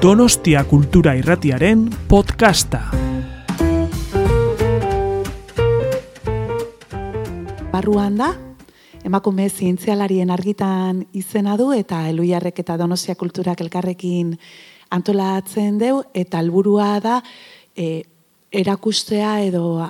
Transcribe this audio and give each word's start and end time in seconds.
Donostia 0.00 0.64
Kultura 0.64 1.12
Irratiaren 1.12 1.82
podcasta. 2.08 2.78
Barruan 7.68 8.16
da, 8.16 8.30
emakume 9.04 9.50
zientzialarien 9.50 10.32
argitan 10.32 11.02
izena 11.12 11.58
du 11.60 11.68
eta 11.76 12.06
Eluiarrek 12.08 12.62
eta 12.64 12.78
Donostia 12.80 13.12
Kulturak 13.20 13.60
elkarrekin 13.60 14.32
antolatzen 14.88 15.76
deu 15.76 16.00
eta 16.16 16.40
helburua 16.40 16.88
da 17.04 17.20
e, 17.76 18.00
erakustea 18.48 19.42
edo 19.44 19.84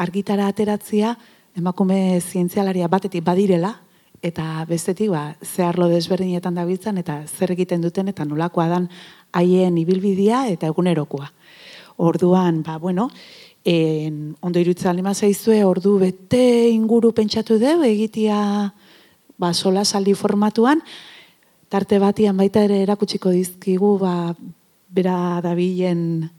argitara 0.00 0.48
ateratzia 0.48 1.12
emakume 1.60 2.22
zientzialaria 2.24 2.88
batetik 2.88 3.20
badirela 3.28 3.74
eta 4.22 4.64
bestetik 4.68 5.10
ba, 5.10 5.34
zeharlo 5.42 5.88
desberdinetan 5.90 6.54
dabiltzan 6.54 6.98
eta 7.02 7.24
zer 7.26 7.52
egiten 7.56 7.82
duten 7.82 8.08
eta 8.08 8.24
nolakoa 8.24 8.68
dan 8.70 8.88
haien 9.34 9.78
ibilbidea 9.78 10.46
eta 10.54 10.70
egunerokoa. 10.70 11.32
Orduan, 12.02 12.62
ba, 12.62 12.78
bueno, 12.78 13.10
en, 13.64 14.36
ondo 14.40 14.62
irutzen 14.62 14.96
lima 14.96 15.14
zaizue, 15.14 15.64
ordu 15.64 15.98
bete 15.98 16.70
inguru 16.70 17.12
pentsatu 17.12 17.58
dugu, 17.58 17.84
egitea 17.90 18.38
ba, 19.38 19.52
sola 19.52 19.84
saldi 19.84 20.14
formatuan, 20.14 20.82
tarte 21.68 21.98
batian 21.98 22.36
baita 22.36 22.62
ere 22.62 22.82
erakutsiko 22.86 23.34
dizkigu, 23.34 23.96
ba, 23.98 24.34
bera 24.92 25.40
dabilen 25.42 26.30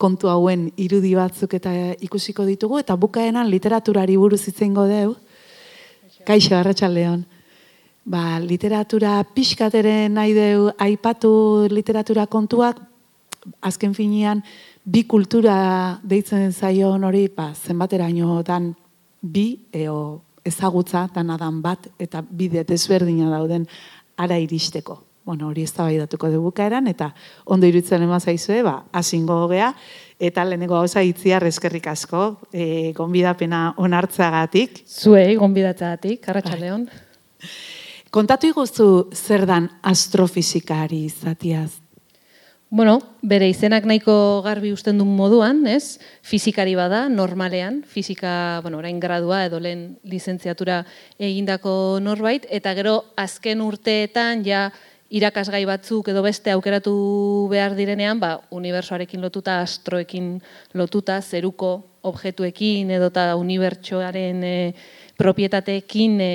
kontu 0.00 0.30
hauen 0.32 0.70
irudi 0.80 1.14
batzuk 1.16 1.54
eta 1.58 1.72
ikusiko 2.00 2.46
ditugu, 2.48 2.78
eta 2.80 2.96
bukaenan 2.96 3.50
literaturari 3.50 4.16
buruz 4.16 4.46
itzeingo 4.48 4.86
dugu, 4.88 5.16
Kaixo, 6.26 6.56
Arratxaldeon. 6.58 7.20
Ba, 8.06 8.40
literatura 8.42 9.20
pixkateren 9.34 10.16
nahi 10.18 10.32
deu 10.34 10.72
aipatu 10.82 11.30
literatura 11.70 12.24
kontuak, 12.26 12.80
azken 13.62 13.94
finean, 13.94 14.42
bi 14.82 15.04
kultura 15.06 16.00
deitzen 16.02 16.50
zaion 16.50 17.06
hori, 17.06 17.28
ba, 17.30 17.52
zenbateraino 17.54 18.40
dan 18.46 18.72
bi, 19.22 19.52
eo 19.70 20.22
ezagutza, 20.46 21.06
dan 21.14 21.62
bat, 21.62 21.86
eta 21.98 22.22
bide 22.26 22.64
desberdina 22.66 23.30
dauden 23.30 23.66
ara 24.18 24.38
iristeko. 24.38 25.04
Bueno, 25.26 25.48
hori 25.48 25.62
ez 25.62 25.72
da 25.74 25.86
datuko 25.90 26.30
dugukaeran, 26.30 26.86
eta 26.86 27.12
ondo 27.44 27.66
irutzen 27.66 28.02
ema 28.02 28.18
zaizue, 28.18 28.62
ba, 28.62 28.82
asingo 28.92 29.46
gogea, 29.46 29.74
eta 30.18 30.44
lehenengo 30.44 30.78
gauza 30.78 31.02
itziar 31.04 31.44
eskerrik 31.44 31.86
asko, 31.92 32.26
e, 32.52 32.92
gonbidapena 32.96 33.74
onartzagatik. 33.76 34.84
Zuei, 34.88 35.34
gonbidatzagatik, 35.36 36.28
Arratxaldeon. 36.28 36.86
Bai. 36.86 37.50
Kontatu 38.16 38.48
iguzu 38.48 38.86
zer 39.12 39.44
dan 39.44 39.66
astrofizikari 39.84 41.02
izatiaz? 41.04 41.82
Bueno, 42.76 42.96
bere 43.22 43.46
izenak 43.46 43.84
nahiko 43.86 44.42
garbi 44.42 44.72
usten 44.74 44.98
duen 44.98 45.12
moduan, 45.14 45.60
ez? 45.70 46.00
Fizikari 46.26 46.74
bada, 46.74 47.04
normalean, 47.08 47.82
fizika, 47.86 48.58
bueno, 48.64 48.80
orain 48.80 48.98
gradua 49.00 49.44
edo 49.46 49.60
lehen 49.62 49.84
lizentziatura 50.02 50.80
egindako 51.16 52.00
norbait, 52.02 52.48
eta 52.50 52.74
gero 52.74 52.96
azken 53.16 53.62
urteetan 53.62 54.42
ja 54.48 54.70
irakasgai 55.10 55.64
batzuk 55.68 56.08
edo 56.10 56.22
beste 56.24 56.50
aukeratu 56.50 56.92
behar 57.50 57.76
direnean, 57.78 58.18
ba, 58.20 58.36
unibersoarekin 58.50 59.22
lotuta, 59.22 59.60
astroekin 59.62 60.36
lotuta, 60.74 61.20
zeruko 61.22 61.76
objektuekin 62.06 62.90
edo 62.96 63.10
eta 63.12 63.28
unibertsoaren 63.38 64.42
e, 64.44 64.56
propietateekin 65.18 66.18
e, 66.20 66.32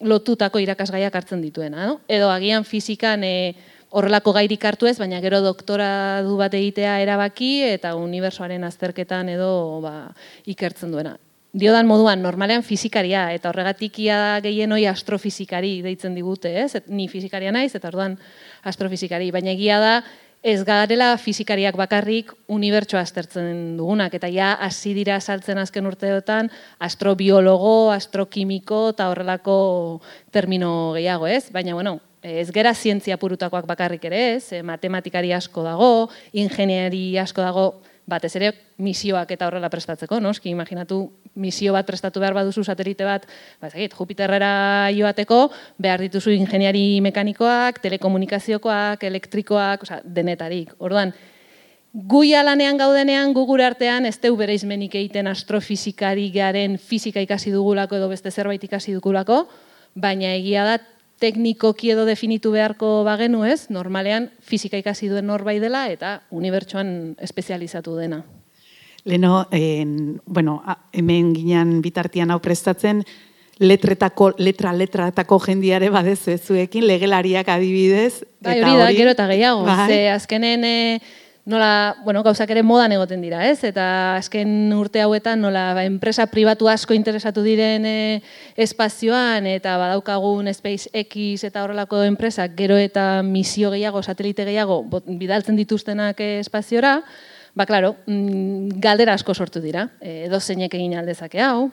lotutako 0.00 0.60
irakasgaiak 0.64 1.14
hartzen 1.14 1.42
dituena. 1.44 1.86
No? 1.86 2.00
Edo 2.08 2.30
agian 2.32 2.64
fizikan 2.64 3.24
e, 3.24 3.54
horrelako 3.90 4.32
gairik 4.36 4.64
hartu 4.64 4.88
ez, 4.88 4.96
baina 5.00 5.20
gero 5.20 5.42
doktora 5.44 6.22
du 6.24 6.36
bat 6.40 6.54
egitea 6.54 7.00
erabaki 7.04 7.52
eta 7.68 7.96
unibersoaren 7.98 8.64
azterketan 8.64 9.32
edo 9.34 9.50
ba, 9.84 9.96
ikertzen 10.48 10.94
duena. 10.94 11.16
Diodan 11.52 11.88
moduan, 11.90 12.20
normalean 12.22 12.62
fizikaria, 12.62 13.24
eta 13.34 13.50
horregatik 13.50 13.96
ia 14.04 14.38
gehien 14.44 14.70
hoi 14.70 14.84
astrofizikari 14.86 15.80
deitzen 15.82 16.14
digute, 16.14 16.52
ez? 16.62 16.76
ni 16.86 17.08
fizikaria 17.10 17.50
naiz, 17.50 17.74
eta 17.74 17.90
orduan 17.90 18.14
astrofizikari. 18.62 19.32
Baina 19.34 19.50
egia 19.50 19.80
da, 19.82 19.94
ez 20.46 20.62
garela 20.64 21.16
fizikariak 21.18 21.74
bakarrik 21.76 22.30
unibertsoa 22.46 23.02
aztertzen 23.02 23.74
dugunak, 23.76 24.14
eta 24.14 24.30
ja 24.30 24.52
hasi 24.62 24.94
dira 24.94 25.18
saltzen 25.20 25.58
azken 25.58 25.90
urteotan 25.90 26.52
astrobiologo, 26.78 27.90
astrokimiko 27.98 28.86
eta 28.94 29.10
horrelako 29.10 29.58
termino 30.30 30.92
gehiago, 30.94 31.26
ez? 31.26 31.50
Baina, 31.50 31.74
bueno, 31.74 31.98
ez 32.22 32.50
gera 32.54 32.74
zientzia 32.74 33.18
purutakoak 33.18 33.66
bakarrik 33.66 34.04
ere 34.06 34.36
ez, 34.36 34.52
eh, 34.52 34.62
matematikari 34.62 35.32
asko 35.32 35.66
dago, 35.66 36.10
ingeniari 36.32 37.18
asko 37.18 37.42
dago, 37.42 37.70
batez 38.10 38.34
ere 38.36 38.50
misioak 38.82 39.30
eta 39.30 39.46
horrela 39.48 39.70
prestatzeko, 39.70 40.18
noski, 40.20 40.50
imaginatu 40.50 41.00
misio 41.40 41.72
bat 41.76 41.86
prestatu 41.86 42.20
behar 42.20 42.34
baduzu 42.34 42.64
satelite 42.66 43.06
bat, 43.06 43.26
ba, 43.60 43.70
ezagit, 43.70 43.94
Jupiterrera 43.96 44.90
joateko, 44.96 45.44
behar 45.78 46.02
dituzu 46.02 46.34
ingeniari 46.34 47.00
mekanikoak, 47.06 47.80
telekomunikaziokoak, 47.84 49.04
elektrikoak, 49.10 49.86
oza, 49.86 50.00
denetarik. 50.04 50.74
Orduan, 50.78 51.14
Gui 51.90 52.36
alanean 52.38 52.76
gaudenean, 52.78 53.32
gugur 53.34 53.58
artean, 53.66 54.04
ez 54.06 54.14
teu 54.22 54.36
bere 54.38 54.54
izmenik 54.54 54.92
egiten 54.94 55.26
astrofizikari 55.26 56.28
garen 56.30 56.76
fizika 56.78 57.18
ikasi 57.24 57.50
dugulako 57.50 57.98
edo 57.98 58.06
beste 58.12 58.30
zerbait 58.30 58.62
ikasi 58.62 58.94
dugulako, 58.94 59.40
baina 59.98 60.30
egia 60.36 60.68
da 60.68 60.76
teknikoki 61.20 61.92
edo 61.92 62.06
definitu 62.08 62.52
beharko 62.54 63.02
bagenu 63.04 63.44
ez, 63.44 63.68
normalean 63.70 64.30
fizika 64.40 64.80
ikasi 64.80 65.10
duen 65.12 65.28
norbait 65.28 65.60
dela 65.62 65.86
eta 65.92 66.20
unibertsuan 66.30 67.14
espezializatu 67.20 67.96
dena. 67.98 68.22
Leno, 69.04 69.46
en, 69.52 70.20
bueno, 70.26 70.60
hemen 70.92 71.34
ginean 71.36 71.80
bitartian 71.84 72.32
hau 72.32 72.40
prestatzen, 72.40 73.04
letretako, 73.60 74.32
letra, 74.40 74.72
letratako 74.76 75.38
jendiare 75.44 75.90
badez 75.92 76.40
zuekin, 76.40 76.86
legelariak 76.88 77.48
adibidez. 77.48 78.24
Bai, 78.40 78.58
hori 78.60 78.76
da, 78.80 78.90
gero 78.96 79.14
eta 79.16 79.26
gehiago. 79.28 79.64
Bai. 79.68 79.88
Ze 79.88 79.98
azkenen, 80.12 80.64
e, 80.64 81.00
nola, 81.46 81.96
bueno, 82.04 82.22
gauzak 82.22 82.50
ere 82.52 82.62
modan 82.62 82.92
egoten 82.92 83.22
dira, 83.24 83.42
ez? 83.48 83.62
Eta 83.64 84.16
azken 84.18 84.72
urte 84.76 85.00
hauetan 85.00 85.40
nola 85.40 85.70
ba, 85.74 85.84
enpresa 85.88 86.26
pribatu 86.30 86.68
asko 86.68 86.94
interesatu 86.94 87.42
diren 87.46 87.86
e, 87.88 87.96
espazioan 88.60 89.48
eta 89.50 89.76
badaukagun 89.80 90.52
SpaceX 90.52 91.44
eta 91.48 91.64
horrelako 91.64 92.02
enpresak 92.04 92.54
gero 92.58 92.76
eta 92.76 93.22
misio 93.26 93.72
gehiago, 93.72 94.02
satelite 94.02 94.44
gehiago 94.44 94.82
bidaltzen 95.06 95.56
dituztenak 95.56 96.20
e, 96.20 96.38
espaziora, 96.44 97.00
Ba, 97.54 97.66
klaro, 97.66 97.96
mm, 98.06 98.80
galdera 98.80 99.14
asko 99.18 99.34
sortu 99.34 99.60
dira. 99.60 99.88
E, 100.00 100.26
edo 100.26 100.40
zeinek 100.40 100.74
egin 100.74 100.94
aldezake 100.98 101.40
hau, 101.42 101.70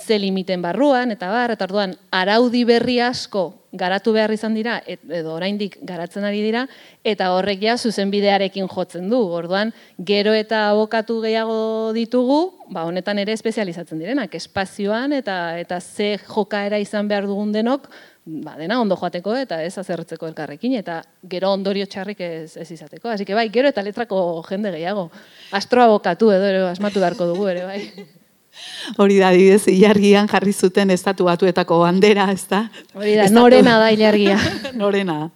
ze 0.00 0.18
limiten 0.18 0.62
barruan, 0.62 1.12
eta 1.12 1.30
bar, 1.32 1.52
eta 1.52 1.64
orduan, 1.68 1.94
araudi 2.10 2.64
berri 2.68 2.98
asko 3.00 3.50
garatu 3.72 4.12
behar 4.12 4.32
izan 4.34 4.52
dira, 4.54 4.76
edo 4.86 5.32
oraindik 5.32 5.78
garatzen 5.88 6.26
ari 6.28 6.42
dira, 6.44 6.66
eta 7.04 7.30
horrek 7.32 7.62
ja 7.64 7.78
zuzenbidearekin 7.78 8.68
jotzen 8.68 9.08
du. 9.08 9.20
Orduan, 9.32 9.72
gero 9.96 10.34
eta 10.36 10.66
abokatu 10.70 11.20
gehiago 11.24 11.92
ditugu, 11.96 12.40
ba, 12.68 12.84
honetan 12.84 13.18
ere 13.18 13.32
espezializatzen 13.32 13.98
direnak, 13.98 14.34
espazioan, 14.36 15.16
eta 15.16 15.58
eta 15.58 15.80
ze 15.80 16.18
jokaera 16.26 16.78
izan 16.78 17.08
behar 17.08 17.28
dugun 17.28 17.52
denok, 17.52 17.88
ba, 18.24 18.54
dena 18.56 18.80
ondo 18.80 18.96
joateko 18.96 19.34
eta 19.36 19.60
ez 19.64 19.76
azerretzeko 19.78 20.28
elkarrekin, 20.30 20.76
eta 20.78 21.00
gero 21.28 21.52
ondorio 21.52 21.86
txarrik 21.86 22.20
ez, 22.22 22.56
ez 22.56 22.70
izateko. 22.70 23.10
Así 23.10 23.24
que 23.24 23.34
bai, 23.34 23.48
gero 23.50 23.68
eta 23.68 23.82
letrako 23.82 24.42
jende 24.48 24.72
gehiago. 24.74 25.10
Astroa 25.52 25.88
bokatu 25.90 26.30
edo 26.30 26.46
ero, 26.46 26.66
asmatu 26.70 27.02
beharko 27.02 27.26
dugu 27.32 27.48
ere, 27.52 27.64
bai. 27.66 27.80
Hori 29.00 29.18
da, 29.18 29.32
didez, 29.32 29.66
ilargian 29.72 30.28
jarri 30.28 30.52
zuten 30.52 30.90
estatu 30.92 31.24
batuetako 31.24 31.80
bandera, 31.82 32.28
ez 32.32 32.46
da? 32.50 32.66
Hori 32.94 33.16
da, 33.16 33.28
norena 33.32 33.78
da 33.80 33.90
ilargia. 33.94 34.38
norena. 34.82 35.30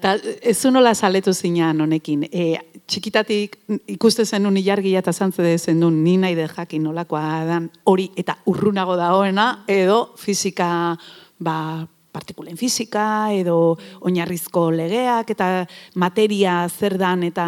Eta 0.00 0.16
ez 0.42 0.56
nola 0.72 0.94
saletu 0.94 1.32
zinean 1.36 1.80
honekin. 1.84 2.24
E, 2.32 2.56
txikitatik 2.90 3.56
ikuste 3.94 4.24
zen 4.26 4.48
un 4.48 4.56
ilargia 4.58 4.98
eta 4.98 5.12
zantze 5.12 5.44
dezen 5.44 5.80
duen 5.80 6.02
ni 6.02 6.16
nahi 6.18 6.34
de 6.34 6.48
jakin 6.50 6.82
nolakoa 6.88 7.44
dan 7.46 7.68
hori 7.84 8.08
eta 8.18 8.38
urrunago 8.50 8.96
dagoena 8.98 9.64
edo 9.70 10.00
fizika 10.18 10.96
ba, 11.38 11.86
partikulen 12.12 12.58
fizika 12.58 13.30
edo 13.32 13.76
oinarrizko 14.00 14.70
legeak 14.74 15.30
eta 15.36 15.50
materia 15.94 16.62
zer 16.68 16.98
dan 16.98 17.24
eta 17.28 17.46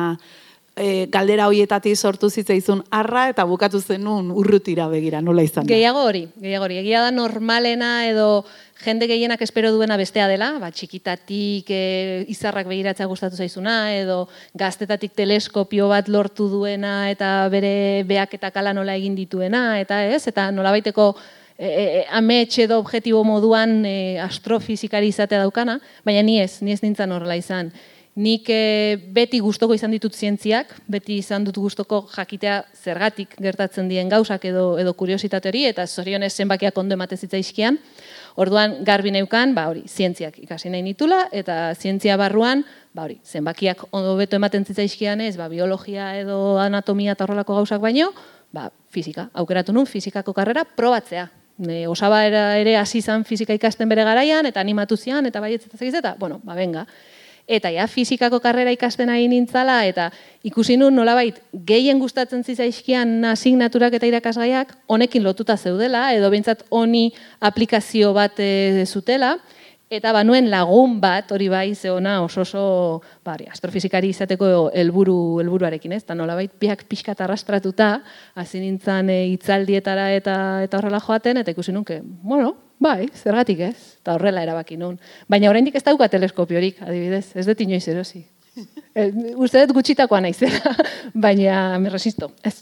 e, 0.77 1.07
galdera 1.13 1.47
hoietatik 1.51 1.97
sortu 1.97 2.31
zitzaizun 2.31 2.83
arra 2.91 3.29
eta 3.33 3.45
bukatu 3.49 3.81
zenun 3.81 4.31
urrutira 4.31 4.89
begira, 4.89 5.21
nola 5.21 5.45
izan 5.45 5.67
da? 5.67 5.73
Gehiago 5.73 6.05
hori, 6.09 6.27
gehiago 6.41 6.69
hori. 6.69 6.79
Egia 6.83 7.03
da 7.05 7.11
normalena 7.15 7.93
edo 8.09 8.45
jende 8.83 9.07
gehienak 9.07 9.43
espero 9.45 9.71
duena 9.75 9.97
bestea 10.01 10.27
dela, 10.31 10.53
ba, 10.63 10.73
txikitatik 10.75 11.69
e, 11.71 11.83
izarrak 12.33 12.71
begiratzea 12.71 13.07
gustatu 13.11 13.39
zaizuna, 13.39 13.93
edo 13.99 14.25
gaztetatik 14.59 15.15
teleskopio 15.19 15.91
bat 15.93 16.09
lortu 16.09 16.49
duena 16.51 17.11
eta 17.13 17.49
bere 17.53 18.03
beak 18.09 18.35
eta 18.41 18.51
kala 18.51 18.75
nola 18.75 18.97
egin 18.99 19.15
dituena, 19.19 19.81
eta 19.81 20.05
ez, 20.09 20.25
eta 20.33 20.51
nola 20.55 20.75
baiteko 20.75 21.13
e, 21.59 21.67
e, 21.67 22.05
amets 22.11 22.59
edo 22.59 22.79
objetibo 22.79 23.25
moduan 23.25 23.85
e, 23.87 24.19
astrofizikari 24.21 25.09
izatea 25.13 25.43
daukana, 25.43 25.81
baina 26.05 26.23
ni 26.23 26.41
ez, 26.41 26.61
ni 26.63 26.73
ez 26.73 26.83
nintzen 26.83 27.13
horrela 27.13 27.37
izan. 27.37 27.73
nik 28.15 28.45
e, 28.53 28.99
beti 29.09 29.39
gustoko 29.41 29.73
izan 29.73 29.95
ditut 29.95 30.13
zientziak, 30.13 30.75
beti 30.85 31.17
izan 31.23 31.47
dut 31.47 31.57
gustoko 31.57 32.03
jakitea 32.13 32.59
zergatik 32.77 33.39
gertatzen 33.41 33.89
dien 33.89 34.11
gauzak 34.13 34.45
edo 34.45 34.77
edo 34.79 34.93
kuriositate 34.93 35.49
hori 35.49 35.65
eta 35.65 35.87
zorionez 35.87 36.33
zenbakiak 36.37 36.77
ondo 36.77 36.93
emate 36.93 37.17
zitzaizkian. 37.17 37.79
Orduan 38.37 38.79
garbi 38.85 39.11
neukan, 39.13 39.55
ba 39.55 39.67
hori, 39.69 39.87
zientziak 39.89 40.39
ikasi 40.45 40.69
nahi 40.69 40.83
nitula 40.83 41.27
eta 41.33 41.75
zientzia 41.75 42.17
barruan, 42.21 42.67
ba 42.93 43.07
hori, 43.09 43.19
zenbakiak 43.25 43.87
ondo 43.93 44.17
beto 44.21 44.37
ematen 44.37 44.65
zitzaizkian 44.65 45.21
ez, 45.21 45.37
ba 45.41 45.49
biologia 45.49 46.13
edo 46.21 46.59
anatomia 46.61 47.17
eta 47.17 47.25
horrelako 47.25 47.63
gauzak 47.63 47.81
baino, 47.81 48.13
ba 48.53 48.69
fisika. 48.93 49.31
Aukeratu 49.33 49.73
nun 49.73 49.89
fisikako 49.89 50.37
karrera 50.37 50.65
probatzea. 50.65 51.31
Ne, 51.63 51.87
osaba 51.87 52.25
ere 52.27 52.77
hasi 52.77 52.99
izan 52.99 53.23
fisika 53.23 53.55
ikasten 53.55 53.91
bere 53.91 54.03
garaian 54.03 54.47
eta 54.49 54.61
animatu 54.61 54.97
zian 54.97 55.27
eta 55.29 55.41
baietz 55.41 55.63
eta 55.71 56.17
bueno, 56.19 56.41
ba 56.43 56.55
venga. 56.59 56.87
Eta 57.47 57.71
ja 57.75 57.87
fizikako 57.91 58.39
karrera 58.41 58.71
ikasten 58.71 59.11
ari 59.11 59.29
nintzala 59.29 59.85
eta 59.87 60.11
ikusi 60.43 60.77
nun 60.77 60.95
nolabait 60.95 61.41
gehien 61.53 61.99
gustatzen 61.99 62.43
zizaizkian 62.45 63.25
asignaturak 63.33 63.95
eta 63.95 64.07
irakasgaiak 64.07 64.77
honekin 64.87 65.23
lotuta 65.23 65.57
zeudela 65.57 66.13
edo 66.15 66.31
behintzat 66.31 66.65
honi 66.71 67.13
aplikazio 67.41 68.13
bat 68.15 68.39
e, 68.39 68.87
zutela 68.87 69.37
eta 69.93 70.13
banuen 70.17 70.49
lagun 70.51 70.97
bat 71.03 71.31
hori 71.35 71.51
bai 71.53 71.75
ze 71.75 71.91
ona 71.91 72.23
oso 72.25 72.41
oso 72.41 73.03
bari 73.25 73.47
astrofizikari 73.51 74.09
izateko 74.09 74.71
helburu 74.75 75.39
helburuarekin 75.43 75.93
ez 75.93 76.05
ta 76.05 76.15
nolabait 76.15 76.53
biak 76.61 76.87
pixka 76.89 77.15
arrastratuta 77.19 78.03
hasi 78.35 78.61
nintzan 78.61 79.11
e, 79.11 79.27
hitzaldietara 79.35 80.13
eta 80.17 80.37
eta 80.65 80.79
horrela 80.79 81.01
joaten 81.01 81.37
eta 81.37 81.51
ikusi 81.51 81.73
nun 81.73 81.85
bueno 82.23 82.57
Bai, 82.83 83.07
zergatik 83.15 83.61
ez, 83.63 83.77
eta 84.01 84.17
horrela 84.17 84.43
erabaki 84.43 84.75
nun. 84.75 84.97
Baina 85.31 85.47
oraindik 85.53 85.77
ez 85.79 85.85
dauka 85.87 86.09
teleskopiorik, 86.11 86.81
adibidez, 86.83 87.29
ez 87.39 87.45
dut 87.47 87.61
inoiz 87.63 87.85
erosi. 87.87 88.25
e, 88.99 89.05
uste 89.39 89.63
dut 89.63 89.77
gutxitakoa 89.77 90.19
naizela, 90.25 90.73
baina 91.27 91.79
me 91.79 91.93
resisto, 91.95 92.33
ez. 92.43 92.57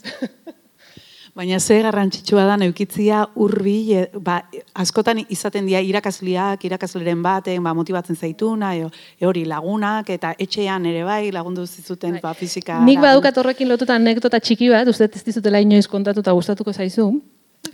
Baina 1.33 1.59
ze 1.59 1.77
garrantzitsua 1.79 2.43
da 2.43 2.57
neukitzia 2.59 3.21
urbi, 3.39 3.93
e, 3.95 4.07
ba, 4.19 4.41
askotan 4.83 5.21
izaten 5.31 5.65
dira 5.69 5.79
irakasliak, 5.79 6.65
irakasleren 6.67 7.21
baten, 7.23 7.63
ba, 7.63 7.71
motibatzen 7.73 8.17
zaituna, 8.19 8.73
e, 8.75 8.89
e, 9.15 9.25
hori 9.25 9.45
lagunak, 9.47 10.09
eta 10.11 10.33
etxean 10.37 10.85
ere 10.91 11.05
bai, 11.07 11.31
lagundu 11.31 11.63
zizuten 11.65 12.17
bai. 12.17 12.23
ba, 12.25 12.33
fizika. 12.35 12.81
Nik 12.83 12.99
badukat 12.99 13.37
horrekin 13.39 13.71
lotuta 13.71 13.95
anekdota 13.95 14.41
txiki 14.43 14.67
bat, 14.73 14.91
uste 14.91 15.07
ez 15.07 15.23
dizutela 15.23 15.63
inoiz 15.63 15.87
kontatu 15.87 16.19
eta 16.19 16.35
gustatuko 16.35 16.73
zaizu, 16.73 17.13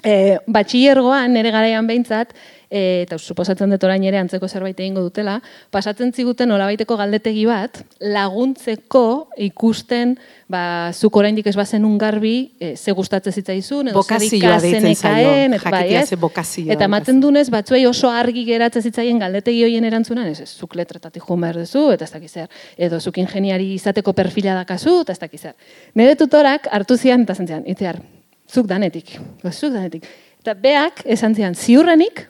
E, 0.04 0.38
batxillergoan 0.52 1.32
nere 1.34 1.50
garaian 1.50 1.88
behintzat, 1.88 2.34
e, 2.70 3.04
eta 3.06 3.18
suposatzen 3.18 3.72
dut 3.72 3.84
orain 3.88 4.04
ere 4.08 4.20
antzeko 4.20 4.48
zerbait 4.48 4.80
egingo 4.80 5.02
dutela, 5.06 5.38
pasatzen 5.72 6.12
ziguten 6.14 6.52
olabaiteko 6.52 6.98
galdetegi 7.00 7.46
bat, 7.48 7.80
laguntzeko 8.02 9.04
ikusten, 9.48 10.16
ba, 10.52 10.92
zuk 10.94 11.16
oraindik 11.20 11.48
ez 11.48 11.56
bazen 11.56 11.86
garbi, 11.98 12.52
e, 12.60 12.76
ze 12.76 12.92
gustatzen 12.92 13.34
zitzaizun, 13.34 13.90
edo 13.90 14.04
zer 14.04 14.24
ikazen 14.24 14.86
ekaen, 14.92 15.54
eta 15.54 15.72
bai, 15.72 15.96
ez? 15.96 16.12
Eta 16.68 16.86
ematen 16.86 17.22
dunez, 17.22 17.48
batzuei 17.50 17.86
oso 17.88 18.10
argi 18.10 18.46
geratzen 18.46 18.84
zitzaien 18.84 19.20
galdetegi 19.20 19.64
hoien 19.64 19.88
erantzunan, 19.88 20.28
ez, 20.28 20.42
ez 20.42 20.50
zuk 20.52 20.76
letretatik 20.76 21.24
joan 21.24 21.42
behar 21.42 21.62
duzu, 21.64 21.88
eta 21.96 22.06
ez 22.06 22.12
dakiz 22.12 22.32
zer, 22.32 22.48
edo 22.78 23.00
zuk 23.00 23.18
ingeniari 23.18 23.74
izateko 23.76 24.14
perfila 24.14 24.56
dakazu, 24.62 25.02
eta 25.06 25.16
ez 25.16 25.20
dakiz 25.20 25.42
zer. 25.42 25.56
Nere 25.96 26.16
tutorak 26.20 26.68
hartu 26.72 26.98
zian, 26.98 27.24
eta 27.24 27.36
zentzian, 27.36 27.64
itziar, 27.68 28.02
zuk 28.52 28.68
danetik, 28.68 29.18
zuk 29.52 29.72
danetik. 29.74 30.08
Eta 30.42 30.54
beak, 30.54 31.02
esan 31.06 31.36
zian, 31.36 31.56
ziurrenik, 31.56 32.28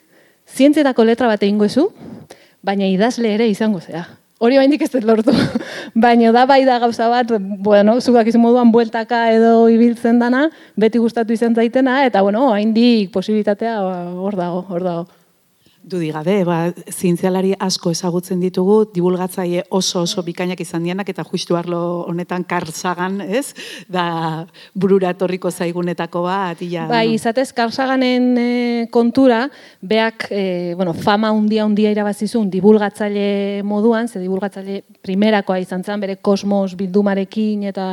zientzietako 0.47 1.03
letra 1.03 1.27
bat 1.27 1.43
egingo 1.43 1.65
ezu, 1.65 1.89
baina 2.63 2.87
idazle 2.87 3.33
ere 3.33 3.47
izango 3.49 3.81
zea. 3.81 4.05
Hori 4.37 4.59
baindik 4.59 4.83
ez 4.85 4.91
dut 4.93 5.05
lortu. 5.07 5.33
baina 6.05 6.31
da 6.31 6.45
bai 6.45 6.63
da 6.65 6.77
gauza 6.79 7.07
bat, 7.09 7.31
bueno, 7.65 7.97
zugak 8.01 8.27
izan 8.29 8.43
moduan 8.43 8.71
bueltaka 8.71 9.31
edo 9.33 9.67
ibiltzen 9.73 10.19
dana, 10.21 10.47
beti 10.77 11.01
gustatu 11.01 11.33
izan 11.33 11.57
zaitena, 11.57 12.03
eta 12.05 12.21
bueno, 12.21 12.51
haindik 12.53 13.11
posibilitatea 13.15 13.79
hor 13.81 14.37
dago, 14.37 14.65
hor 14.69 14.85
dago. 14.85 15.07
Dudi 15.87 16.09
gabe, 16.11 16.41
ba, 16.43 16.57
zientzialari 16.91 17.53
asko 17.63 17.93
ezagutzen 17.95 18.41
ditugu, 18.43 18.81
divulgatzaile 18.91 19.61
oso 19.77 20.01
oso 20.03 20.23
bikainak 20.25 20.59
izan 20.59 20.83
dianak, 20.83 21.07
eta 21.13 21.23
justu 21.23 21.55
arlo 21.55 21.79
honetan 22.09 22.43
karzagan, 22.43 23.21
ez? 23.23 23.53
Da 23.87 24.07
burura 24.75 25.13
torriko 25.15 25.47
zaigunetako 25.51 26.25
bat, 26.25 26.63
ia... 26.65 26.89
Bai, 26.91 27.13
izatez, 27.13 27.53
karzaganen 27.55 28.27
e, 28.41 28.49
kontura, 28.91 29.45
beak, 29.79 30.27
e, 30.27 30.73
bueno, 30.75 30.91
fama 30.91 31.31
undia 31.31 31.63
undia 31.65 31.93
irabazizun, 31.95 32.51
divulgatzaile 32.51 33.63
moduan, 33.63 34.11
ze 34.11 34.19
divulgatzaile 34.19 34.81
primerakoa 35.07 35.61
izan 35.63 35.87
zen, 35.87 36.03
bere 36.03 36.19
kosmos 36.19 36.75
bildumarekin 36.75 37.63
eta 37.71 37.87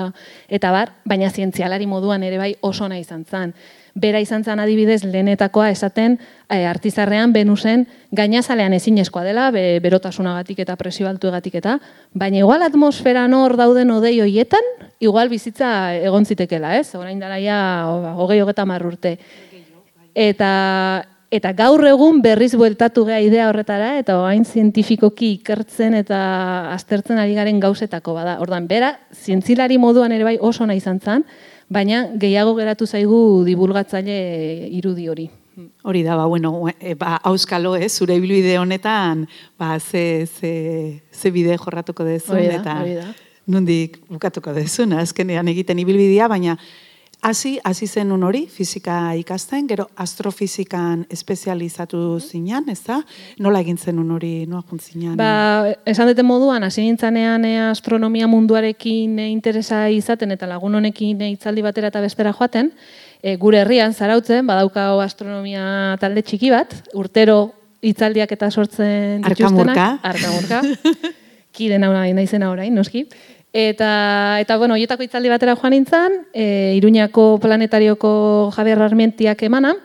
eta 0.50 0.74
bar, 0.74 0.96
baina 1.06 1.30
zientzialari 1.30 1.86
moduan 1.86 2.26
ere 2.26 2.42
bai 2.42 2.52
oso 2.66 2.90
nahi 2.90 3.06
izan 3.06 3.22
zen 3.24 3.54
bera 3.94 4.20
izan 4.20 4.42
zen 4.44 4.60
adibidez 4.60 5.04
lehenetakoa 5.04 5.68
esaten 5.70 6.18
e, 6.50 6.64
artizarrean 6.66 7.32
Venusen 7.32 7.86
gainazalean 8.12 8.74
ezinezkoa 8.74 9.22
dela, 9.24 9.50
be, 9.54 9.78
berotasunagatik 9.82 10.64
eta 10.66 10.76
presio 10.76 11.08
altuegatik 11.08 11.60
eta, 11.62 11.78
baina 12.12 12.42
igual 12.42 12.66
atmosfera 12.66 13.24
hor 13.38 13.56
dauden 13.56 13.90
odei 13.94 14.18
hoietan, 14.20 14.66
igual 15.00 15.28
bizitza 15.28 15.94
egon 15.94 16.26
zitekela, 16.26 16.76
ez? 16.78 16.94
Orain 16.94 17.18
daraia 17.20 17.56
hogei 18.18 18.40
hogeta 18.42 18.66
marrurte. 18.66 19.16
Eta, 20.14 21.04
eta 21.34 21.52
gaur 21.52 21.82
egun 21.86 22.20
berriz 22.22 22.52
bueltatu 22.54 23.04
gea 23.06 23.20
idea 23.22 23.48
horretara, 23.48 23.96
eta 23.98 24.18
oain 24.20 24.44
zientifikoki 24.44 25.32
ikertzen 25.38 25.94
eta 25.98 26.18
aztertzen 26.74 27.18
ari 27.18 27.34
garen 27.34 27.58
gauzetako 27.62 28.14
bada. 28.14 28.38
Ordan 28.42 28.68
bera, 28.70 28.94
zientzilari 29.14 29.78
moduan 29.78 30.14
ere 30.14 30.26
bai 30.26 30.38
oso 30.40 30.66
nahi 30.66 30.82
izan 30.82 31.00
zen, 31.00 31.26
baina 31.70 32.06
gehiago 32.20 32.54
geratu 32.58 32.86
zaigu 32.86 33.44
dibulgatzaile 33.46 34.18
irudi 34.70 35.08
hori. 35.08 35.30
Hori 35.86 36.02
da, 36.02 36.16
ba, 36.16 36.24
bueno, 36.26 36.66
e, 36.80 36.94
ba, 36.98 37.16
auskalo, 37.22 37.76
eh, 37.76 37.88
zure 37.88 38.18
bilbide 38.18 38.56
honetan, 38.58 39.28
ba, 39.58 39.78
ze, 39.78 40.26
ze, 40.26 41.02
ze 41.12 41.30
bide 41.30 41.56
jorratuko 41.56 42.04
dezun, 42.04 42.40
eta 42.42 42.80
nundik 43.46 44.00
bukatuko 44.10 44.54
dezun, 44.56 44.96
azkenean 44.98 45.46
egiten 45.52 45.78
ibilbidea, 45.78 46.26
baina 46.28 46.56
Hasi, 47.24 47.58
hasi 47.64 47.86
zen 47.86 48.12
un 48.12 48.22
hori, 48.22 48.42
fizika 48.52 49.14
ikasten, 49.16 49.64
gero 49.64 49.86
astrofizikan 49.96 51.06
espezializatu 51.08 52.18
zinan, 52.20 52.66
ez 52.68 52.82
da? 52.84 52.98
Nola 53.40 53.62
egin 53.64 53.78
zen 53.80 54.02
un 54.02 54.10
hori, 54.12 54.32
noa 54.44 54.60
juntzinan? 54.68 55.14
Ba, 55.16 55.70
esan 55.88 56.10
dute 56.12 56.20
moduan, 56.20 56.66
hasi 56.68 56.84
nintzanean 56.84 57.46
eh, 57.48 57.54
astronomia 57.70 58.28
munduarekin 58.28 59.16
eh, 59.24 59.30
interesa 59.32 59.86
izaten 59.88 60.36
eta 60.36 60.50
lagun 60.50 60.76
honekin 60.76 61.24
eh, 61.24 61.32
itzaldi 61.38 61.64
batera 61.64 61.88
eta 61.88 62.04
bestera 62.04 62.34
joaten, 62.36 62.74
gure 63.40 63.62
herrian 63.62 63.96
zarautzen, 63.96 64.44
badaukao 64.44 65.00
astronomia 65.00 65.96
talde 66.04 66.20
txiki 66.28 66.52
bat, 66.52 66.76
urtero 66.92 67.54
itzaldiak 67.80 68.36
eta 68.36 68.50
sortzen 68.52 69.24
dituztenak. 69.24 69.80
Arkamurka. 69.80 69.88
Arkamurka. 70.12 71.14
Kiden 71.56 71.86
hau 71.86 71.94
nahi 71.94 72.26
zena 72.26 72.52
orain, 72.52 72.74
noski. 72.74 73.06
Eta, 73.54 74.40
eta 74.42 74.56
bueno, 74.58 74.74
oietako 74.74 75.04
itzaldi 75.06 75.30
batera 75.30 75.52
joan 75.54 75.76
nintzen, 75.76 76.24
e, 76.34 76.74
Iruñako 76.74 77.38
planetarioko 77.38 78.50
Javier 78.56 78.80
Armentiak 78.82 79.44
emana, 79.46 79.76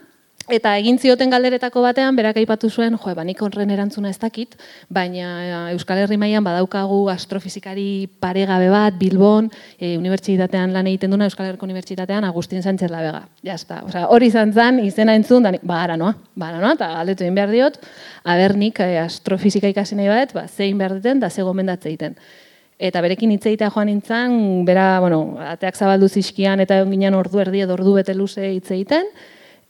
eta 0.49 0.71
egin 0.81 0.97
zioten 0.97 1.29
galderetako 1.29 1.83
batean, 1.85 2.17
berak 2.17 2.39
aipatu 2.41 2.71
zuen, 2.73 2.97
jo, 2.97 3.13
ba, 3.13 3.21
nik 3.27 3.43
honren 3.45 3.69
erantzuna 3.69 4.09
ez 4.09 4.17
dakit, 4.17 4.57
baina 4.89 5.35
e, 5.43 5.51
Euskal 5.75 6.01
Herri 6.01 6.17
mailan 6.17 6.47
badaukagu 6.49 6.97
astrofizikari 7.13 8.09
paregabe 8.19 8.73
bat, 8.73 8.97
Bilbon, 8.97 9.51
e, 9.77 9.93
unibertsitatean 10.01 10.73
lan 10.73 10.89
egiten 10.89 11.13
duna, 11.13 11.29
Euskal 11.29 11.51
Herriko 11.51 11.69
unibertsitatean, 11.69 12.25
Agustin 12.25 12.65
Sánchez 12.65 12.89
Labega. 12.89 13.27
Ja, 13.45 13.53
está. 13.53 13.83
Osea, 13.85 14.07
hori 14.09 14.33
izan 14.33 14.49
zen, 14.49 14.81
izena 14.81 15.13
entzun, 15.13 15.45
da, 15.45 15.53
ba, 15.61 15.83
ara 15.85 15.93
noa, 15.93 16.17
ba, 16.33 16.49
ara 16.49 16.65
noa, 16.65 16.73
eta 16.73 16.89
galdetu 16.97 17.29
behar 17.37 17.53
diot, 17.53 17.81
abernik 18.25 18.81
e, 18.81 18.95
astrofizika 19.05 19.69
ikasi 19.69 20.01
nahi 20.01 20.09
bat, 20.09 20.33
ba, 20.33 20.49
zein 20.49 20.81
behar 20.81 20.97
duten, 20.97 21.21
da 21.21 21.29
ze 21.29 21.45
gomendatze 21.45 21.93
egiten 21.93 22.17
eta 22.79 23.01
berekin 23.03 23.33
hitz 23.35 23.43
egitea 23.45 23.69
joan 23.75 23.91
nintzen, 23.91 24.39
bera, 24.65 24.87
bueno, 25.03 25.37
ateak 25.43 25.75
zabaldu 25.75 26.07
zizkian 26.07 26.63
eta 26.63 26.79
egon 26.79 26.95
ginen 26.95 27.17
ordu 27.19 27.43
erdi 27.43 27.65
edo 27.65 27.75
ordu 27.75 27.97
bete 27.99 28.15
luze 28.15 28.47
hitz 28.53 28.71
egiten, 28.71 29.11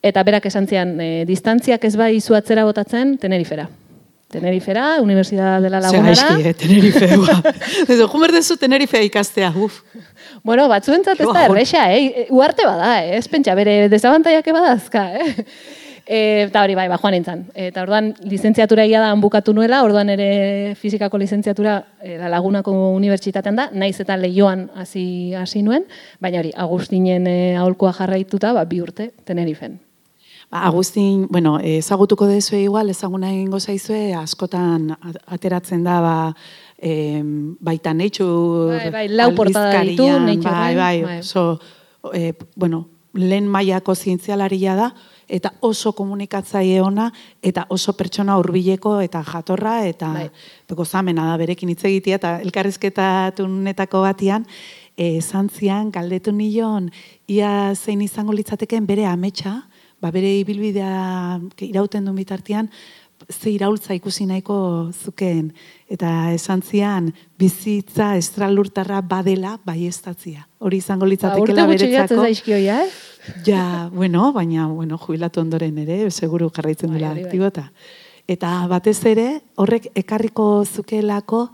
eta 0.06 0.24
berak 0.24 0.46
esan 0.46 0.70
zian, 0.70 0.94
e, 1.02 1.26
distantziak 1.28 1.84
ez 1.90 1.96
bai 1.98 2.14
izu 2.20 2.38
atzera 2.38 2.66
botatzen, 2.70 3.18
Tenerifera. 3.18 3.68
Tenerifera, 4.30 5.02
Universidad 5.02 5.60
de 5.60 5.72
la 5.72 5.80
Lagunara. 5.82 6.16
Zer 6.16 6.48
eh, 6.48 6.54
Tenerife, 6.54 7.08
Edo, 7.96 8.08
jumer 8.08 8.32
dezu 8.32 8.60
Tenerife 8.62 9.02
ikastea, 9.04 9.50
uf. 9.58 9.82
Bueno, 10.46 10.68
batzuentzat 10.70 11.20
ez 11.26 11.30
da 11.34 11.48
erresa, 11.48 11.88
eh? 11.90 12.28
Uarte 12.30 12.68
bada, 12.70 12.92
eh? 13.02 13.18
Ez 13.18 13.26
pentsa, 13.28 13.58
bere 13.58 13.88
desabantaiak 13.90 14.46
ebadazka, 14.54 15.08
eh? 15.18 15.48
E, 16.10 16.48
eta 16.48 16.64
hori 16.66 16.74
bai, 16.74 16.88
ba, 16.90 16.98
joan 16.98 17.14
nintzen. 17.14 17.44
Eta 17.54 17.84
orduan, 17.86 18.16
lizentziatura 18.26 18.82
egia 18.88 18.98
da 19.04 19.12
bukatu 19.22 19.54
nuela, 19.54 19.84
orduan 19.86 20.10
ere 20.10 20.74
fizikako 20.74 21.20
lizentziatura 21.22 21.76
e, 22.02 22.16
la 22.18 22.32
lagunako 22.34 22.74
unibertsitatean 22.96 23.60
da, 23.60 23.68
naiz 23.78 24.00
eta 24.02 24.18
lehioan 24.18 24.72
hasi 24.74 25.36
hasi 25.38 25.62
nuen, 25.62 25.86
baina 26.18 26.42
hori, 26.42 26.50
Agustinen 26.58 27.28
e, 27.30 27.36
aholkoa 27.62 27.94
jarraituta, 28.00 28.56
ba, 28.58 28.64
bi 28.66 28.82
urte, 28.82 29.12
tenerifen. 29.30 29.78
Ba, 30.50 30.64
Agustin, 30.66 31.28
bueno, 31.30 31.60
ezagutuko 31.62 32.26
dezu 32.26 32.58
igual, 32.58 32.90
ezaguna 32.90 33.30
egingo 33.30 33.60
zaizue, 33.62 34.16
askotan 34.18 34.90
ateratzen 35.30 35.86
da, 35.86 36.00
ba, 36.02 36.16
em, 36.82 37.54
baita 37.62 37.94
Nature 37.94 38.80
Bai, 38.80 38.90
bai, 38.98 39.08
lau 39.14 39.30
portada 39.38 39.86
ditu, 39.86 40.10
Nature, 40.26 40.50
bai, 40.50 40.74
bai, 40.74 40.76
bai, 40.76 41.04
bai. 41.06 41.20
oso, 41.20 41.60
e, 42.18 42.34
bueno, 42.56 42.88
lehen 43.14 43.46
mailako 43.46 43.94
zientzialaria 43.94 44.74
da, 44.74 44.92
eta 45.30 45.54
oso 45.62 45.94
komunikatzaile 45.94 46.82
ona, 46.82 47.10
eta 47.42 47.66
oso 47.70 47.94
pertsona 47.94 48.38
hurbileko 48.40 48.98
eta 49.06 49.22
jatorra, 49.24 49.86
eta 49.88 50.12
Bai. 50.16 50.30
gozamena 50.76 51.30
da 51.30 51.38
berekin 51.38 51.70
hitz 51.70 51.84
egitea, 51.86 52.20
eta 52.20 52.36
elkarrizketatunetako 52.42 54.02
batian, 54.02 54.46
e, 54.98 55.18
esan 55.18 55.50
zian, 55.50 55.92
galdetu 55.92 56.34
nion, 56.36 56.90
ia 57.28 57.74
zein 57.76 58.02
izango 58.02 58.34
litzateken 58.34 58.88
bere 58.90 59.06
ametsa, 59.06 59.62
ba, 60.02 60.12
bere 60.12 60.40
ibilbidea 60.42 61.40
irauten 61.70 62.06
duen 62.06 62.18
bitartean, 62.18 62.72
ze 63.28 63.52
iraultza 63.52 63.94
ikusi 63.94 64.26
nahiko 64.26 64.92
zukeen. 64.96 65.52
Eta 65.92 66.32
esan 66.34 66.62
zian, 66.64 67.12
bizitza 67.40 68.14
estralurtarra 68.18 69.02
badela 69.02 69.58
baiestatzia. 69.66 70.48
Hori 70.60 70.80
izango 70.80 71.06
Ba, 71.06 71.44
urte 71.44 71.66
gutxi 71.68 71.92
jatzen 71.92 72.22
beretzako. 72.22 72.56
eh? 72.84 72.88
Ja, 73.46 73.90
bueno, 73.94 74.32
baina, 74.34 74.68
bueno, 74.68 74.98
jubilatu 74.98 75.42
ondoren 75.42 75.78
ere, 75.78 76.10
seguru 76.12 76.50
jarraitzen 76.56 76.90
Bai, 76.90 76.98
dela 77.00 77.12
hori 77.12 77.22
bai. 77.24 77.28
aktibota. 77.30 77.72
Eta 78.30 78.68
batez 78.70 79.00
ere, 79.10 79.42
horrek 79.58 79.90
ekarriko 79.98 80.64
zukelako 80.66 81.48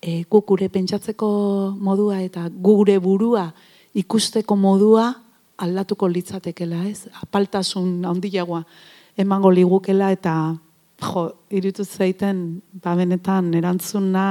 e, 0.00 0.22
guk 0.30 0.46
gure 0.52 0.68
pentsatzeko 0.68 1.30
modua 1.78 2.20
eta 2.22 2.48
gure 2.50 2.98
burua 3.02 3.48
ikusteko 3.94 4.56
modua 4.56 5.10
aldatuko 5.60 6.08
litzatekela, 6.08 6.84
ez? 6.88 7.08
Apaltasun 7.22 8.04
handiagoa 8.08 8.62
emango 9.18 9.50
ligukela 9.50 10.10
eta 10.14 10.34
jo, 11.00 11.26
iritu 11.50 11.84
zaiten, 11.84 12.60
ba 12.72 12.94
benetan 12.96 13.52
erantzuna 13.54 14.24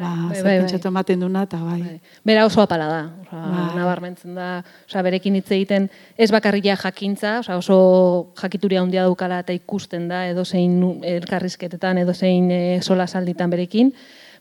ba, 0.00 0.28
bai, 0.28 0.36
zer 0.36 0.44
bai, 0.44 0.50
bai. 0.50 0.58
pentsatu 0.64 0.90
ematen 0.90 1.20
duna, 1.22 1.44
eta 1.46 1.60
bai. 1.62 1.78
Bai. 1.82 2.00
Bera 2.26 2.44
oso 2.46 2.62
apala 2.62 2.88
da, 2.90 3.00
osea, 3.22 3.44
Bai. 3.44 3.68
nabarmentzen 3.78 4.34
da, 4.34 4.48
osea, 4.88 5.04
berekin 5.06 5.38
hitz 5.38 5.50
egiten 5.54 5.88
ez 6.18 6.30
bakarria 6.34 6.76
jakintza, 6.80 7.38
osea, 7.44 7.58
oso 7.60 7.78
jakituria 8.40 8.82
handia 8.82 9.06
daukala 9.06 9.40
eta 9.44 9.54
ikusten 9.54 10.08
da 10.10 10.24
edozein 10.30 10.80
elkarrizketetan, 11.14 12.02
edozein 12.02 12.50
e, 12.50 12.60
sola 12.82 13.06
salditan 13.06 13.54
berekin, 13.54 13.94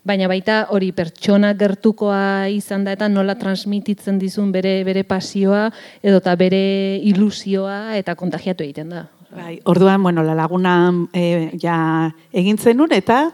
baina 0.03 0.27
baita 0.27 0.65
hori 0.75 0.91
pertsona 0.91 1.53
gertukoa 1.55 2.49
izan 2.51 2.83
da 2.83 2.91
eta 2.97 3.07
nola 3.07 3.37
transmititzen 3.39 4.17
dizun 4.19 4.51
bere 4.51 4.81
bere 4.83 5.05
pasioa 5.07 5.69
edota 6.03 6.35
bere 6.35 6.99
ilusioa 6.99 7.95
eta 7.97 8.17
kontagiatu 8.19 8.65
egiten 8.65 8.91
da. 8.91 9.07
Bai, 9.33 9.57
orduan, 9.65 10.03
bueno, 10.03 10.21
la 10.21 10.35
laguna 10.37 10.91
e, 11.13 11.55
ja 11.57 12.11
egin 12.33 12.59
zenun 12.59 12.91
eta 12.93 13.31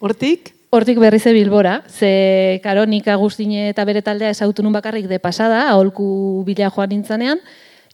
hortik 0.00 0.54
Hortik 0.72 0.96
berriz 0.96 1.26
Bilbora, 1.28 1.82
ze 1.86 2.58
karo 2.64 2.86
nik 2.88 3.08
Agustine 3.12 3.66
eta 3.68 3.84
bere 3.84 4.00
taldea 4.00 4.30
ezagutu 4.32 4.62
nun 4.64 4.72
bakarrik 4.72 5.04
de 5.04 5.18
pasada, 5.20 5.66
aholku 5.68 6.06
bila 6.46 6.70
joan 6.72 6.88
nintzanean, 6.88 7.42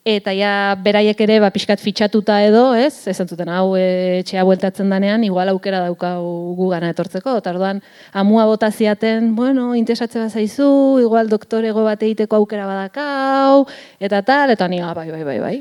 eta 0.07 0.31
ja 0.31 0.53
beraiek 0.79 1.19
ere 1.27 1.41
ba, 1.43 1.51
pixkat 1.51 1.83
fitxatuta 1.83 2.39
edo, 2.47 2.63
ez, 2.79 3.09
esan 3.11 3.27
zuten 3.27 3.51
hau 3.51 3.75
e, 3.75 4.21
etxea 4.21 4.47
bueltatzen 4.47 4.95
danean, 4.95 5.27
igual 5.27 5.51
aukera 5.51 5.83
daukau 5.89 6.55
gugana 6.55 6.95
etortzeko, 6.95 7.35
eta 7.43 7.51
orduan 7.51 7.83
amua 8.13 8.47
bota 8.47 8.71
ziaten, 8.71 9.35
bueno, 9.35 9.73
interesatze 9.75 10.23
bat 10.23 10.31
zaizu, 10.31 10.71
igual 11.03 11.27
doktorego 11.35 11.83
bat 11.83 12.07
egiteko 12.07 12.45
aukera 12.45 12.71
badakau, 12.71 13.65
eta 13.99 14.23
tal, 14.23 14.55
eta 14.55 14.71
ni, 14.71 14.79
ah, 14.79 14.95
bai, 14.95 15.11
bai, 15.11 15.25
bai, 15.27 15.41
bai. 15.43 15.57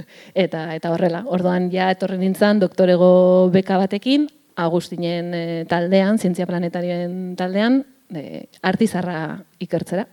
eta, 0.48 0.70
eta 0.72 0.96
horrela, 0.96 1.26
orduan 1.28 1.68
ja 1.68 1.92
etorri 1.92 2.16
nintzen 2.16 2.64
doktorego 2.64 3.12
beka 3.52 3.76
batekin, 3.76 4.30
Agustinen 4.56 5.32
eh, 5.34 5.64
taldean, 5.68 6.18
zientzia 6.18 6.46
planetarien 6.46 7.36
taldean, 7.36 7.82
e, 8.14 8.48
artizarra 8.62 9.44
ikertzera. 9.58 10.06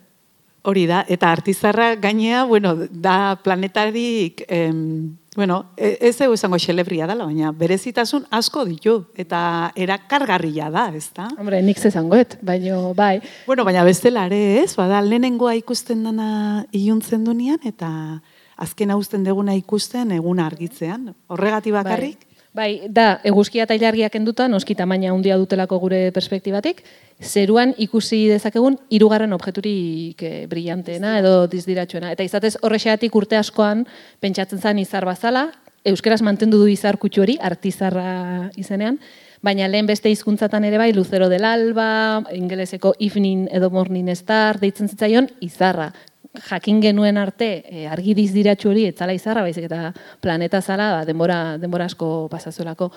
hori 0.62 0.84
da, 0.86 1.06
eta 1.08 1.32
artizarra 1.32 1.96
gainea, 1.96 2.44
bueno, 2.44 2.76
da 2.76 3.40
planetarik, 3.42 4.44
em, 4.50 5.16
bueno, 5.36 5.72
e- 5.78 5.98
ez 6.02 6.20
egu 6.22 6.34
esango 6.36 6.60
xelebria 6.60 7.08
dela, 7.08 7.26
baina 7.26 7.54
berezitasun 7.56 8.26
asko 8.30 8.66
ditu, 8.66 9.06
eta 9.16 9.72
erakargarria 9.76 10.70
da, 10.70 10.90
ez 10.94 11.08
da? 11.16 11.30
Hombre, 11.40 11.62
nik 11.64 11.80
zezangoet, 11.80 12.38
baino, 12.42 12.94
bai. 12.94 13.22
Bueno, 13.48 13.64
baina 13.64 13.86
bestela 13.88 14.26
ere, 14.28 14.60
ez? 14.62 14.76
Bada, 14.76 15.02
lehenengoa 15.02 15.56
ikusten 15.56 16.04
dana 16.04 16.66
iluntzen 16.72 17.24
dunean, 17.24 17.64
eta 17.64 18.22
azken 18.58 18.92
hausten 18.92 19.24
deguna 19.24 19.56
ikusten 19.56 20.12
eguna 20.12 20.46
argitzean. 20.46 21.14
Horregatik 21.32 21.74
bakarrik? 21.74 22.20
Bai, 22.20 22.29
da, 22.54 23.20
eguzkia 23.24 23.64
eta 23.64 23.76
ilargiak 23.78 24.16
enduta, 24.16 24.48
noski 24.50 24.76
tamaina 24.76 25.12
handia 25.14 25.38
dutelako 25.38 25.80
gure 25.80 26.12
perspektibatik, 26.12 26.82
zeruan 27.22 27.74
ikusi 27.78 28.28
dezakegun 28.30 28.78
hirugarren 28.90 29.34
objekturik 29.34 30.22
eh, 30.24 30.48
brillanteena 30.50 31.20
edo 31.20 31.48
dizdiratsuena. 31.48 32.12
Eta 32.12 32.24
izatez 32.24 32.58
horrexeatik 32.62 33.16
urte 33.16 33.38
askoan 33.38 33.86
pentsatzen 34.20 34.60
zen 34.60 34.80
izar 34.80 35.06
bazala, 35.06 35.52
euskeraz 35.86 36.22
mantendu 36.22 36.58
du 36.58 36.68
izar 36.68 36.98
kutsu 36.98 37.22
hori, 37.22 37.38
artizarra 37.40 38.50
izenean, 38.58 38.98
baina 39.42 39.68
lehen 39.68 39.88
beste 39.88 40.10
hizkuntzatan 40.12 40.66
ere 40.68 40.78
bai, 40.78 40.92
Lucero 40.94 41.30
del 41.30 41.46
Alba, 41.46 42.24
ingeleseko 42.36 42.96
Evening 43.00 43.48
edo 43.56 43.70
Morning 43.70 44.10
Star, 44.16 44.60
deitzen 44.60 44.90
zitzaion 44.90 45.30
izarra. 45.40 45.94
Jakin 46.34 46.82
genuen 46.82 47.18
arte 47.18 47.64
e, 47.66 47.88
argi 47.90 48.14
dizdiratsu 48.14 48.70
hori 48.70 48.86
etzala 48.92 49.16
izarra, 49.18 49.42
baizik 49.42 49.66
eta 49.66 49.94
planeta 50.22 50.62
zala, 50.62 50.92
ba, 51.00 51.06
denbora, 51.08 51.58
denbora 51.58 51.88
asko 51.90 52.28
pasazuelako. 52.30 52.92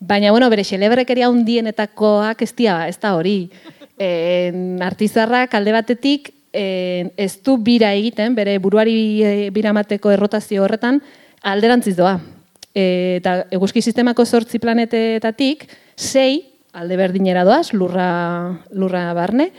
Baina, 0.00 0.30
bueno, 0.32 0.48
bere 0.48 0.64
xelebrekeria 0.64 1.28
hundienetakoak 1.28 2.40
ez 2.42 2.54
dia, 2.56 2.86
ez 2.88 2.96
da 3.02 3.12
hori. 3.18 3.50
E, 4.00 4.48
artizarrak 4.80 5.54
alde 5.58 5.74
batetik 5.76 6.32
e, 6.52 7.10
ez 7.20 7.34
du 7.44 7.58
bira 7.60 7.92
egiten, 7.92 8.34
bere 8.34 8.56
buruari 8.58 8.96
e, 9.20 9.32
bira 9.52 9.74
emateko 9.74 10.14
errotazio 10.14 10.64
horretan, 10.64 11.02
alderantziz 11.42 11.98
doa. 11.98 12.16
E, 12.72 13.18
eta 13.18 13.42
eguzki 13.52 13.82
sistemako 13.82 14.24
zortzi 14.24 14.58
planetetatik, 14.62 15.66
sei 15.96 16.46
alde 16.72 16.96
berdinera 16.96 17.44
doaz, 17.44 17.74
lurra, 17.74 18.08
lurra 18.72 19.10
barne. 19.12 19.50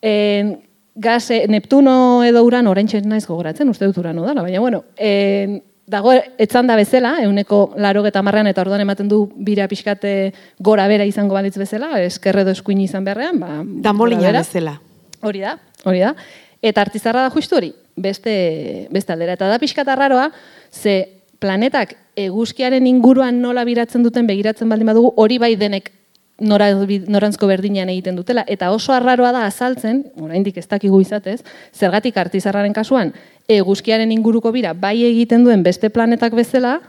E, 0.00 0.65
gaz, 0.96 1.30
e, 1.30 1.46
Neptuno 1.48 2.24
edo 2.24 2.42
uran 2.44 2.66
oraintxe 2.66 3.02
naiz 3.04 3.26
gogoratzen, 3.28 3.68
uste 3.68 3.86
dut 3.86 3.98
urano 4.00 4.24
dela, 4.26 4.42
baina 4.42 4.60
bueno, 4.60 4.82
e, 4.96 5.60
dago 5.86 6.12
etzan 6.42 6.66
da 6.66 6.74
bezala, 6.76 7.16
euneko 7.22 7.74
laro 7.78 8.02
eta 8.08 8.22
marrean 8.26 8.48
eta 8.50 8.64
orduan 8.64 8.82
ematen 8.82 9.08
du 9.08 9.26
bira 9.36 9.68
pixkate 9.70 10.32
gora 10.58 10.88
bera 10.90 11.06
izango 11.06 11.36
balitz 11.36 11.54
bezala, 11.60 12.00
eskerre 12.02 12.42
edo 12.42 12.56
eskuin 12.56 12.80
izan 12.82 13.04
beharrean, 13.06 13.38
ba, 13.38 13.60
bera. 13.62 14.40
bezala. 14.40 14.80
Hori 15.22 15.44
da, 15.44 15.56
hori 15.84 16.02
da. 16.02 16.14
Eta 16.62 16.82
artizarra 16.82 17.22
da 17.22 17.30
justu 17.30 17.56
hori, 17.60 17.70
beste, 17.96 18.88
beste 18.90 19.12
aldera. 19.12 19.36
Eta 19.38 19.48
da 19.52 19.60
pixkat 19.62 19.88
arraroa, 19.88 20.30
ze 20.72 21.22
planetak 21.38 21.94
eguzkiaren 22.16 22.86
inguruan 22.88 23.40
nola 23.42 23.64
biratzen 23.68 24.02
duten 24.02 24.26
begiratzen 24.26 24.68
baldin 24.68 24.90
badugu, 24.90 25.12
hori 25.20 25.38
bai 25.38 25.54
denek 25.60 25.92
nora, 26.38 26.68
norantzko 27.08 27.46
berdinean 27.48 27.90
egiten 27.92 28.16
dutela. 28.16 28.44
Eta 28.48 28.70
oso 28.74 28.92
arraroa 28.92 29.32
da 29.32 29.46
azaltzen, 29.46 30.04
oraindik 30.20 30.58
ez 30.60 30.66
dakigu 30.68 31.00
izatez, 31.00 31.40
zergatik 31.74 32.16
artizarraren 32.16 32.74
kasuan, 32.76 33.14
eguzkiaren 33.48 34.12
inguruko 34.12 34.52
bira 34.52 34.74
bai 34.74 34.98
egiten 35.06 35.44
duen 35.46 35.62
beste 35.62 35.90
planetak 35.90 36.34
bezala, 36.34 36.80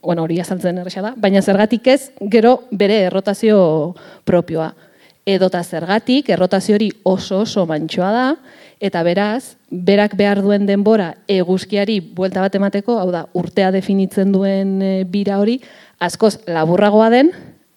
bueno, 0.00 0.22
hori 0.22 0.38
azaltzen 0.40 0.78
erresa 0.78 1.02
da, 1.02 1.12
baina 1.16 1.42
zergatik 1.42 1.86
ez, 1.90 2.12
gero 2.30 2.62
bere 2.70 3.02
errotazio 3.08 3.94
propioa. 4.24 4.72
Edota 5.26 5.62
zergatik, 5.62 6.28
errotazio 6.34 6.74
hori 6.74 6.90
oso 7.06 7.42
oso 7.44 7.64
mantxoa 7.66 8.10
da, 8.12 8.26
eta 8.82 9.04
beraz, 9.06 9.54
berak 9.70 10.16
behar 10.18 10.40
duen 10.42 10.66
denbora 10.66 11.12
eguzkiari 11.30 12.00
buelta 12.00 12.42
bat 12.42 12.54
emateko, 12.58 12.96
hau 12.98 13.10
da, 13.14 13.28
urtea 13.38 13.70
definitzen 13.70 14.32
duen 14.34 14.80
e, 14.82 14.92
bira 15.06 15.38
hori, 15.38 15.60
askoz 16.02 16.40
laburragoa 16.50 17.08
den, 17.14 17.30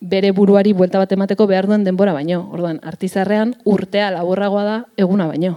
bere 0.10 0.32
buruari 0.32 0.74
buelta 0.74 1.02
bat 1.02 1.12
emateko 1.12 1.48
behar 1.50 1.68
duen 1.70 1.86
denbora 1.86 2.14
baino. 2.14 2.44
Orduan, 2.54 2.82
artizarrean 2.84 3.56
urtea 3.66 4.12
laburragoa 4.14 4.66
da 4.66 4.76
eguna 4.98 5.28
baino. 5.32 5.56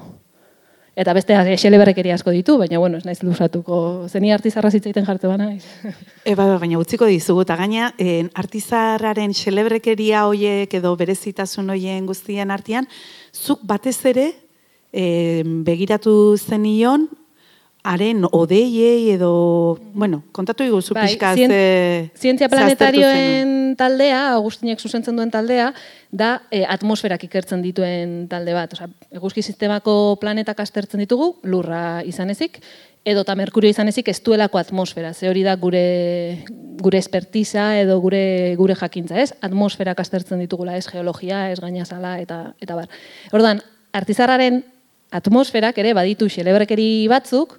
Eta 0.98 1.12
beste 1.14 1.36
xeleberrekeria 1.62 2.16
asko 2.18 2.32
ditu, 2.34 2.56
baina 2.58 2.80
bueno, 2.82 2.98
ez 2.98 3.06
naiz 3.06 3.20
luzatuko. 3.22 4.08
Zeni 4.10 4.32
artizarra 4.34 4.72
zitzaiten 4.74 5.04
jarte 5.06 5.28
bana. 5.30 5.52
naiz. 5.52 5.62
E, 6.28 6.34
bai, 6.34 6.48
bai, 6.48 6.58
baina 6.58 6.80
utziko 6.80 7.06
dizugu, 7.06 7.44
eta 7.46 7.54
gaina, 7.56 7.92
en, 8.02 8.32
artizarraren 8.34 9.32
xelebrekeria 9.32 10.26
hoiek 10.26 10.74
edo 10.74 10.90
berezitasun 10.98 11.70
hoien 11.70 12.04
guztien 12.04 12.50
artean, 12.50 12.88
zuk 13.32 13.62
batez 13.62 13.96
ere 14.10 14.26
e, 14.92 15.44
begiratu 15.64 16.36
zenion, 16.36 17.06
haren 17.88 18.24
odeiei 18.30 19.14
edo, 19.14 19.78
bueno, 19.94 20.20
kontatu 20.36 20.64
iguzu 20.66 20.94
Bai, 20.94 21.06
pixka 21.06 21.32
zien- 21.34 21.50
ze... 21.50 22.10
Zientzia 22.14 22.48
planetarioen 22.52 23.76
taldea, 23.80 24.34
Agustinek 24.34 24.80
zuzentzen 24.80 25.16
duen 25.16 25.30
taldea, 25.32 25.70
da 26.10 26.42
e, 26.50 26.64
atmosferak 26.68 27.24
ikertzen 27.24 27.62
dituen 27.64 28.26
talde 28.28 28.52
bat. 28.56 28.76
Osea, 28.76 28.90
eguzki 29.16 29.42
sistemako 29.42 30.18
planetak 30.20 30.60
aztertzen 30.60 31.00
ditugu, 31.00 31.34
lurra 31.48 32.02
izan 32.04 32.28
ezik, 32.34 32.60
edo 33.08 33.22
eta 33.24 33.36
Merkurio 33.38 33.70
izan 33.72 33.88
ezik 33.88 34.10
ez 34.12 34.18
duelako 34.24 34.60
atmosfera, 34.60 35.14
ze 35.14 35.30
hori 35.30 35.42
da 35.46 35.56
gure, 35.56 36.44
gure 36.82 36.98
espertiza 37.00 37.70
edo 37.80 37.98
gure, 38.04 38.54
gure 38.60 38.76
jakintza, 38.76 39.16
ez? 39.16 39.32
Atmosfera 39.40 39.94
kastertzen 39.96 40.44
ditugula, 40.44 40.76
ez 40.76 40.86
geologia, 40.90 41.46
ez 41.50 41.60
gainazala, 41.60 42.18
eta, 42.20 42.52
eta 42.60 42.76
bar. 42.76 42.92
Ordan, 43.32 43.62
artizarraren 43.96 44.60
atmosferak 45.10 45.78
ere 45.80 45.94
baditu 45.96 46.28
xelebrekeri 46.28 47.08
batzuk, 47.08 47.56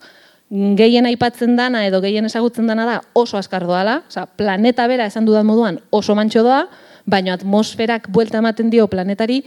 gehien 0.49 1.05
aipatzen 1.05 1.55
dana 1.57 1.85
edo 1.85 2.01
gehien 2.01 2.25
ezagutzen 2.25 2.67
dana 2.67 2.85
da 2.85 2.99
oso 3.13 3.37
azkar 3.37 3.65
doala, 3.67 4.03
oza, 4.07 4.25
planeta 4.25 4.87
bera 4.87 5.05
esan 5.05 5.25
dudan 5.25 5.45
moduan 5.45 5.79
oso 5.91 6.15
mantxo 6.17 6.43
doa, 6.43 6.67
baina 7.05 7.35
atmosferak 7.37 8.09
buelta 8.09 8.39
ematen 8.41 8.69
dio 8.69 8.87
planetari 8.87 9.43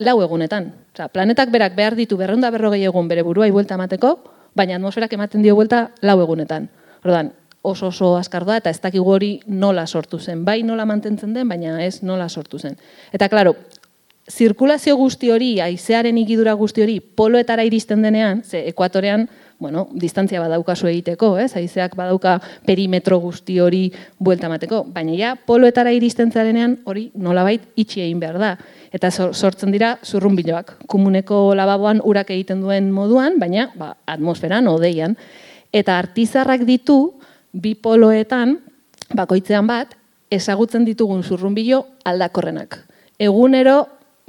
lau 0.00 0.20
egunetan. 0.22 0.72
Oza, 0.94 1.08
planetak 1.08 1.52
berak 1.52 1.76
behar 1.76 1.96
ditu 1.96 2.16
berreunda 2.16 2.50
berrogei 2.50 2.84
egun 2.84 3.08
bere 3.08 3.22
buruai 3.22 3.50
buelta 3.50 3.76
emateko, 3.76 4.16
baina 4.56 4.80
atmosferak 4.80 5.12
ematen 5.12 5.42
dio 5.42 5.54
buelta 5.54 5.90
lau 6.00 6.20
egunetan. 6.22 6.70
Ordan, 7.04 7.32
oso 7.62 7.88
oso 7.88 8.14
azkar 8.16 8.46
doa 8.48 8.56
eta 8.60 8.70
ez 8.72 8.80
dakigu 8.80 9.12
hori 9.12 9.34
nola 9.46 9.86
sortu 9.86 10.18
zen. 10.18 10.44
Bai 10.44 10.62
nola 10.62 10.86
mantentzen 10.88 11.34
den, 11.36 11.48
baina 11.48 11.82
ez 11.84 12.02
nola 12.02 12.28
sortu 12.28 12.58
zen. 12.58 12.78
Eta 13.12 13.28
klaro, 13.28 13.54
zirkulazio 14.30 14.96
guzti 14.96 15.30
hori, 15.30 15.52
aizearen 15.60 16.18
ikidura 16.18 16.54
guzti 16.54 16.82
hori, 16.82 17.00
poloetara 17.00 17.64
iristen 17.66 18.02
denean, 18.02 18.42
ze 18.44 18.64
ekuatorean, 18.68 19.28
bueno, 19.60 19.84
distantzia 19.92 20.40
badaukazu 20.40 20.88
egiteko, 20.88 21.34
ez? 21.38 21.52
Aizeak 21.60 21.92
badauka 21.94 22.38
perimetro 22.66 23.20
guzti 23.20 23.58
hori 23.60 23.82
buelta 24.18 24.48
mateko, 24.48 24.80
baina 24.88 25.14
ja, 25.18 25.34
poloetara 25.36 25.92
iristen 25.92 26.32
zarenean 26.32 26.78
hori 26.88 27.10
nolabait 27.14 27.68
itxi 27.76 28.00
egin 28.06 28.18
behar 28.22 28.40
da. 28.40 28.54
Eta 28.90 29.12
sortzen 29.12 29.70
dira 29.70 29.92
zurrunbiloak, 30.02 30.78
komuneko 30.90 31.52
lababoan 31.54 32.00
urak 32.02 32.32
egiten 32.32 32.64
duen 32.64 32.90
moduan, 32.90 33.38
baina 33.38 33.68
ba, 33.76 33.92
atmosferan, 34.08 34.66
odeian. 34.72 35.14
Eta 35.70 36.00
artizarrak 36.00 36.64
ditu, 36.66 36.98
bi 37.52 37.76
poloetan, 37.76 38.56
bakoitzean 39.14 39.68
bat, 39.68 39.92
ezagutzen 40.32 40.86
ditugun 40.88 41.22
zurrunbilo 41.22 41.84
aldakorrenak. 42.08 42.80
Egunero 43.20 43.82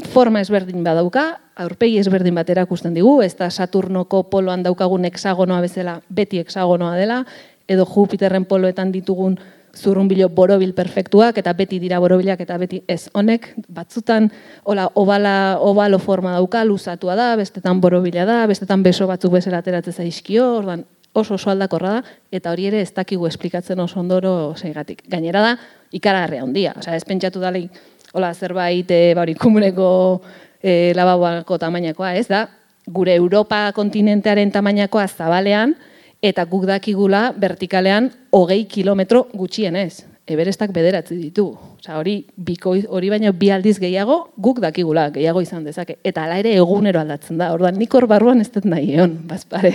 forma 0.08 0.42
ezberdin 0.42 0.84
badauka, 0.84 1.40
aurpegi 1.62 2.00
ezberdin 2.02 2.36
bat 2.36 2.50
erakusten 2.50 2.94
digu, 2.94 3.22
ez 3.22 3.34
da 3.38 3.50
Saturnoko 3.50 4.24
poloan 4.30 4.64
daukagun 4.64 5.06
hexagonoa 5.10 5.62
bezala 5.62 6.00
beti 6.10 6.40
hexagonoa 6.42 6.96
dela, 6.98 7.24
edo 7.68 7.86
Jupiterren 7.86 8.46
poloetan 8.46 8.92
ditugun 8.92 9.38
zurrunbilo 9.76 10.28
borobil 10.30 10.74
perfektuak, 10.76 11.38
eta 11.38 11.54
beti 11.56 11.80
dira 11.80 12.00
borobilak, 12.04 12.42
eta 12.44 12.58
beti 12.60 12.82
ez 12.92 13.10
honek, 13.16 13.54
batzutan, 13.72 14.30
hola, 14.64 14.90
obala, 14.96 15.58
obalo 15.60 16.00
forma 16.00 16.34
dauka, 16.36 16.66
luzatua 16.68 17.16
da, 17.16 17.36
bestetan 17.40 17.80
borobila 17.82 18.26
da, 18.28 18.42
bestetan 18.52 18.84
beso 18.84 19.08
batzuk 19.08 19.38
bezala 19.38 19.62
ateratzen 19.64 19.94
zaizkio, 20.04 20.58
ordan 20.58 20.84
oso 21.14 21.36
oso 21.36 21.52
aldakorra 21.52 21.98
da, 22.00 22.04
eta 22.32 22.52
hori 22.52 22.68
ere 22.70 22.82
ez 22.82 22.92
dakigu 22.96 23.28
esplikatzen 23.28 23.80
oso 23.80 24.00
ondoro 24.00 24.54
zeigatik. 24.58 25.04
Gainera 25.12 25.42
da, 25.44 25.56
ikaragarria 25.92 26.44
handia, 26.44 26.76
osea, 26.80 26.96
ez 26.96 27.08
pentsatu 27.08 27.42
dalei, 27.44 27.66
hola, 28.14 28.34
zerbait, 28.34 28.90
e, 28.92 29.14
bauri, 29.16 29.36
komuneko 29.40 30.22
e, 30.62 30.92
lababoako 30.96 31.58
tamainakoa, 31.62 32.16
ez 32.20 32.28
da? 32.28 32.46
Gure 32.92 33.16
Europa 33.16 33.70
kontinentearen 33.78 34.52
tamainakoa 34.52 35.08
zabalean, 35.08 35.76
eta 36.22 36.46
guk 36.46 36.68
dakigula 36.70 37.32
vertikalean 37.40 38.12
hogei 38.32 38.66
kilometro 38.70 39.28
gutxien 39.34 39.76
ez. 39.76 40.06
Eberestak 40.32 40.72
bederatzi 40.72 41.18
ditu. 41.18 41.48
Osa, 41.80 41.98
hori, 41.98 42.20
biko, 42.38 42.76
hori 42.94 43.10
baino 43.10 43.34
bi 43.34 43.50
aldiz 43.52 43.80
gehiago, 43.82 44.20
guk 44.38 44.62
dakigula, 44.62 45.10
gehiago 45.12 45.42
izan 45.42 45.66
dezake. 45.66 45.98
Eta 46.06 46.28
ala 46.28 46.38
ere 46.40 46.54
egunero 46.56 47.02
aldatzen 47.02 47.42
da. 47.42 47.50
Orduan, 47.56 47.76
nik 47.82 47.94
hor 47.98 48.06
barruan 48.08 48.40
ez 48.44 48.52
dut 48.54 48.68
nahi 48.70 48.94
egon, 48.94 49.18
bazpare. 49.28 49.74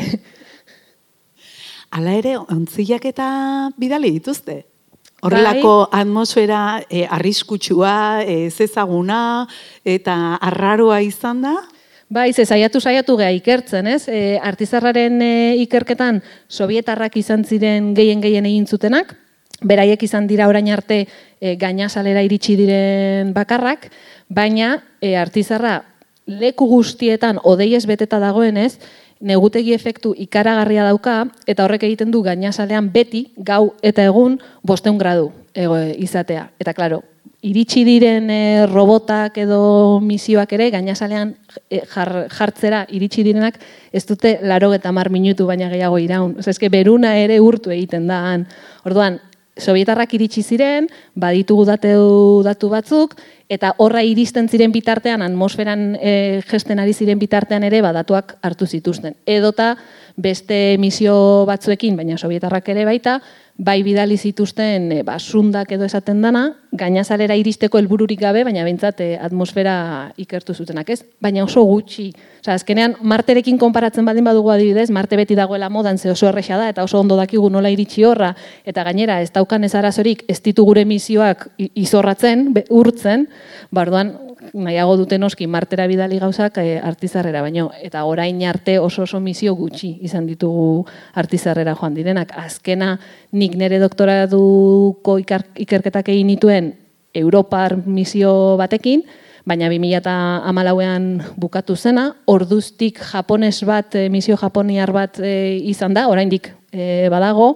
Hala 1.97 2.15
ere, 2.19 2.37
ontziak 2.39 3.05
eta 3.11 3.27
bidali 3.79 4.13
dituzte? 4.17 4.63
Horrelako 5.27 5.75
bai. 5.91 6.03
atmosfera 6.03 6.61
e, 6.89 7.07
arriskutsua, 7.11 8.23
e, 8.23 8.47
ezaguna 8.47 9.47
eta 9.85 10.37
arraroa 10.41 11.01
izan 11.03 11.43
da? 11.43 11.57
Bai, 12.09 12.33
ze 12.33 12.45
saiatu 12.47 12.79
saiatu 12.81 13.17
gea 13.19 13.33
ikertzen, 13.35 13.89
ez? 13.91 14.07
E, 14.07 14.39
artizarraren 14.39 15.19
e, 15.23 15.31
ikerketan 15.65 16.21
sovietarrak 16.49 17.17
izan 17.19 17.43
ziren 17.45 17.95
gehien 17.97 18.23
gehien 18.23 18.47
egin 18.47 18.67
zutenak, 18.67 19.17
beraiek 19.67 20.03
izan 20.07 20.29
dira 20.31 20.47
orain 20.47 20.69
arte 20.71 21.01
e, 21.41 21.57
gainasalera 21.59 22.23
iritsi 22.23 22.55
diren 22.57 23.33
bakarrak, 23.35 23.91
baina 24.29 24.77
e, 25.01 25.17
artizarra 25.19 25.81
leku 26.27 26.67
guztietan 26.71 27.41
odeiez 27.43 27.85
beteta 27.87 28.21
dagoenez, 28.23 28.77
negutegi 29.21 29.73
efektu 29.75 30.15
ikaragarria 30.17 30.85
dauka, 30.85 31.25
eta 31.47 31.65
horrek 31.65 31.87
egiten 31.89 32.11
du 32.13 32.23
gainazalean 32.23 32.91
beti, 32.93 33.27
gau 33.37 33.75
eta 33.83 34.05
egun, 34.05 34.39
bosteun 34.63 34.99
gradu 34.99 35.31
ego, 35.57 35.79
izatea. 35.81 36.51
Eta, 36.61 36.75
klaro, 36.77 37.01
iritsi 37.47 37.85
diren 37.87 38.29
e, 38.31 38.67
robotak 38.69 39.39
edo 39.41 40.01
misioak 40.05 40.53
ere, 40.57 40.69
gainazalean 40.75 41.35
e, 41.71 41.81
jartzera 41.89 42.85
iritsi 42.93 43.25
direnak, 43.27 43.59
ez 43.93 44.05
dute 44.09 44.37
laro 44.43 44.73
eta 44.77 44.93
mar 44.93 45.11
minutu 45.11 45.47
baina 45.49 45.71
gehiago 45.73 45.99
iraun. 46.03 46.37
Oza, 46.41 46.53
ezke 46.53 46.71
beruna 46.73 47.17
ere 47.21 47.41
urtu 47.41 47.73
egiten 47.75 48.09
da. 48.11 48.21
Orduan, 48.85 49.21
Sovietarrak 49.57 50.13
iritsi 50.13 50.43
ziren, 50.45 50.91
baditugu 51.17 51.65
datu, 51.65 52.43
datu 52.45 52.69
batzuk, 52.69 53.15
eta 53.49 53.73
horra 53.81 54.03
iristen 54.05 54.51
ziren 54.53 54.73
bitartean, 54.75 55.23
atmosferan 55.25 55.95
e, 55.97 56.43
gesten 56.45 56.83
ari 56.83 56.93
ziren 56.93 57.19
bitartean 57.19 57.65
ere, 57.65 57.81
badatuak 57.81 58.37
hartu 58.45 58.67
zituzten. 58.67 59.17
Edota 59.25 59.75
beste 60.17 60.77
misio 60.83 61.47
batzuekin, 61.49 61.97
baina 61.97 62.19
sovietarrak 62.19 62.69
ere 62.75 62.85
baita, 62.85 63.21
bai 63.57 63.81
bidali 63.87 64.19
zituzten 64.21 64.91
e, 64.93 65.03
basundak 65.07 65.73
edo 65.73 65.89
esaten 65.89 66.21
dana, 66.21 66.51
gainazalera 66.77 67.37
iristeko 67.39 67.79
helbururik 67.79 68.21
gabe, 68.21 68.45
baina 68.47 68.65
bintzat 68.67 69.01
e, 69.01 69.09
atmosfera 69.19 69.77
ikertu 70.21 70.55
zutenak 70.55 70.91
ez, 70.95 71.01
baina 71.21 71.45
oso 71.45 71.65
gutxi. 71.67 72.11
Osa, 72.41 72.55
azkenean, 72.55 72.97
marterekin 73.03 73.59
konparatzen 73.59 74.07
badin 74.07 74.27
badugu 74.27 74.53
adibidez, 74.55 74.89
marte 74.91 75.17
beti 75.17 75.35
dagoela 75.39 75.71
modan 75.71 75.99
ze 75.99 76.11
oso 76.11 76.29
erresa 76.29 76.59
da, 76.61 76.69
eta 76.73 76.85
oso 76.85 77.01
ondo 77.01 77.17
dakigu 77.17 77.51
nola 77.51 77.71
iritsi 77.71 78.05
horra, 78.05 78.35
eta 78.65 78.85
gainera 78.85 79.21
ez 79.23 79.33
daukan 79.33 79.65
ez 79.65 79.75
arazorik 79.75 80.25
ez 80.29 80.41
ditu 80.43 80.65
gure 80.65 80.85
misioak 80.85 81.49
izorratzen, 81.59 82.53
urtzen, 82.71 83.29
bardoan 83.75 84.15
nahiago 84.55 84.97
duten 84.97 85.25
oski 85.25 85.47
martera 85.47 85.87
bidali 85.87 86.19
gauzak 86.21 86.59
e, 86.63 86.79
artizarrera, 86.79 87.43
baino 87.43 87.71
eta 87.83 88.05
orain 88.05 88.43
arte 88.47 88.79
oso 88.79 89.03
oso 89.03 89.21
misio 89.21 89.55
gutxi 89.57 89.97
izan 90.07 90.27
ditugu 90.27 90.87
artizarrera 91.15 91.75
joan 91.75 91.95
direnak. 91.95 92.33
Azkena 92.37 92.97
nik 93.33 93.57
nire 93.57 93.79
doktoratuko 93.83 95.19
ikerketak 95.19 96.11
egin 96.13 96.31
nituen 96.33 96.66
Europar 97.17 97.77
misio 97.87 98.57
batekin, 98.61 99.05
baina 99.47 99.71
2008an 99.71 101.09
bukatu 101.39 101.77
zena, 101.77 102.11
orduztik 102.27 102.99
japones 103.13 103.61
bat, 103.65 103.95
eh, 103.95 104.09
misio 104.11 104.37
japoniar 104.37 104.93
bat 104.93 105.21
e, 105.23 105.57
izan 105.71 105.95
da, 105.95 106.09
oraindik 106.11 106.51
e, 106.73 107.07
badago, 107.13 107.55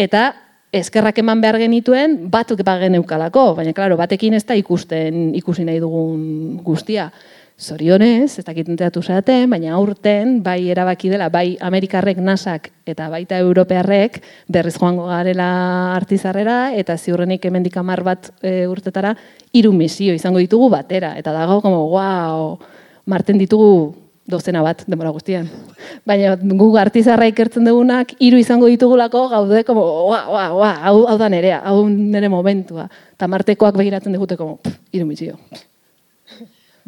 eta 0.00 0.32
eskerrak 0.72 1.18
eman 1.20 1.40
behar 1.40 1.58
genituen, 1.60 2.16
batuk 2.32 2.62
bagen 2.64 2.96
eukalako, 2.98 3.54
baina, 3.56 3.74
klaro, 3.76 3.96
batekin 4.00 4.36
ez 4.36 4.44
da 4.48 4.56
ikusten 4.56 5.34
ikusi 5.36 5.64
nahi 5.68 5.80
dugun 5.80 6.58
guztia. 6.64 7.10
Zorionez, 7.58 8.38
ez 8.38 8.44
dakit 8.46 8.68
enteatu 8.70 9.00
zaten, 9.02 9.50
baina 9.50 9.72
aurten, 9.74 10.36
bai 10.46 10.68
erabaki 10.70 11.08
dela, 11.10 11.26
bai 11.26 11.56
Amerikarrek 11.58 12.20
nasak 12.22 12.68
eta 12.86 13.08
baita 13.10 13.40
Europearrek 13.42 14.20
berriz 14.46 14.76
joango 14.76 15.08
garela 15.10 15.48
artizarrera, 15.96 16.70
eta 16.78 16.94
ziurrenik 16.94 17.42
hemendik 17.50 17.74
amar 17.80 18.04
bat 18.06 18.30
e, 18.46 18.68
urtetara, 18.70 19.16
hiru 19.50 19.72
misio 19.74 20.14
izango 20.14 20.38
ditugu 20.38 20.68
batera. 20.70 21.16
Eta 21.18 21.34
dago, 21.34 21.58
como, 21.64 21.88
wow, 21.90 22.52
marten 23.10 23.42
ditugu 23.42 23.72
dozena 24.30 24.62
bat 24.62 24.84
denbora 24.86 25.10
guztian. 25.10 25.48
Baina 26.06 26.36
gu 26.38 26.68
artizarra 26.78 27.26
ikertzen 27.26 27.66
dugunak 27.66 28.14
hiru 28.22 28.38
izango 28.38 28.68
ditugulako 28.70 29.24
gaude 29.32 29.64
como 29.64 29.82
wa 30.12 30.28
wa 30.30 30.44
wa 30.54 30.70
hau, 30.84 31.08
hau 31.10 31.18
da 31.18 31.28
nerea, 31.32 31.58
hau 31.66 31.88
nere 31.88 32.30
momentua. 32.30 32.86
Ta 33.18 33.26
martekoak 33.26 33.74
begiratzen 33.74 34.14
digute 34.14 34.38
como 34.38 34.60
hiru 34.92 35.10
misio. 35.10 35.40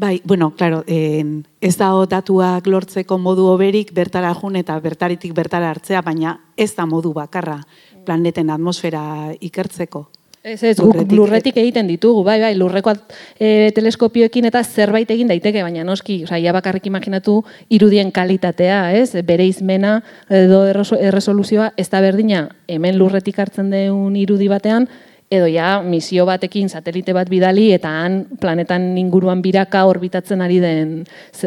Bai, 0.00 0.22
bueno, 0.24 0.54
claro, 0.56 0.82
en, 0.86 1.44
ez 1.60 1.74
da 1.76 1.90
datuak 2.08 2.64
lortzeko 2.72 3.18
modu 3.20 3.44
oberik 3.52 3.90
bertara 3.92 4.30
jun 4.32 4.54
eta 4.56 4.78
bertaritik 4.80 5.34
bertara 5.36 5.68
hartzea, 5.74 6.00
baina 6.00 6.38
ez 6.56 6.70
da 6.78 6.86
modu 6.88 7.12
bakarra 7.12 7.58
planeten 8.06 8.48
atmosfera 8.48 9.02
ikertzeko. 9.44 10.06
Ez 10.40 10.62
ez, 10.64 10.78
lurretik, 10.80 11.12
lurretik 11.12 11.58
egiten 11.60 11.84
ditugu, 11.92 12.22
bai, 12.24 12.38
bai, 12.40 12.54
lurreko 12.56 12.94
e, 13.36 13.68
teleskopioekin 13.76 14.48
eta 14.48 14.64
zerbait 14.64 15.12
egin 15.12 15.28
daiteke, 15.28 15.60
baina 15.60 15.84
noski, 15.84 16.22
oza, 16.24 16.40
ia 16.40 16.56
bakarrik 16.56 16.88
imaginatu 16.88 17.42
irudien 17.68 18.08
kalitatea, 18.08 18.80
ez, 18.96 19.12
bere 19.28 19.44
izmena 19.44 19.98
edo 20.32 20.62
erresoluzioa, 20.96 21.74
ez 21.76 21.90
da 21.92 22.00
berdina, 22.00 22.46
hemen 22.72 22.96
lurretik 22.96 23.44
hartzen 23.44 23.68
deun 23.68 24.16
irudi 24.16 24.48
batean, 24.48 24.88
edo 25.30 25.46
ja 25.46 25.80
misio 25.82 26.26
batekin 26.26 26.68
satelite 26.68 27.14
bat 27.14 27.30
bidali 27.30 27.70
eta 27.72 27.88
han 28.02 28.24
planetan 28.40 28.98
inguruan 28.98 29.42
biraka 29.42 29.84
orbitatzen 29.86 30.42
ari 30.42 30.58
den 30.60 31.04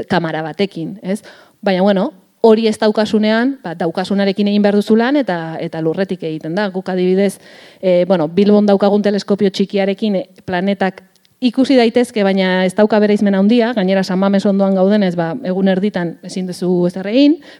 kamera 0.09 0.41
batekin, 0.41 0.99
ez? 1.03 1.21
Baina 1.61 1.83
bueno, 1.83 2.11
hori 2.43 2.67
ez 2.67 2.77
daukasunean, 2.79 3.57
ba, 3.63 3.71
daukasunarekin 3.79 4.47
egin 4.51 4.63
behar 4.63 4.75
duzu 4.79 4.95
lan 4.99 5.19
eta 5.19 5.57
eta 5.63 5.81
lurretik 5.83 6.23
egiten 6.23 6.55
da. 6.55 6.69
Guk 6.71 6.89
adibidez, 6.89 7.37
e, 7.81 8.05
bueno, 8.07 8.27
Bilbon 8.27 8.67
daukagun 8.67 9.03
teleskopio 9.03 9.51
txikiarekin 9.51 10.15
e, 10.19 10.23
planetak 10.45 11.03
ikusi 11.43 11.75
daitezke, 11.75 12.23
baina 12.23 12.65
ez 12.65 12.73
dauka 12.75 12.99
bere 13.03 13.15
izmena 13.15 13.39
handia, 13.39 13.73
gainera 13.75 14.03
San 14.03 14.19
Mames 14.19 14.45
ondoan 14.47 14.75
gaudenez, 14.79 15.13
ba, 15.19 15.33
egun 15.43 15.71
erditan 15.71 16.17
ezin 16.23 16.47
duzu 16.47 16.87
ez 16.87 16.95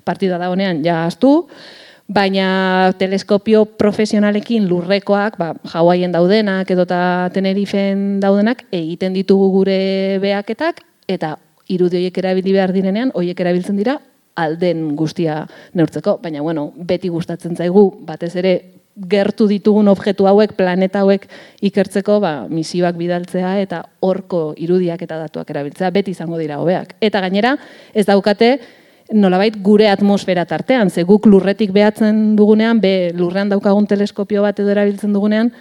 partida 0.03 0.38
da 0.38 0.49
honean 0.49 0.83
ja 0.86 1.05
astu, 1.05 1.47
baina 2.08 2.92
teleskopio 3.00 3.66
profesionalekin 3.80 4.68
lurrekoak, 4.68 5.38
ba, 5.39 5.54
Hawaiien 5.74 6.12
daudenak 6.12 6.70
edota 6.72 7.30
Tenerifen 7.34 8.20
daudenak, 8.24 8.66
egiten 8.72 9.16
ditugu 9.16 9.50
gure 9.54 10.20
behaketak, 10.24 10.84
eta 11.08 11.38
irudi 11.72 12.02
horiek 12.02 12.18
erabili 12.20 12.54
behar 12.56 12.74
direnean, 12.76 13.13
horiek 13.16 13.39
erabiltzen 13.39 13.80
dira, 13.80 13.98
alden 14.36 14.96
guztia 14.98 15.44
neurtzeko, 15.78 16.18
baina 16.24 16.42
bueno, 16.42 16.72
beti 16.76 17.10
gustatzen 17.13 17.56
zaigu, 17.56 17.89
batez 18.06 18.34
ere 18.36 18.54
gertu 19.10 19.48
ditugun 19.50 19.88
objektu 19.89 20.28
hauek, 20.30 20.54
planeta 20.58 21.02
hauek 21.02 21.26
ikertzeko, 21.66 22.20
ba, 22.22 22.34
misioak 22.50 22.98
bidaltzea 23.00 23.56
eta 23.63 23.84
horko 24.06 24.52
irudiak 24.58 25.02
eta 25.02 25.18
datuak 25.24 25.50
erabiltzea, 25.50 25.89
beti 25.94 26.13
izango 26.13 26.38
dira 26.38 26.60
hobeak. 26.62 26.96
Eta 27.02 27.22
gainera, 27.24 27.56
ez 27.94 28.06
daukate, 28.10 28.58
nolabait 29.12 29.56
gure 29.62 29.89
atmosfera 29.89 30.46
tartean, 30.46 30.89
ze 30.89 31.04
guk 31.04 31.26
lurretik 31.26 31.74
behatzen 31.76 32.36
dugunean, 32.36 32.80
be 32.82 33.12
lurrean 33.16 33.50
daukagun 33.50 33.88
teleskopio 33.88 34.42
bat 34.42 34.60
edo 34.60 34.72
erabiltzen 34.72 35.13
dugunean, 35.13 35.52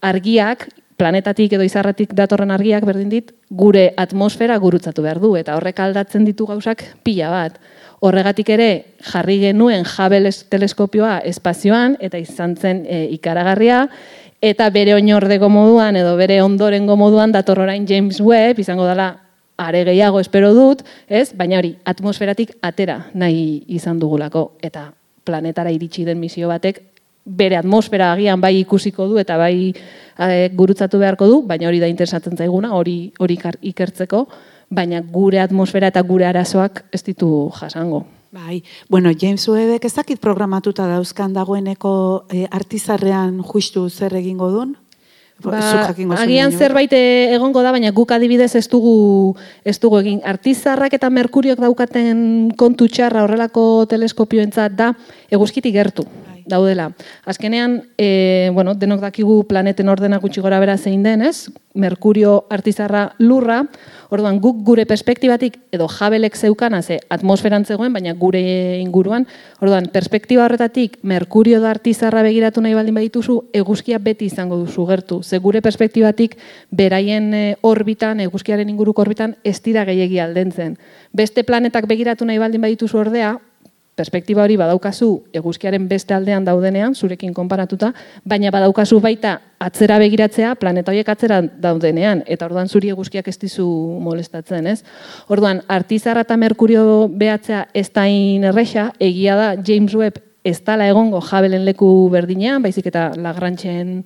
argiak, 0.00 0.68
planetatik 1.00 1.54
edo 1.56 1.64
izarratik 1.64 2.12
datorren 2.16 2.52
argiak 2.52 2.84
berdin 2.84 3.08
dit, 3.08 3.32
gure 3.50 3.90
atmosfera 3.96 4.58
gurutzatu 4.60 5.04
behar 5.06 5.20
du, 5.22 5.32
eta 5.38 5.56
horrek 5.56 5.80
aldatzen 5.80 6.26
ditu 6.28 6.46
gauzak 6.50 6.84
pila 7.06 7.30
bat. 7.32 7.56
Horregatik 8.00 8.48
ere 8.52 8.68
jarri 9.04 9.38
genuen 9.42 9.84
Hubble 9.84 10.32
teleskopioa 10.52 11.18
espazioan 11.28 11.98
eta 12.00 12.20
izan 12.20 12.56
zen 12.56 12.84
e, 12.88 13.02
ikaragarria. 13.16 13.86
Eta 14.40 14.70
bere 14.72 14.94
oinordeko 14.96 15.50
moduan 15.52 15.98
edo 16.00 16.14
bere 16.16 16.38
ondorengo 16.40 16.96
moduan 16.96 17.32
dator 17.32 17.60
orain 17.60 17.84
James 17.88 18.22
Webb 18.24 18.62
izango 18.64 18.86
dela 18.88 19.10
are 19.60 19.84
gehiago 19.84 20.20
espero 20.20 20.54
dut, 20.56 20.82
ez? 21.08 21.30
Baina 21.36 21.58
hori, 21.60 21.74
atmosferatik 21.84 22.56
atera 22.64 23.02
nahi 23.14 23.62
izan 23.68 23.98
dugulako 24.00 24.54
eta 24.64 24.90
planetara 25.28 25.72
iritsi 25.74 26.06
den 26.08 26.20
misio 26.20 26.48
batek 26.48 26.80
bere 27.24 27.58
atmosfera 27.58 28.12
agian 28.14 28.40
bai 28.40 28.54
ikusiko 28.62 29.06
du 29.10 29.18
eta 29.20 29.36
bai 29.36 29.70
e, 29.70 30.48
gurutzatu 30.56 30.98
beharko 30.98 31.28
du, 31.28 31.42
baina 31.46 31.68
hori 31.68 31.80
da 31.82 31.90
interesatzen 31.92 32.40
zaiguna, 32.40 32.72
hori 32.74 33.12
hori 33.20 33.36
ikertzeko 33.72 34.24
baina 34.70 35.02
gure 35.02 35.40
atmosfera 35.42 35.90
eta 35.92 36.02
gure 36.08 36.26
arazoak 36.26 36.86
ez 36.92 37.02
ditu 37.04 37.50
jasango. 37.60 38.06
Bai, 38.32 38.62
bueno, 38.88 39.10
James 39.10 39.48
Webbek 39.48 39.84
ez 39.84 39.94
dakit 39.96 40.20
programatuta 40.22 40.86
dauzkan 40.86 41.34
dagoeneko 41.34 42.26
e, 42.30 42.46
artizarrean 42.50 43.42
justu 43.42 43.88
zer 43.90 44.14
egingo 44.14 44.52
duen? 44.54 44.76
Ba, 45.40 45.60
agian 46.20 46.52
zerbait 46.52 46.92
eh, 46.92 47.34
egongo 47.34 47.62
da, 47.64 47.72
baina 47.72 47.92
guk 47.96 48.12
adibidez 48.12 48.52
ez 48.58 48.66
dugu, 48.68 49.36
ez 49.64 49.78
dugu 49.80 50.00
egin. 50.02 50.20
Artizarrak 50.24 50.94
eta 50.98 51.10
Merkuriok 51.10 51.62
daukaten 51.64 52.50
kontu 52.60 52.88
txarra 52.88 53.24
horrelako 53.24 53.86
teleskopioentzat 53.88 54.76
da 54.76 54.92
eguzkitik 55.32 55.74
gertu. 55.74 56.04
Daudela. 56.50 56.90
Azkenean, 57.24 57.80
e, 57.96 58.50
bueno, 58.52 58.74
denok 58.74 59.00
dakigu 59.06 59.44
planeten 59.48 59.88
ordena 59.88 60.20
gutxi 60.20 60.42
gora 60.44 60.60
bera 60.60 60.76
zein 60.76 61.02
den, 61.06 61.22
ez? 61.22 61.48
Merkurio 61.74 62.44
artizarra 62.50 63.12
lurra, 63.18 63.64
Orduan, 64.10 64.40
guk 64.42 64.64
gure 64.66 64.82
perspektibatik, 64.90 65.54
edo 65.70 65.86
jabelek 65.88 66.34
zeukana, 66.34 66.80
ze 66.82 66.96
atmosferan 67.14 67.62
zegoen, 67.64 67.92
baina 67.94 68.10
gure 68.18 68.40
inguruan, 68.80 69.26
orduan, 69.62 69.86
perspektiba 69.94 70.42
horretatik, 70.48 70.96
Merkurio 71.06 71.60
da 71.62 71.70
artizarra 71.70 72.24
begiratu 72.26 72.60
nahi 72.60 72.74
baldin 72.74 72.98
badituzu, 72.98 73.36
eguzkia 73.54 74.00
beti 74.02 74.26
izango 74.26 74.58
duzu 74.58 74.88
gertu. 74.88 75.20
Ze 75.22 75.38
gure 75.38 75.62
perspektibatik, 75.62 76.34
beraien 76.74 77.30
eh, 77.34 77.54
orbitan, 77.62 78.18
eguzkiaren 78.26 78.68
inguruko 78.68 79.06
orbitan, 79.06 79.36
ez 79.44 79.60
dira 79.62 79.86
gehiagi 79.86 80.18
aldentzen. 80.18 80.74
Beste 81.14 81.46
planetak 81.46 81.86
begiratu 81.86 82.26
nahi 82.26 82.42
baldin 82.42 82.66
badituzu 82.66 82.98
ordea, 82.98 83.36
perspektiba 84.00 84.44
hori 84.46 84.56
badaukazu 84.60 85.10
eguzkiaren 85.36 85.86
beste 85.90 86.16
aldean 86.16 86.46
daudenean, 86.46 86.94
zurekin 86.94 87.34
konparatuta, 87.36 87.92
baina 88.24 88.52
badaukazu 88.54 89.00
baita 89.04 89.36
atzera 89.60 89.98
begiratzea 90.00 90.54
planeta 90.60 90.92
horiek 90.94 91.12
atzera 91.12 91.42
daudenean, 91.42 92.24
eta 92.26 92.48
orduan 92.48 92.70
zuri 92.72 92.92
eguzkiak 92.94 93.28
ez 93.28 93.36
dizu 93.42 93.66
molestatzen, 94.00 94.70
ez? 94.72 94.80
Orduan, 95.28 95.62
artizarra 95.68 96.24
eta 96.24 96.38
merkurio 96.40 97.06
behatzea 97.12 97.66
ez 97.74 97.88
da 97.92 98.08
erresa, 98.08 98.90
egia 98.98 99.36
da 99.36 99.54
James 99.60 99.94
Webb 99.94 100.29
ez 100.44 100.58
dala 100.64 100.86
egongo 100.88 101.20
jabelen 101.20 101.64
leku 101.66 102.08
berdinean, 102.12 102.62
baizik 102.62 102.86
eta 102.88 103.10
lagrantxen 103.16 104.04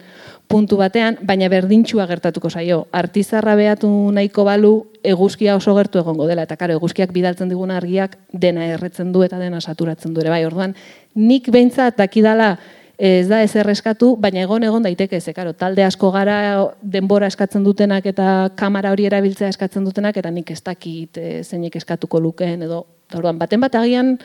puntu 0.50 0.76
batean, 0.76 1.18
baina 1.22 1.48
berdintxua 1.48 2.06
gertatuko 2.10 2.50
zaio. 2.50 2.84
Artizarra 2.92 3.54
behatu 3.56 3.88
nahiko 4.12 4.44
balu 4.44 4.74
eguzkia 5.06 5.54
oso 5.56 5.74
gertu 5.78 6.00
egongo 6.02 6.26
dela, 6.26 6.42
eta 6.42 6.56
karo, 6.60 6.74
eguzkiak 6.80 7.12
bidaltzen 7.14 7.48
diguna 7.48 7.78
argiak 7.78 8.18
dena 8.32 8.66
erretzen 8.66 9.12
du 9.12 9.22
eta 9.22 9.38
dena 9.38 9.60
saturatzen 9.60 10.14
du 10.14 10.24
ere. 10.24 10.32
Bai, 10.34 10.44
orduan, 10.44 10.74
nik 11.14 11.50
behintzat 11.54 11.96
dakidala 12.02 12.56
ez 12.98 13.26
da 13.28 13.40
ez 13.42 13.54
erreskatu, 13.58 14.14
baina 14.20 14.42
egon 14.44 14.62
egon 14.62 14.82
daiteke 14.82 15.20
ze, 15.20 15.32
karo, 15.34 15.52
talde 15.52 15.82
asko 15.84 16.10
gara 16.14 16.36
denbora 16.82 17.26
eskatzen 17.26 17.64
dutenak 17.64 18.06
eta 18.06 18.50
kamera 18.54 18.92
hori 18.94 19.06
erabiltzea 19.06 19.48
eskatzen 19.50 19.84
dutenak, 19.84 20.16
eta 20.16 20.30
nik 20.30 20.50
ez 20.50 20.62
dakit 20.62 21.18
e, 21.18 21.42
zeinek 21.42 21.76
eskatuko 21.76 22.20
lukeen, 22.20 22.62
edo, 22.62 22.84
orduan, 23.14 23.38
baten 23.38 23.60
bat 23.60 23.74
agian 23.74 24.18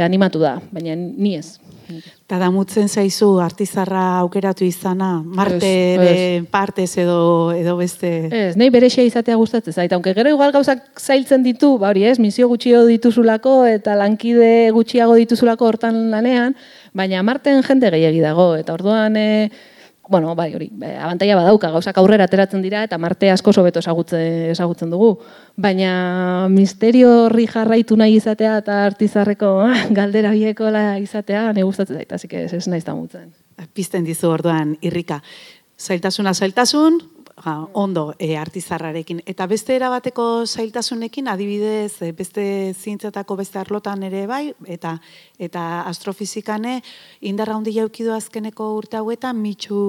animatu 0.00 0.40
da, 0.40 0.56
baina 0.72 0.96
ni 0.96 1.36
ez. 1.36 1.58
Eta 1.92 2.38
damutzen 2.40 2.88
zaizu 2.88 3.34
artizarra 3.42 4.02
aukeratu 4.22 4.64
izana, 4.64 5.10
Marte 5.22 6.42
partez 6.50 6.88
edo, 7.02 7.52
edo 7.52 7.74
beste... 7.76 8.12
Ez, 8.30 8.54
nahi 8.56 8.70
berexia 8.72 9.04
izatea 9.04 9.36
gustatzen 9.36 9.74
zait, 9.74 9.92
aunque 9.92 10.14
gero 10.16 10.32
igual 10.32 10.54
gauzak 10.54 11.00
zailtzen 11.00 11.42
ditu, 11.44 11.74
ba 11.82 11.90
hori 11.90 12.06
ez, 12.08 12.18
misio 12.22 12.48
gutxiago 12.48 12.86
dituzulako 12.88 13.58
eta 13.68 13.98
lankide 13.98 14.70
gutxiago 14.72 15.18
dituzulako 15.20 15.68
hortan 15.68 16.00
lanean, 16.14 16.56
baina 16.94 17.22
Marten 17.26 17.60
jende 17.66 17.92
gehiagi 17.92 18.24
dago, 18.24 18.54
eta 18.56 18.78
orduan... 18.78 19.18
E, 19.18 19.28
bueno, 20.08 20.34
bai, 20.34 20.54
hori, 20.54 20.68
abantaia 20.98 21.36
badauka, 21.38 21.70
gauzak 21.70 21.98
aurrera 22.00 22.26
ateratzen 22.26 22.62
dira 22.62 22.82
eta 22.84 22.98
Marte 22.98 23.30
asko 23.30 23.52
sobeto 23.52 23.78
ezagutzen, 23.78 24.50
ezagutzen 24.50 24.90
dugu. 24.90 25.12
Baina 25.56 26.48
misterio 26.50 27.12
horri 27.26 27.46
jarraitu 27.46 27.96
nahi 27.96 28.16
izatea 28.18 28.56
eta 28.64 28.82
artizarreko 28.88 29.52
ah, 29.68 29.86
galdera 29.94 30.34
biekola 30.34 30.98
izatea, 30.98 31.52
ne 31.52 31.62
gustatzen 31.62 32.00
zait, 32.00 32.12
así 32.12 32.28
que 32.28 32.44
ez 32.44 32.66
naiz 32.68 32.84
da 32.84 32.96
mutzen. 32.98 33.30
Pizten 33.74 34.04
dizu 34.04 34.32
orduan 34.32 34.76
irrika. 34.82 35.20
Zailtasuna 35.78 36.34
zailtasun, 36.34 36.98
ja, 37.44 37.56
ondo 37.72 38.14
e, 38.18 38.36
artizarrarekin. 38.36 39.22
Eta 39.26 39.46
beste 39.50 39.76
erabateko 39.76 40.46
zailtasunekin, 40.46 41.28
adibidez, 41.28 42.00
e, 42.02 42.12
beste 42.16 42.44
zientziatako 42.72 43.36
beste 43.42 43.60
arlotan 43.62 44.02
ere 44.08 44.26
bai, 44.30 44.44
eta 44.66 44.96
eta 45.42 45.82
astrofizikane, 45.90 46.80
indarra 47.20 47.56
hundi 47.58 47.74
jaukidu 47.76 48.14
azkeneko 48.14 48.72
urte 48.78 49.00
hauetan, 49.00 49.40
mitxu 49.42 49.82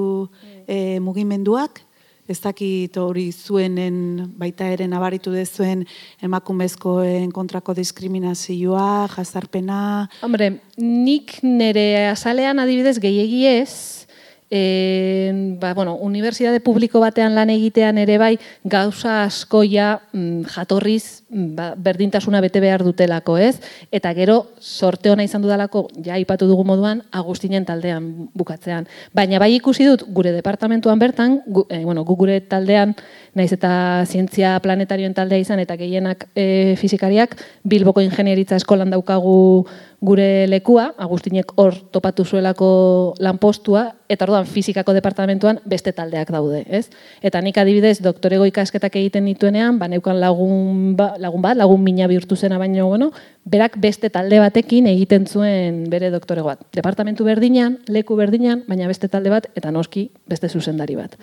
e, 0.68 1.00
mugimenduak, 1.04 1.84
ez 2.28 2.40
dakit 2.40 2.96
hori 2.98 3.28
zuenen 3.36 3.96
baita 4.40 4.70
ere 4.72 4.88
nabaritu 4.88 5.34
dezuen 5.34 5.84
emakumezkoen 6.24 7.32
kontrako 7.36 7.76
diskriminazioa, 7.76 9.10
jazarpena... 9.12 10.08
Hombre, 10.24 10.54
nik 10.80 11.36
nire 11.44 12.08
azalean 12.14 12.64
adibidez 12.64 12.96
gehiegi 13.04 13.44
ez, 13.50 14.03
e, 14.56 15.58
ba, 15.60 15.74
bueno, 15.74 15.96
unibertsitate 15.96 16.60
publiko 16.62 17.00
batean 17.02 17.34
lan 17.34 17.50
egitean 17.50 17.98
ere 17.98 18.20
bai 18.22 18.36
gauza 18.64 19.24
askoia 19.24 19.96
mm, 20.12 20.44
jatorriz 20.54 21.24
mm, 21.30 21.48
ba, 21.58 21.72
berdintasuna 21.74 22.38
bete 22.46 22.62
behar 22.62 22.84
dutelako, 22.86 23.40
ez? 23.42 23.58
Eta 23.90 24.12
gero 24.14 24.36
sorte 24.62 25.10
ona 25.10 25.26
izan 25.26 25.42
dudalako, 25.42 25.88
ja 26.06 26.20
ipatu 26.22 26.46
dugu 26.46 26.68
moduan, 26.70 27.02
Agustinen 27.10 27.66
taldean 27.66 28.30
bukatzean. 28.38 28.86
Baina 29.18 29.42
bai 29.42 29.56
ikusi 29.56 29.88
dut 29.90 30.06
gure 30.14 30.36
departamentuan 30.36 31.02
bertan, 31.02 31.40
gu, 31.48 31.66
e, 31.74 31.82
bueno, 31.82 32.06
gu 32.06 32.18
gure 32.22 32.38
taldean, 32.46 32.94
naiz 33.34 33.50
eta 33.58 34.06
zientzia 34.06 34.60
planetarioen 34.62 35.18
taldea 35.18 35.42
izan 35.42 35.64
eta 35.66 35.80
gehienak 35.82 36.28
e, 36.36 36.76
fizikariak, 36.78 37.40
Bilboko 37.66 38.06
ingenieritza 38.06 38.62
eskolan 38.62 38.94
daukagu 38.94 39.66
gure 40.04 40.48
lekua, 40.52 40.90
Agustinek 41.00 41.54
hor 41.60 41.78
topatu 41.96 42.26
zuelako 42.28 42.70
lanpostua, 43.24 43.86
eta 44.12 44.26
orduan 44.28 44.48
fizikako 44.50 44.94
departamentuan 44.98 45.62
beste 45.70 45.94
taldeak 45.96 46.32
daude, 46.34 46.64
ez? 46.68 46.90
Eta 47.24 47.40
nik 47.42 47.58
adibidez 47.62 48.02
doktorego 48.04 48.46
ikasketak 48.50 48.98
egiten 49.00 49.30
dituenean, 49.32 49.80
ba 49.80 49.88
neukan 49.88 50.20
lagun, 50.20 50.92
ba, 51.00 51.14
lagun 51.24 51.46
bat, 51.46 51.56
lagun 51.58 51.84
mina 51.86 52.10
bihurtu 52.12 52.36
zena 52.36 52.60
baino, 52.60 52.90
bueno, 52.92 53.12
berak 53.48 53.80
beste 53.80 54.12
talde 54.12 54.42
batekin 54.44 54.92
egiten 54.92 55.26
zuen 55.26 55.86
bere 55.94 56.12
doktorego 56.12 56.52
bat. 56.52 56.68
Departamentu 56.76 57.24
berdinean, 57.24 57.80
leku 57.88 58.20
berdinean, 58.20 58.66
baina 58.68 58.92
beste 58.92 59.08
talde 59.08 59.32
bat, 59.32 59.48
eta 59.56 59.72
noski 59.72 60.10
beste 60.28 60.52
zuzendari 60.52 61.00
bat. 61.00 61.16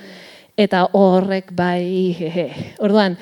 Eta 0.56 0.86
horrek 0.96 1.52
bai, 1.56 2.16
hehe. 2.16 2.48
Orduan, 2.80 3.20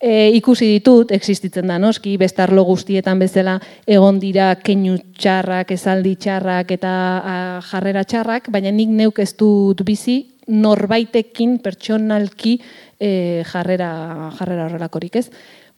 E, 0.00 0.30
ikusi 0.38 0.68
ditut, 0.76 1.10
existitzen 1.10 1.66
da 1.66 1.78
noski, 1.82 2.12
bestarlo 2.20 2.62
guztietan 2.68 3.18
bezala 3.18 3.56
egon 3.86 4.20
dira 4.22 4.52
keinu 4.62 4.94
txarrak, 5.18 5.72
esaldi 5.74 6.14
txarrak 6.22 6.70
eta 6.76 6.92
a, 7.18 7.36
jarrera 7.66 8.04
txarrak, 8.06 8.46
baina 8.54 8.70
nik 8.70 8.92
neuk 8.94 9.18
ez 9.18 9.32
dut 9.34 9.82
bizi 9.82 10.20
norbaitekin 10.48 11.58
pertsonalki 11.64 12.60
e, 13.00 13.42
jarrera, 13.50 13.90
jarrera 14.38 14.68
horrelakorik 14.68 15.18
ez. 15.18 15.28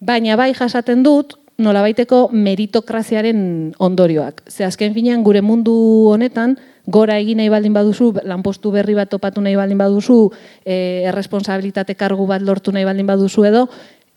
Baina 0.01 0.37
bai 0.37 0.53
jasaten 0.57 1.03
dut, 1.03 1.39
nolabaiteko 1.61 2.29
meritokraziaren 2.33 3.41
ondorioak. 3.79 4.43
Ze 4.49 4.65
azken 4.65 4.95
finean 4.97 5.25
gure 5.25 5.43
mundu 5.45 5.75
honetan, 6.13 6.57
gora 6.91 7.19
egin 7.21 7.41
nahi 7.41 7.51
baldin 7.53 7.75
baduzu, 7.77 8.11
lanpostu 8.25 8.73
berri 8.73 8.97
bat 8.97 9.11
topatu 9.13 9.43
nahi 9.45 9.57
baldin 9.59 9.79
baduzu, 9.79 10.19
e, 10.65 11.05
erresponsabilitate 11.11 11.95
kargu 12.01 12.27
bat 12.27 12.43
lortu 12.43 12.73
nahi 12.73 12.87
baldin 12.89 13.09
baduzu 13.09 13.45
edo, 13.49 13.67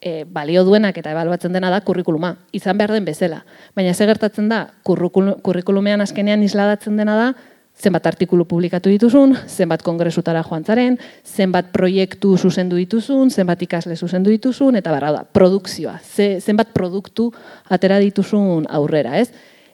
e, 0.04 0.26
balio 0.28 0.66
duenak 0.68 0.98
eta 1.00 1.14
ebaluatzen 1.16 1.56
dena 1.56 1.72
da 1.72 1.80
kurrikuluma, 1.88 2.36
izan 2.52 2.78
behar 2.78 2.92
den 2.92 3.08
bezala. 3.08 3.44
Baina 3.76 3.94
ze 3.94 4.06
gertatzen 4.06 4.50
da, 4.52 4.68
kurrikulumean 4.84 6.04
azkenean 6.04 6.44
isladatzen 6.44 7.00
dena 7.00 7.16
da, 7.16 7.28
zenbat 7.74 8.06
artikulu 8.06 8.46
publikatu 8.46 8.92
dituzun, 8.92 9.34
zenbat 9.48 9.82
kongresutara 9.82 10.44
joan 10.46 10.64
zaren, 10.64 11.00
zenbat 11.26 11.72
proiektu 11.74 12.36
zuzendu 12.38 12.78
dituzun, 12.78 13.32
zenbat 13.32 13.64
ikasle 13.66 13.96
zuzendu 13.96 14.30
dituzun, 14.30 14.76
eta 14.78 14.92
barra 14.94 15.12
da, 15.16 15.24
produkzioa, 15.24 15.98
zenbat 16.40 16.76
produktu 16.76 17.32
atera 17.70 17.98
dituzun 18.04 18.68
aurrera, 18.70 19.18
ez? 19.18 19.32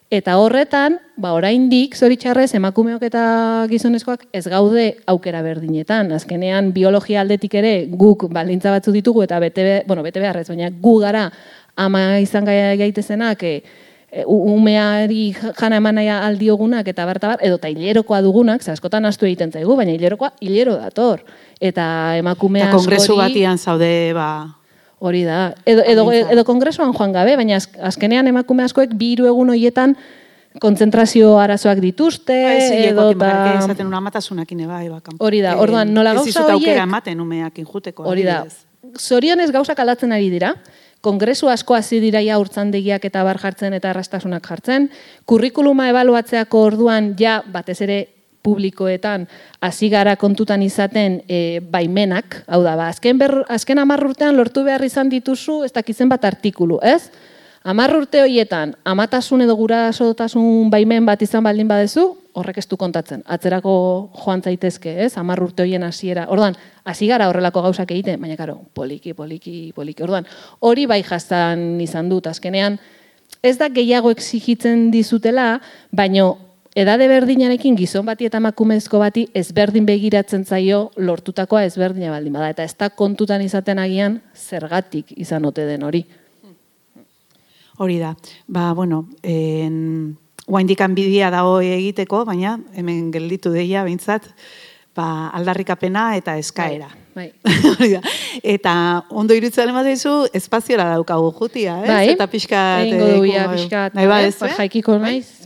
Eta 0.09 0.39
horretan, 0.41 0.95
ba, 1.21 1.35
oraindik 1.37 1.93
zoritxarrez, 1.93 2.47
emakumeok 2.57 3.03
eta 3.05 3.23
gizonezkoak 3.69 4.23
ez 4.33 4.47
gaude 4.49 4.85
aukera 5.11 5.43
berdinetan. 5.45 6.09
Azkenean, 6.17 6.71
biologia 6.73 7.21
aldetik 7.21 7.53
ere 7.61 7.73
guk 7.93 8.25
baldintza 8.33 8.73
batzu 8.73 8.95
ditugu 8.95 9.21
eta 9.27 9.37
bete, 9.39 9.83
bueno, 9.85 10.01
bete 10.01 10.23
beharrez, 10.23 10.47
baina 10.49 10.71
gu 10.73 10.95
gara 11.03 11.27
ama 11.77 12.17
izan 12.23 12.49
gai 12.49 12.57
gaitezenak, 12.81 13.45
e, 13.45 13.61
e, 14.09 14.25
umeari 14.25 15.29
jana 15.37 15.77
eman 15.77 16.01
nahi 16.01 16.09
aldiogunak 16.09 16.89
eta 16.89 17.05
berta 17.05 17.35
bar, 17.35 17.45
edo 17.45 17.61
eta 17.61 17.69
hilerokoa 17.69 18.23
dugunak, 18.25 18.65
askotan 18.65 19.05
astu 19.05 19.29
egiten 19.29 19.53
zaigu, 19.53 19.77
baina 19.77 19.93
hilerokoa 19.93 20.33
hilero 20.41 20.79
dator. 20.81 21.21
Eta 21.61 22.17
emakumea 22.17 22.71
askori... 22.71 22.81
kongresu 22.81 23.21
batian 23.21 23.61
zaude, 23.61 24.09
ba, 24.17 24.31
Hori 24.99 25.23
da. 25.23 25.53
Edo, 25.65 25.83
edo, 25.87 26.05
edo 26.11 26.43
kongresoan 26.47 26.91
joan 26.93 27.13
gabe, 27.15 27.35
baina 27.39 27.59
azkenean 27.87 28.27
emakume 28.27 28.65
askoek 28.67 28.95
bi 28.99 29.13
hiru 29.13 29.29
egun 29.29 29.53
hoietan 29.53 29.95
kontzentrazio 30.59 31.35
arazoak 31.39 31.79
dituzte 31.83 32.35
ba, 32.41 32.53
edo 32.89 33.05
da 33.13 33.31
esaten 33.59 33.87
una 33.87 34.01
matasunak 34.01 34.51
ine 34.51 34.67
bai 34.67 34.89
ba 34.89 34.99
Hori 35.19 35.41
da. 35.41 35.55
Orduan 35.61 35.93
nola 35.93 36.13
gauza 36.17 36.43
horiek 36.43 36.75
Ez 36.75 36.83
ematen 36.83 37.21
umeak 37.21 37.59
injuteko. 37.59 38.03
Hori 38.03 38.23
da. 38.23 38.43
Zorionez 38.97 39.51
gauzak 39.51 39.79
aldatzen 39.79 40.11
ari 40.11 40.29
dira. 40.29 40.55
Kongresu 41.01 41.47
asko 41.47 41.75
hasi 41.75 42.01
dira 42.03 42.19
ja 42.21 42.39
urtzandegiak 42.39 43.05
eta 43.05 43.23
bar 43.23 43.39
jartzen 43.39 43.73
eta 43.73 43.91
arrastasunak 43.93 44.43
jartzen. 44.45 44.89
Kurrikuluma 45.25 45.87
ebaluatzeako 45.93 46.63
orduan 46.73 47.13
ja 47.19 47.41
batez 47.47 47.79
ere 47.85 47.99
publikoetan 48.43 49.27
hasi 49.61 49.89
gara 49.89 50.15
kontutan 50.15 50.61
izaten 50.63 51.19
e, 51.27 51.59
baimenak, 51.59 52.43
hau 52.47 52.61
da, 52.63 52.75
ba, 52.79 52.87
azken, 52.93 53.19
ber, 53.19 53.41
azken 53.51 53.81
amarrurtean 53.81 54.37
lortu 54.37 54.63
behar 54.67 54.83
izan 54.85 55.11
dituzu, 55.11 55.63
ez 55.67 55.73
dakizen 55.75 56.09
bat 56.09 56.25
artikulu, 56.25 56.79
ez? 56.83 57.09
Amarrurte 57.67 58.21
horietan, 58.23 58.71
amatasun 58.87 59.43
edo 59.43 59.57
gura 59.59 59.89
sotasun 59.91 60.69
baimen 60.71 61.05
bat 61.05 61.21
izan 61.21 61.43
baldin 61.43 61.67
badezu, 61.67 62.05
horrek 62.39 62.61
ez 62.61 62.67
du 62.71 62.77
kontatzen. 62.79 63.19
Atzerako 63.27 63.73
joan 64.21 64.41
zaitezke, 64.41 64.93
ez? 65.03 65.11
Amarrurte 65.19 65.65
horien 65.65 65.83
hasiera. 65.83 66.23
Orduan, 66.31 66.55
hasi 66.87 67.09
gara 67.11 67.27
horrelako 67.27 67.65
gauzak 67.67 67.91
egiten, 67.91 68.21
baina 68.21 68.37
karo, 68.39 68.61
poliki, 68.73 69.13
poliki, 69.13 69.73
poliki. 69.75 70.05
Orduan, 70.07 70.27
hori 70.63 70.87
bai 70.87 71.01
jaztan 71.03 71.81
izan 71.83 72.07
dut, 72.09 72.31
azkenean, 72.31 72.79
ez 73.43 73.57
da 73.59 73.67
gehiago 73.73 74.11
exigitzen 74.15 74.87
dizutela, 74.91 75.57
baino 75.91 76.37
edade 76.75 77.07
berdinarekin 77.09 77.75
gizon 77.77 78.05
bati 78.05 78.27
eta 78.29 78.37
emakumezko 78.37 78.99
bati 79.01 79.25
ezberdin 79.37 79.87
begiratzen 79.87 80.45
zaio 80.45 80.89
lortutakoa 80.97 81.63
ezberdina 81.65 82.11
baldin 82.13 82.33
bada 82.33 82.49
eta 82.53 82.63
ez 82.63 82.75
da 82.77 82.89
kontutan 82.89 83.41
izaten 83.41 83.79
agian 83.79 84.19
zergatik 84.35 85.13
izan 85.17 85.45
ote 85.45 85.65
den 85.65 85.83
hori. 85.83 86.05
Hori 87.79 87.97
da. 87.99 88.13
Ba, 88.47 88.73
bueno, 88.75 89.05
en 89.23 90.17
guaindikan 90.45 90.95
bidia 90.95 91.29
dago 91.31 91.61
egiteko, 91.63 92.25
baina 92.27 92.57
hemen 92.75 93.07
gelditu 93.13 93.53
deia 93.53 93.85
behintzat, 93.85 94.27
ba, 94.95 95.29
aldarrikapena 95.37 96.09
eta 96.19 96.35
eskaera. 96.37 96.89
Bai, 97.15 97.31
bai. 97.79 97.89
eta 98.43 98.73
ondo 99.09 99.33
irutzen 99.33 99.71
ematen 99.71 99.97
zu, 99.97 100.13
espaziora 100.35 100.89
daukagu 100.91 101.31
jutia, 101.39 101.79
ez? 101.85 101.89
Bai, 101.89 102.05
eta 102.17 102.27
pixka... 102.27 102.63
Egingo 102.83 103.11
duia 103.15 103.47
pixka. 103.53 103.89
Nahi 103.95 104.11
ba, 104.11 104.23
ez, 104.27 104.35
eh? 104.43 104.55
Jaikiko 104.59 104.99
naiz 104.99 105.38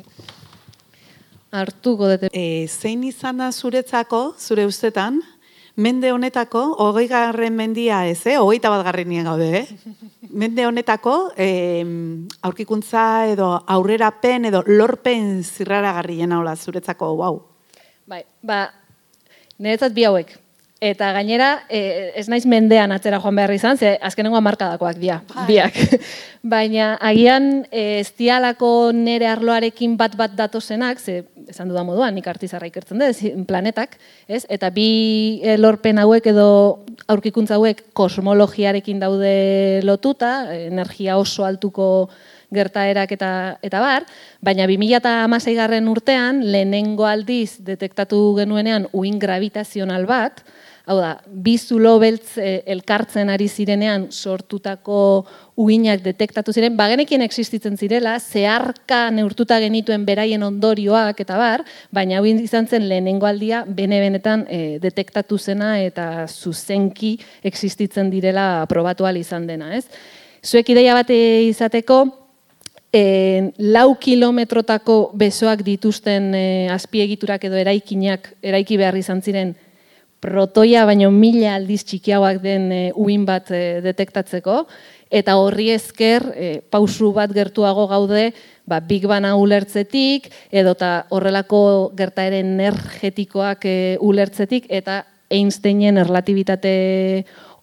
hartuko 1.53 2.09
dute. 2.09 2.29
E, 2.33 2.67
zein 2.67 3.03
izan 3.07 3.39
da 3.41 3.51
zuretzako, 3.51 4.33
zure 4.39 4.65
ustetan, 4.65 5.21
mende 5.75 6.11
honetako, 6.13 6.63
hogei 6.81 7.07
garren 7.09 7.55
mendia 7.57 8.03
ez, 8.09 8.21
eh? 8.29 8.37
hogeita 8.41 8.71
bat 8.73 8.85
garren 8.87 9.09
nien 9.09 9.29
gaude, 9.29 9.49
eh? 9.61 9.93
mende 10.43 10.65
honetako, 10.67 11.15
e, 11.37 11.49
aurkikuntza 12.41 13.05
edo 13.33 13.53
aurrera 13.77 14.11
pen 14.21 14.49
edo 14.49 14.63
lorpen 14.67 15.43
zirrara 15.43 15.93
garrien 15.99 16.33
hola 16.33 16.55
zuretzako, 16.55 17.13
wow. 17.21 17.41
Bai, 18.09 18.23
ba, 18.41 18.65
niretzat 19.57 19.93
bi 19.95 20.05
hauek, 20.09 20.33
Eta 20.83 21.13
gainera, 21.15 21.61
e, 21.71 22.11
ez 22.19 22.25
naiz 22.27 22.43
mendean 22.49 22.91
atzera 22.91 23.21
joan 23.23 23.37
behar 23.39 23.53
izan, 23.55 23.77
ze 23.79 23.93
azkenengo 24.03 24.41
markadakoak 24.43 24.97
dia, 24.99 25.21
bai. 25.31 25.45
biak. 25.47 25.77
Baina 26.53 26.97
agian 26.99 27.45
e, 27.71 28.01
ez 28.01 28.09
dialako 28.19 28.91
nere 28.91 29.29
arloarekin 29.31 29.93
bat 29.95 30.17
bat 30.19 30.33
datozenak, 30.35 30.99
ze 30.99 31.21
esan 31.47 31.71
dudan 31.71 31.87
moduan, 31.87 32.11
nik 32.11 32.27
artizarra 32.27 32.67
ikertzen 32.67 32.99
dut, 32.99 33.21
planetak, 33.47 33.95
ez? 34.27 34.41
Eta 34.51 34.67
bi 34.75 35.39
e, 35.39 35.55
lorpen 35.55 36.01
hauek 36.03 36.27
edo 36.33 36.49
aurkikuntza 37.07 37.55
hauek 37.55 37.85
kosmologiarekin 37.95 38.99
daude 38.99 39.79
lotuta, 39.87 40.33
energia 40.67 41.15
oso 41.21 41.47
altuko 41.47 42.09
gertaerak 42.53 43.15
eta 43.15 43.31
eta 43.63 43.79
bar, 43.79 44.03
baina 44.43 44.67
2016 44.67 45.55
garren 45.57 45.87
urtean 45.87 46.43
lehenengo 46.43 47.07
aldiz 47.07 47.63
detektatu 47.63 48.19
genuenean 48.41 48.89
uin 48.91 49.15
gravitazional 49.23 50.05
bat, 50.11 50.43
Hau 50.83 50.97
da, 50.99 51.13
bi 51.25 51.53
zulo 51.55 51.93
beltz 52.01 52.33
eh, 52.43 52.57
elkartzen 52.73 53.29
ari 53.31 53.45
zirenean 53.47 54.09
sortutako 54.11 55.23
uinak 55.55 56.01
detektatu 56.03 56.51
ziren, 56.51 56.75
bagenekien 56.75 57.23
existitzen 57.23 57.77
zirela, 57.79 58.17
zeharka 58.19 59.05
neurtuta 59.15 59.61
genituen 59.63 60.03
beraien 60.03 60.43
ondorioak 60.43 61.21
eta 61.23 61.37
bar, 61.39 61.63
baina 61.95 62.19
hau 62.19 62.25
izan 62.27 62.67
zen 62.67 62.89
lehenengo 62.89 63.29
aldia 63.29 63.63
bene-benetan 63.63 64.43
eh, 64.49 64.75
detektatu 64.83 65.39
zena 65.39 65.77
eta 65.79 66.27
zuzenki 66.27 67.15
existitzen 67.43 68.11
direla 68.11 68.65
probatu 68.67 69.07
izan 69.15 69.47
dena. 69.47 69.77
Ez? 69.77 69.87
Zuek 70.43 70.67
ideia 70.75 70.93
bate 70.93 71.15
izateko, 71.47 72.03
e, 72.93 73.51
lau 73.57 73.95
kilometrotako 73.95 75.11
besoak 75.17 75.63
dituzten 75.65 76.33
e, 76.35 76.45
azpiegiturak 76.69 77.43
edo 77.49 77.57
eraikinak 77.57 78.33
eraiki 78.43 78.77
behar 78.77 78.97
izan 78.99 79.21
ziren 79.21 79.55
protoia 80.23 80.85
baino 80.87 81.11
mila 81.11 81.57
aldiz 81.57 81.81
txikiagoak 81.83 82.39
den 82.43 82.71
e, 82.71 82.81
uin 82.95 83.25
bat 83.27 83.51
e, 83.51 83.81
detektatzeko, 83.83 84.63
eta 85.13 85.35
horri 85.37 85.69
esker 85.75 86.25
e, 86.31 86.51
pausu 86.71 87.11
bat 87.15 87.31
gertuago 87.35 87.85
gaude 87.91 88.29
ba, 88.65 88.79
Big 88.79 89.05
Bana 89.09 89.35
ulertzetik, 89.35 90.29
edota 90.51 90.93
horrelako 91.11 91.91
gertaere 91.97 92.39
energetikoak 92.45 93.67
e, 93.67 93.75
ulertzetik, 94.01 94.69
eta 94.71 95.03
Einsteinen 95.33 95.97
erlatibitate 95.97 96.73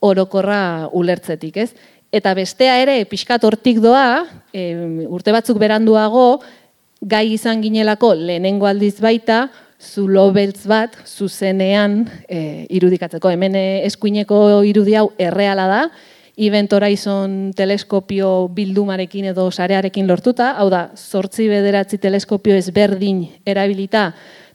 orokorra 0.04 0.90
ulertzetik, 0.96 1.56
ez? 1.64 1.70
Eta 2.10 2.32
bestea 2.34 2.76
ere, 2.82 2.96
pixkat 3.06 3.44
hortik 3.46 3.78
doa, 3.80 4.24
e, 4.52 4.72
urte 5.06 5.32
batzuk 5.32 5.60
beranduago, 5.62 6.40
gai 7.00 7.30
izan 7.32 7.62
ginelako 7.64 8.12
lehenengo 8.18 8.68
aldiz 8.68 8.98
baita, 9.00 9.46
zulo 9.80 10.28
beltz 10.32 10.66
bat 10.68 10.96
zuzenean 11.08 12.04
e, 12.28 12.66
irudikatzeko. 12.68 13.32
Hemen 13.32 13.56
eh, 13.56 13.86
eskuineko 13.88 14.62
irudi 14.68 14.94
hau 15.00 15.10
erreala 15.18 15.66
da, 15.70 15.82
Event 16.40 16.72
Horizon 16.72 17.32
teleskopio 17.56 18.48
bildumarekin 18.56 19.26
edo 19.32 19.50
sarearekin 19.50 20.06
lortuta, 20.08 20.54
hau 20.60 20.70
da, 20.72 20.86
sortzi 20.96 21.48
bederatzi 21.50 21.98
teleskopio 22.00 22.54
ezberdin 22.56 23.26
erabilita, 23.44 24.10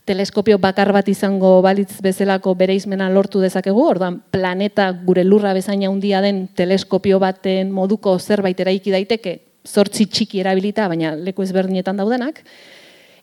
teleskopio 0.06 0.58
bakar 0.62 0.92
bat 0.94 1.08
izango 1.10 1.60
balitz 1.62 2.00
bezalako 2.02 2.54
bereizmena 2.58 3.08
lortu 3.10 3.42
dezakegu, 3.42 3.82
ordan 3.86 4.20
planeta 4.34 4.88
gure 5.06 5.24
lurra 5.26 5.52
bezaina 5.54 5.90
handia 5.90 6.22
den 6.24 6.46
teleskopio 6.58 7.20
baten 7.22 7.70
moduko 7.74 8.16
zerbait 8.18 8.60
eraiki 8.62 8.94
daiteke, 8.94 9.38
sortzi 9.66 10.06
txiki 10.06 10.42
erabilita, 10.42 10.88
baina 10.90 11.14
leku 11.18 11.46
ezberdinetan 11.46 11.98
daudenak, 11.98 12.42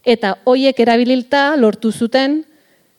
eta 0.03 0.37
hoiek 0.45 0.79
erabililta 0.79 1.53
lortu 1.57 1.91
zuten 1.91 2.43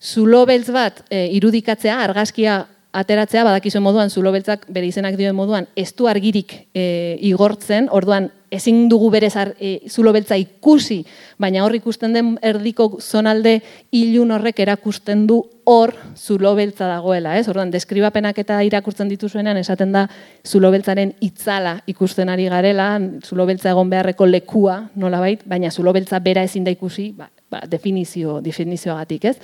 zulo 0.00 0.44
beltz 0.46 0.70
bat 0.72 1.02
e, 1.10 1.26
irudikatzea, 1.36 1.98
argazkia 2.04 2.64
ateratzea, 2.94 3.42
badakizuen 3.44 3.82
moduan, 3.82 4.10
zulo 4.10 4.30
beltzak 4.34 4.68
bere 4.72 4.86
izenak 4.86 5.18
dioen 5.18 5.34
moduan, 5.34 5.66
ez 5.74 5.90
du 5.98 6.06
argirik 6.06 6.54
e, 6.74 7.18
igortzen, 7.26 7.88
orduan 7.90 8.30
ezin 8.54 8.84
dugu 8.88 9.08
berez 9.10 9.32
ar, 9.40 9.50
e, 9.58 9.80
zulo 9.90 10.12
beltza 10.14 10.36
ikusi, 10.38 11.00
baina 11.42 11.64
hor 11.64 11.74
ikusten 11.74 12.12
den 12.14 12.34
erdiko 12.38 12.86
zonalde 13.02 13.56
ilun 13.90 14.30
horrek 14.36 14.60
erakusten 14.62 15.24
du 15.26 15.40
hor 15.66 15.90
zulo 16.14 16.52
beltza 16.54 16.86
dagoela, 16.86 17.32
ez? 17.40 17.48
Orduan, 17.50 17.72
deskribapenak 17.74 18.38
eta 18.44 18.60
irakurtzen 18.62 19.10
dituzuenean, 19.10 19.58
esaten 19.58 19.90
da 19.96 20.04
zulo 20.46 20.70
beltzaren 20.70 21.16
itzala 21.24 21.80
ikusten 21.90 22.30
ari 22.30 22.46
garela, 22.52 22.92
zulo 23.26 23.48
beltza 23.48 23.72
egon 23.72 23.90
beharreko 23.90 24.28
lekua, 24.30 24.84
nolabait, 24.94 25.42
baina 25.50 25.72
zulo 25.72 25.92
beltza 25.96 26.20
bera 26.22 26.44
ezin 26.46 26.68
da 26.68 26.74
ikusi, 26.74 27.08
ba, 27.16 27.26
ba, 27.50 27.64
definizio, 27.66 28.38
definizioagatik, 28.44 29.26
ez? 29.32 29.36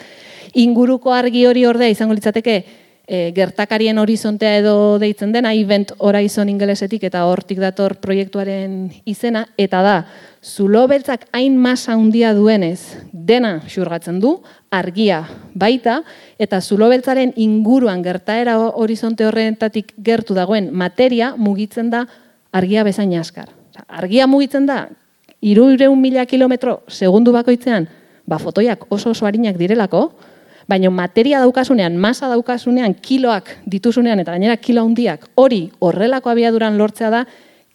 Inguruko 0.63 1.11
argi 1.17 1.49
hori 1.51 1.67
ordea 1.67 1.91
izango 1.91 2.15
litzateke, 2.15 2.61
e, 3.11 3.33
gertakarien 3.35 3.99
horizontea 3.99 4.61
edo 4.61 4.75
deitzen 5.03 5.33
dena, 5.35 5.51
event 5.59 5.91
horizon 5.99 6.49
ingelesetik 6.53 7.09
eta 7.09 7.25
hortik 7.27 7.59
dator 7.59 7.97
proiektuaren 7.99 8.85
izena, 9.11 9.49
eta 9.59 9.83
da, 9.83 9.97
zulo 10.39 10.85
beltzak 10.89 11.27
hain 11.35 11.59
masa 11.59 11.97
handia 11.97 12.31
duenez 12.39 13.03
dena 13.11 13.57
xurgatzen 13.67 14.23
du, 14.23 14.37
argia 14.71 15.25
baita, 15.59 16.01
eta 16.39 16.63
zulo 16.63 16.89
beltzaren 16.93 17.35
inguruan 17.35 18.07
gertaera 18.07 18.57
horizonte 18.71 19.27
horretatik 19.27 19.91
gertu 19.99 20.39
dagoen 20.39 20.71
materia 20.71 21.35
mugitzen 21.37 21.91
da 21.91 22.07
argia 22.55 22.87
bezain 22.87 23.19
askar. 23.19 23.51
Argia 23.89 24.31
mugitzen 24.31 24.71
da, 24.71 24.85
iru 25.43 25.67
mila 25.97 26.27
kilometro 26.31 26.83
segundu 26.87 27.33
bakoitzean, 27.33 27.89
ba 28.25 28.39
fotoiak 28.39 28.87
oso 28.95 29.11
oso 29.11 29.27
harinak 29.27 29.59
direlako, 29.59 30.13
baina 30.71 30.91
materia 30.95 31.43
daukasunean, 31.43 31.99
masa 31.99 32.31
daukasunean, 32.31 32.95
kiloak 32.95 33.57
dituzunean 33.67 34.23
eta 34.23 34.37
gainera 34.37 34.57
kilo 34.63 34.85
handiak 34.87 35.27
hori 35.35 35.65
horrelako 35.83 36.31
abiaduran 36.31 36.79
lortzea 36.79 37.11
da 37.11 37.25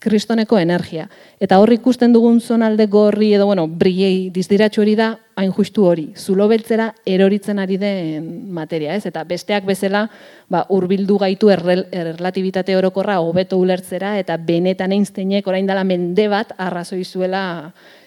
kristoneko 0.05 0.59
energia. 0.61 1.07
Eta 1.41 1.57
hor 1.59 1.71
ikusten 1.73 2.13
dugun 2.13 2.37
zonalde 2.41 2.85
gorri 2.91 3.31
edo, 3.33 3.47
bueno, 3.49 3.65
brillei 3.67 4.29
dizdiratxu 4.33 4.83
hori 4.83 4.93
da, 4.99 5.09
hain 5.35 5.51
justu 5.55 5.87
hori, 5.89 6.05
zulo 6.15 6.47
beltzera 6.47 6.91
eroritzen 7.09 7.59
ari 7.59 7.79
den 7.81 8.27
materia, 8.53 8.95
ez? 8.95 9.07
Eta 9.09 9.25
besteak 9.27 9.65
bezala, 9.67 10.05
ba, 10.51 10.65
urbildu 10.69 11.17
gaitu 11.25 11.49
errelatibitate 11.51 12.77
orokorra 12.77 13.17
hobeto 13.23 13.59
ulertzera, 13.59 14.15
eta 14.21 14.37
benetan 14.37 14.93
einsteinek 14.95 15.47
orain 15.47 15.67
dela 15.67 15.83
mende 15.83 16.29
bat 16.31 16.53
arrazoi 16.57 17.03
zuela 17.03 17.45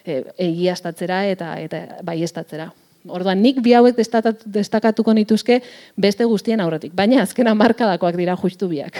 e, 0.05 0.23
egiaztatzera 0.49 1.25
eta, 1.35 1.57
eta 1.61 1.83
baiestatzera. 2.05 2.71
Orduan, 3.07 3.39
nik 3.39 3.61
bi 3.63 3.73
hauek 3.77 3.95
destakatuko 3.95 5.13
nituzke 5.15 5.61
beste 5.95 6.25
guztien 6.27 6.59
aurretik. 6.59 6.91
Baina, 6.95 7.21
azkena 7.23 7.55
markadakoak 7.55 8.17
dira 8.19 8.35
justu 8.41 8.67
biak. 8.67 8.99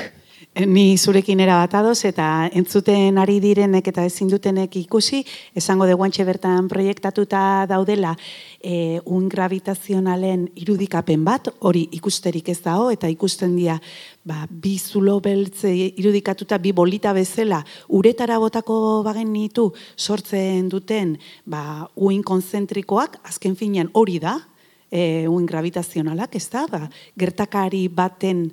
Eh, 0.60 0.66
ni 0.68 0.98
zurekin 0.98 1.40
era 1.40 1.56
bat 1.56 1.74
adoz, 1.80 2.02
eta 2.04 2.50
entzuten 2.52 3.16
ari 3.22 3.38
direnek 3.40 3.86
eta 3.94 4.04
ezin 4.04 4.28
dutenek 4.28 4.74
ikusi, 4.76 5.22
esango 5.56 5.86
de 5.88 5.94
guantxe 5.96 6.26
bertan 6.28 6.68
proiektatuta 6.68 7.66
daudela 7.70 8.12
e, 8.60 9.00
un 9.06 9.30
gravitazionalen 9.32 10.50
irudikapen 10.60 11.24
bat, 11.24 11.48
hori 11.64 11.86
ikusterik 11.96 12.50
ez 12.52 12.58
dago, 12.66 12.90
eta 12.92 13.08
ikusten 13.08 13.54
dira 13.56 13.78
ba, 14.28 14.42
bi 14.50 14.74
zulo 14.80 15.22
beltze 15.24 15.72
irudikatuta, 15.72 16.60
bi 16.60 16.74
bolita 16.76 17.14
bezala, 17.16 17.62
uretara 17.88 18.36
botako 18.44 19.00
bagen 19.08 19.32
nitu 19.32 19.70
sortzen 19.96 20.68
duten 20.68 21.16
ba, 21.46 21.88
uin 21.96 22.20
konzentrikoak, 22.20 23.22
azken 23.32 23.56
finean 23.56 23.94
hori 23.94 24.20
da, 24.20 24.36
e, 24.92 25.24
uin 25.32 25.48
gravitazionalak, 25.48 26.36
ez 26.36 26.50
da, 26.52 26.66
ba, 26.68 26.90
gertakari 27.16 27.86
baten 27.88 28.50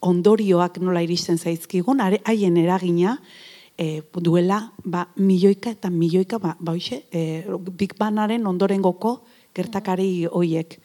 ondorioak 0.00 0.78
nola 0.78 1.02
iristen 1.02 1.38
zaizkigun, 1.38 2.00
haien 2.00 2.56
eragina, 2.56 3.16
e, 3.78 4.02
duela 4.22 4.72
ba, 4.84 5.06
milioika 5.16 5.70
eta 5.70 5.90
milioika, 5.90 6.38
ba, 6.38 6.56
ba 6.60 6.74
e, 6.76 7.44
Big 7.76 7.96
Banaren 7.98 8.46
ondorengoko 8.46 9.20
gertakari 9.54 10.26
hoiek. 10.26 10.78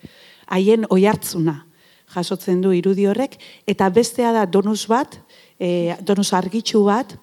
Haien 0.47 0.86
oi 0.89 1.06
hartzuna 1.06 1.65
jasotzen 2.12 2.62
du 2.62 2.74
irudi 2.76 3.08
horrek, 3.08 3.38
eta 3.67 3.89
bestea 3.89 4.34
da 4.36 4.45
donus 4.45 4.86
bat, 4.88 5.15
e, 5.60 5.95
donus 6.04 6.34
argitxu 6.34 6.84
bat, 6.84 7.15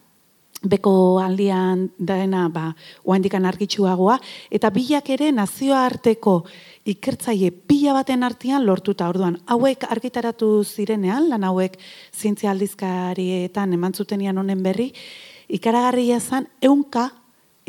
beko 0.59 1.21
aldian 1.23 1.87
daena 1.99 2.49
ba, 2.51 2.73
oandikan 3.07 3.47
argitxuagoa, 3.47 4.19
eta 4.51 4.71
bilak 4.75 5.11
ere 5.15 5.31
nazioarteko 5.33 6.41
ikertzaile 6.89 7.51
pila 7.69 7.93
baten 7.99 8.25
artean 8.25 8.65
lortuta 8.67 9.09
orduan. 9.11 9.37
Hauek 9.47 9.85
argitaratu 9.91 10.49
zirenean, 10.65 11.29
lan 11.29 11.45
hauek 11.45 11.77
zientzia 12.17 12.51
aldizkarietan 12.55 13.75
eman 13.77 13.95
zutenian 13.95 14.39
honen 14.41 14.63
berri, 14.65 14.93
ikaragarria 15.49 16.21
zen 16.21 16.49
eunka 16.65 17.11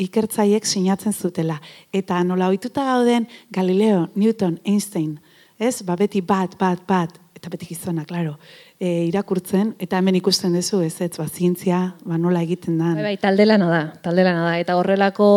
ikertzaiek 0.00 0.64
sinatzen 0.64 1.12
zutela. 1.12 1.58
Eta 1.92 2.22
nola 2.24 2.48
ohituta 2.48 2.84
gauden 2.88 3.28
Galileo, 3.52 4.08
Newton, 4.14 4.58
Einstein, 4.64 5.18
ez? 5.58 5.82
Ba 5.84 5.96
beti 6.00 6.22
bat, 6.24 6.56
bat, 6.58 6.80
bat, 6.88 7.20
eta 7.40 7.52
beti 7.52 7.72
gizona, 7.72 8.04
claro 8.04 8.36
e, 8.80 9.04
irakurtzen, 9.10 9.74
eta 9.78 9.98
hemen 10.00 10.16
ikusten 10.16 10.54
duzu, 10.56 10.80
ez 10.86 10.94
ez, 11.04 11.10
ba, 11.18 11.26
zientzia, 11.28 11.80
ba, 12.08 12.16
nola 12.18 12.40
egiten 12.46 12.78
da. 12.80 12.94
Bai, 12.96 13.10
bai, 13.10 13.16
talde 13.20 13.44
lana 13.44 13.68
da, 13.68 13.80
talde 14.00 14.24
lana 14.24 14.46
da, 14.46 14.54
eta 14.62 14.78
horrelako 14.80 15.28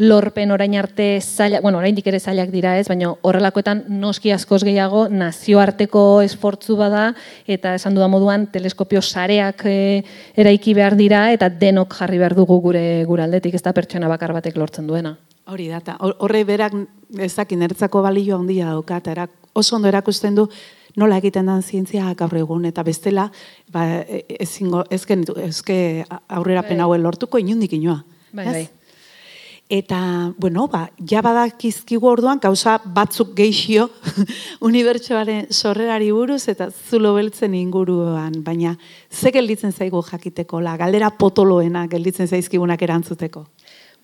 lorpen 0.00 0.54
orain 0.56 0.74
arte 0.80 1.10
zailak, 1.20 1.62
bueno, 1.62 1.82
orain 1.82 2.00
ere 2.00 2.18
zailak 2.18 2.48
dira 2.54 2.78
ez, 2.80 2.86
baina 2.88 3.12
horrelakoetan 3.12 3.84
noski 4.00 4.32
askoz 4.32 4.62
gehiago 4.64 5.04
nazioarteko 5.12 6.22
esfortzu 6.24 6.78
bada, 6.80 7.10
eta 7.46 7.74
esan 7.76 7.98
duda 7.98 8.08
moduan, 8.08 8.48
teleskopio 8.54 9.04
sareak 9.04 9.66
e, 9.68 10.02
eraiki 10.40 10.72
behar 10.74 10.96
dira, 10.96 11.26
eta 11.36 11.52
denok 11.52 11.92
jarri 12.00 12.22
behar 12.24 12.38
dugu 12.38 12.56
gure 12.64 13.04
gure 13.04 13.26
aldetik, 13.28 13.60
ez 13.60 13.62
da 13.62 13.76
pertsona 13.76 14.08
bakar 14.08 14.32
batek 14.32 14.56
lortzen 14.56 14.88
duena. 14.88 15.18
Hori 15.48 15.68
da, 15.68 15.96
horre 16.00 16.42
berak 16.44 16.74
ezakin 17.24 17.62
ertzako 17.68 18.02
balio 18.04 18.36
handia 18.36 18.72
dauka, 18.72 18.96
eta 19.00 19.28
oso 19.56 19.76
ondo 19.76 19.88
erakusten 19.88 20.34
du, 20.36 20.48
nola 20.98 21.20
egiten 21.22 21.46
den 21.46 21.62
zientzia 21.62 22.10
gaur 22.18 22.34
egun 22.36 22.66
eta 22.68 22.82
bestela 22.82 23.28
ba 23.72 23.84
ezingo 24.38 24.84
ezken 24.90 25.24
eske 25.46 25.78
aurrera 26.28 26.62
bai. 26.66 26.80
hauen 26.80 27.02
lortuko 27.02 27.38
inundik 27.38 27.72
inoa. 27.72 28.02
Bai, 28.32 28.46
bai. 28.46 28.68
Eta, 29.68 30.32
bueno, 30.38 30.64
ba, 30.72 30.86
ja 31.04 31.20
badakizkigu 31.20 32.06
orduan, 32.08 32.38
gauza 32.40 32.78
batzuk 32.80 33.34
geixio 33.36 33.90
unibertsuaren 34.68 35.50
sorrerari 35.52 36.08
buruz 36.10 36.46
eta 36.48 36.70
zulo 36.72 37.12
beltzen 37.12 37.52
inguruan, 37.52 38.38
baina 38.46 38.78
ze 39.12 39.28
gelditzen 39.30 39.72
zaigu 39.76 40.00
jakiteko, 40.02 40.62
la 40.64 40.78
galdera 40.80 41.10
potoloena 41.10 41.84
gelditzen 41.86 42.28
zaizkigunak 42.28 42.80
erantzuteko? 42.80 43.44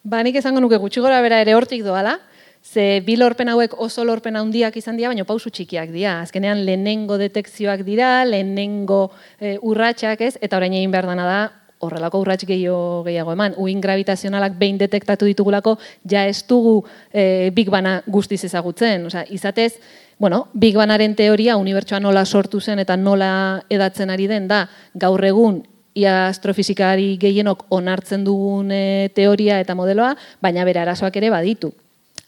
Ba, 0.04 0.20
nik 0.20 0.37
esango 0.37 0.61
nuke 0.61 0.76
gutxi 0.76 1.00
gora 1.00 1.22
bera 1.24 1.40
ere 1.40 1.57
hortik 1.57 1.80
doala, 1.80 2.18
Ze 2.64 3.03
bi 3.05 3.18
lorpen 3.20 3.50
hauek 3.53 3.74
oso 3.79 4.07
lorpen 4.09 4.38
handiak 4.40 4.77
izan 4.81 4.96
dira, 4.96 5.11
baina 5.12 5.27
pausu 5.29 5.50
txikiak 5.53 5.90
dira. 5.92 6.20
Azkenean 6.24 6.64
lehenengo 6.64 7.18
detekzioak 7.20 7.85
dira, 7.85 8.24
lehenengo 8.24 9.11
e, 9.38 9.59
urratsak 9.61 10.24
ez, 10.24 10.33
eta 10.40 10.57
orain 10.57 10.72
egin 10.72 10.94
behar 10.94 11.07
dana 11.11 11.27
da, 11.29 11.42
horrelako 11.85 12.22
urrats 12.24 12.46
gehiago, 12.48 13.03
gehiago 13.05 13.35
eman. 13.37 13.59
Uin 13.61 13.85
gravitazionalak 13.85 14.57
behin 14.59 14.81
detektatu 14.81 15.29
ditugulako, 15.29 15.77
ja 16.09 16.24
ez 16.27 16.40
dugu 16.48 16.79
e, 17.12 17.53
Big 17.55 17.68
Bana 17.70 17.98
guztiz 18.07 18.40
ezagutzen. 18.48 19.05
Osea, 19.12 19.27
izatez, 19.29 19.74
bueno, 20.18 20.46
Big 20.55 20.81
Banaren 20.81 21.14
teoria, 21.20 21.59
unibertsoa 21.61 22.00
nola 22.00 22.24
sortu 22.24 22.64
zen 22.64 22.81
eta 22.81 22.96
nola 22.96 23.31
edatzen 23.68 24.11
ari 24.11 24.27
den, 24.31 24.48
da 24.48 24.64
gaur 24.94 25.24
egun 25.29 25.61
ia 25.94 26.29
astrofizikari 26.33 27.18
gehienok 27.20 27.68
onartzen 27.77 28.24
dugun 28.24 28.72
e, 28.72 29.11
teoria 29.14 29.61
eta 29.61 29.77
modeloa, 29.77 30.14
baina 30.42 30.64
bere 30.64 30.81
arazoak 30.81 31.20
ere 31.20 31.31
baditu. 31.31 31.74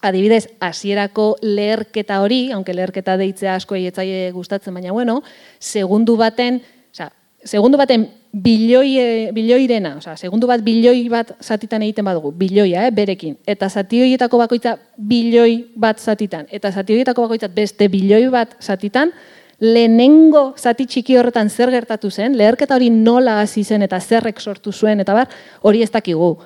Adibidez, 0.08 0.48
hasierako 0.60 1.36
leherketa 1.42 2.20
hori, 2.22 2.50
aunque 2.52 2.74
leherketa 2.74 3.16
deitzea 3.16 3.56
asko 3.56 3.76
eietzaile 3.76 4.30
gustatzen, 4.32 4.74
baina 4.74 4.92
bueno, 4.92 5.22
segundu 5.58 6.16
baten, 6.16 6.60
sea, 6.92 7.10
segundu 7.44 7.78
baten 7.78 8.08
bilioi, 8.32 8.98
eh, 8.98 9.30
bilioirena, 9.32 10.00
sea, 10.00 10.16
segundu 10.16 10.46
bat 10.46 10.62
bilioi 10.64 11.08
bat 11.08 11.32
zatitan 11.40 11.82
egiten 11.82 12.04
badugu, 12.04 12.32
bilioia, 12.32 12.86
eh, 12.86 12.90
berekin, 12.90 13.38
eta 13.46 13.68
zati 13.70 14.02
horietako 14.02 14.38
bakoitza 14.38 14.76
bilioi 14.96 15.72
bat 15.74 15.98
zatitan, 15.98 16.46
eta 16.50 16.72
zati 16.72 16.92
horietako 16.92 17.28
bakoitza 17.28 17.48
beste 17.48 17.88
bilioi 17.88 18.28
bat 18.28 18.56
zatitan, 18.60 19.12
lehenengo 19.60 20.52
zati 20.58 20.84
txiki 20.86 21.16
horretan 21.16 21.48
zer 21.48 21.70
gertatu 21.70 22.10
zen, 22.10 22.36
leherketa 22.36 22.76
hori 22.76 22.90
nola 22.90 23.40
hasi 23.40 23.64
zen 23.64 23.82
eta 23.82 24.00
zerrek 24.00 24.40
sortu 24.40 24.72
zuen, 24.72 25.00
eta 25.00 25.14
bar, 25.14 25.32
hori 25.62 25.82
ez 25.82 25.90
dakigu 25.90 26.36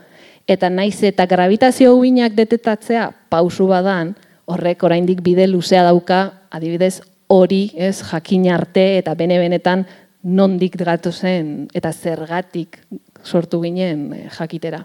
eta 0.49 0.71
naiz 0.71 1.03
eta 1.05 1.27
gravitazio 1.27 1.95
uinak 1.97 2.35
detetatzea 2.35 3.11
pausu 3.29 3.67
badan, 3.71 4.15
horrek 4.51 4.83
oraindik 4.83 5.23
bide 5.23 5.47
luzea 5.47 5.85
dauka, 5.87 6.47
adibidez 6.51 7.01
hori, 7.31 7.71
ez, 7.77 8.03
jakin 8.11 8.49
arte 8.51 8.99
eta 8.99 9.15
bene 9.15 9.39
benetan 9.39 9.87
nondik 10.23 10.77
gatu 10.77 11.13
zen 11.13 11.69
eta 11.75 11.93
zergatik 11.93 12.81
sortu 13.25 13.61
ginen 13.63 14.13
eh, 14.13 14.29
jakitera. 14.35 14.83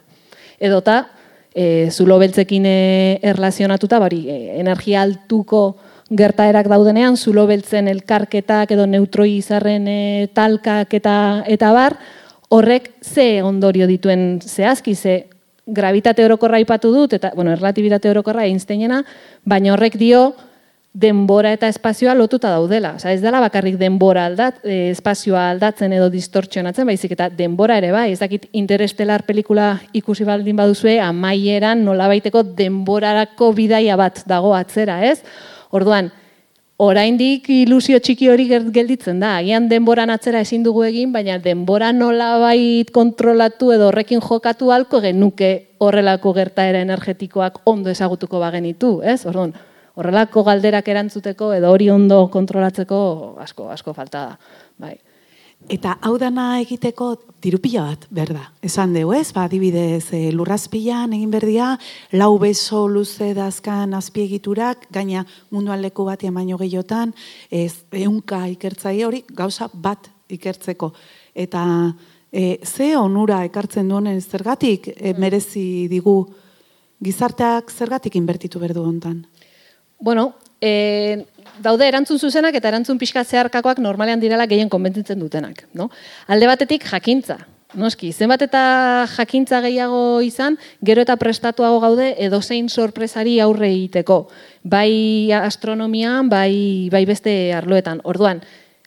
Edota, 0.60 1.08
e, 1.56 1.90
zulo 1.92 2.20
beltzekin 2.20 2.66
e, 2.68 2.78
erlazionatuta, 3.24 4.00
bari, 4.00 4.26
e, 4.30 4.60
energia 4.60 5.02
altuko 5.02 5.78
gertaerak 6.16 6.70
daudenean, 6.70 7.18
zulo 7.18 7.48
beltzen 7.50 7.90
elkarketak 7.90 8.76
edo 8.76 8.86
neutroi 8.86 9.32
izarren 9.40 9.88
e, 9.90 10.00
talkak 10.36 10.94
eta, 10.94 11.18
eta 11.48 11.72
bar, 11.76 11.98
horrek 12.54 12.92
ze 13.02 13.42
ondorio 13.44 13.88
dituen 13.88 14.40
zehazki, 14.44 14.96
ze 14.96 15.16
gravitate 15.66 16.26
orokorra 16.26 16.60
ipatu 16.60 16.92
dut, 16.94 17.14
eta, 17.18 17.32
bueno, 17.36 17.56
relatibitate 17.56 18.10
orokorra 18.10 18.46
Einsteinena, 18.46 19.04
baina 19.46 19.74
horrek 19.74 19.98
dio, 19.98 20.34
denbora 20.96 21.52
eta 21.52 21.68
espazioa 21.68 22.14
lotuta 22.16 22.54
daudela. 22.54 22.94
Osa, 22.96 23.12
ez 23.12 23.20
dela 23.20 23.42
bakarrik 23.44 23.76
denbora 23.76 24.26
aldat, 24.30 24.62
e, 24.64 24.92
espazioa 24.94 25.50
aldatzen 25.52 25.92
edo 25.98 26.08
distortzionatzen, 26.14 26.88
baizik 26.88 27.18
eta 27.18 27.28
denbora 27.28 27.82
ere 27.82 27.92
bai, 27.92 28.08
ez 28.14 28.22
dakit 28.22 28.48
interestelar 28.56 29.26
pelikula 29.28 29.74
ikusi 29.94 30.24
baldin 30.24 30.56
baduzue, 30.56 30.96
amaieran 31.04 31.84
nolabaiteko 31.84 32.46
denborarako 32.56 33.52
bidaia 33.58 33.98
bat 34.00 34.24
dago 34.30 34.54
atzera, 34.56 35.02
ez? 35.04 35.20
Orduan, 35.76 36.14
oraindik 36.78 37.48
ilusio 37.50 38.00
txiki 38.00 38.28
hori 38.30 38.48
gelditzen 38.50 39.22
da. 39.24 39.38
Agian 39.40 39.70
denboran 39.72 40.12
atzera 40.12 40.42
ezin 40.44 40.64
dugu 40.64 40.84
egin, 40.88 41.14
baina 41.14 41.38
denbora 41.40 41.92
nolabait 41.96 42.92
kontrolatu 42.92 43.72
edo 43.76 43.88
horrekin 43.92 44.22
jokatu 44.22 44.72
halko 44.76 45.02
genuke 45.06 45.54
horrelako 45.80 46.34
gertaera 46.34 46.82
energetikoak 46.84 47.62
ondo 47.66 47.90
ezagutuko 47.90 48.40
bagenitu, 48.44 49.00
ez? 49.04 49.22
Orduan, 49.26 49.54
horrelako 49.96 50.44
galderak 50.44 50.88
erantzuteko 50.92 51.54
edo 51.56 51.72
hori 51.72 51.90
ondo 51.90 52.26
kontrolatzeko 52.34 53.00
asko 53.44 53.70
asko 53.72 53.94
falta 53.94 54.26
da. 54.30 54.40
Bai. 54.78 54.98
Eta 55.66 55.96
hau 56.06 56.14
dana 56.22 56.60
egiteko 56.62 57.16
dirupila 57.42 57.88
bat, 57.88 58.04
berda. 58.14 58.44
Esan 58.66 58.94
dugu 58.94 59.16
ez, 59.18 59.32
ba, 59.34 59.48
adibidez, 59.50 60.12
e, 60.14 60.30
lurrazpilan 60.34 61.16
egin 61.18 61.32
berdia, 61.34 61.72
lau 62.14 62.36
beso 62.38 62.84
luze 62.88 63.32
dazkan 63.34 63.96
azpiegiturak, 63.98 64.86
gaina 64.94 65.26
munduan 65.50 65.82
leku 65.82 66.06
bat 66.06 66.22
baino 66.22 66.58
gehiotan, 66.62 67.16
ez, 67.50 67.86
eunka 67.92 68.46
ikertzai 68.54 69.04
hori, 69.04 69.24
gauza 69.34 69.70
bat 69.74 70.12
ikertzeko. 70.30 70.92
Eta 71.34 71.66
e, 72.32 72.60
ze 72.64 72.96
onura 72.98 73.44
ekartzen 73.46 73.90
duen 73.90 74.22
zergatik 74.22 74.92
e, 74.96 75.14
merezi 75.18 75.88
digu 75.90 76.20
gizarteak 77.02 77.72
zergatik 77.72 78.16
inbertitu 78.16 78.60
berdu 78.60 78.84
hontan? 78.86 79.26
Bueno, 80.00 80.36
e, 80.62 81.26
daude 81.64 81.88
erantzun 81.88 82.20
zuzenak 82.20 82.56
eta 82.56 82.70
erantzun 82.72 83.00
pixka 83.02 83.24
zeharkakoak 83.24 83.80
normalean 83.80 84.20
direla 84.20 84.48
gehien 84.48 84.70
konbentzitzen 84.70 85.20
dutenak. 85.20 85.66
No? 85.74 85.90
Alde 86.28 86.48
batetik 86.48 86.88
jakintza. 86.90 87.40
Noski, 87.76 88.14
zenbat 88.14 88.46
eta 88.46 88.62
jakintza 89.18 89.60
gehiago 89.66 90.22
izan, 90.24 90.56
gero 90.86 91.04
eta 91.04 91.18
prestatuago 91.20 91.82
gaude 91.84 92.14
edozein 92.24 92.70
sorpresari 92.70 93.40
aurre 93.44 93.68
egiteko. 93.74 94.30
Bai 94.64 95.32
astronomian, 95.36 96.30
bai, 96.32 96.88
bai 96.94 97.04
beste 97.10 97.34
arloetan. 97.58 98.00
Orduan, 98.08 98.40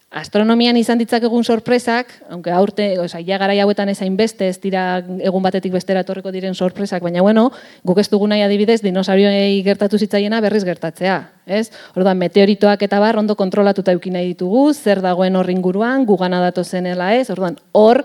astronomian 0.09 0.77
izan 0.77 0.97
ditzakegun 0.97 1.43
sorpresak, 1.45 2.15
aunque 2.29 2.51
aurte, 2.51 2.87
oza, 2.99 3.19
ja 3.21 3.37
gara 3.37 3.53
hauetan 3.61 3.91
ezain 3.93 4.15
beste, 4.17 4.47
ez 4.49 4.57
dira 4.61 5.03
egun 5.21 5.43
batetik 5.45 5.73
bestera 5.73 6.01
etorreko 6.01 6.31
diren 6.33 6.55
sorpresak, 6.55 7.03
baina 7.05 7.21
bueno, 7.21 7.51
guk 7.85 8.01
ez 8.01 8.09
dugu 8.09 8.27
nahi 8.27 8.41
adibidez, 8.41 8.81
dinosaurio 8.81 9.29
gertatu 9.63 9.99
zitzaiena 9.99 10.41
berriz 10.41 10.63
gertatzea, 10.65 11.19
ez? 11.45 11.69
Orduan, 11.95 12.17
meteoritoak 12.17 12.81
eta 12.89 12.99
bar, 12.99 13.19
ondo 13.21 13.35
kontrolatuta 13.35 13.93
eukin 13.93 14.17
nahi 14.17 14.33
ditugu, 14.33 14.73
zer 14.73 15.01
dagoen 15.05 15.35
horrin 15.35 15.61
guruan, 15.61 16.05
gugana 16.09 16.41
dato 16.41 16.63
zenela 16.63 17.13
ez, 17.13 17.29
orduan, 17.29 17.61
hor, 17.71 18.03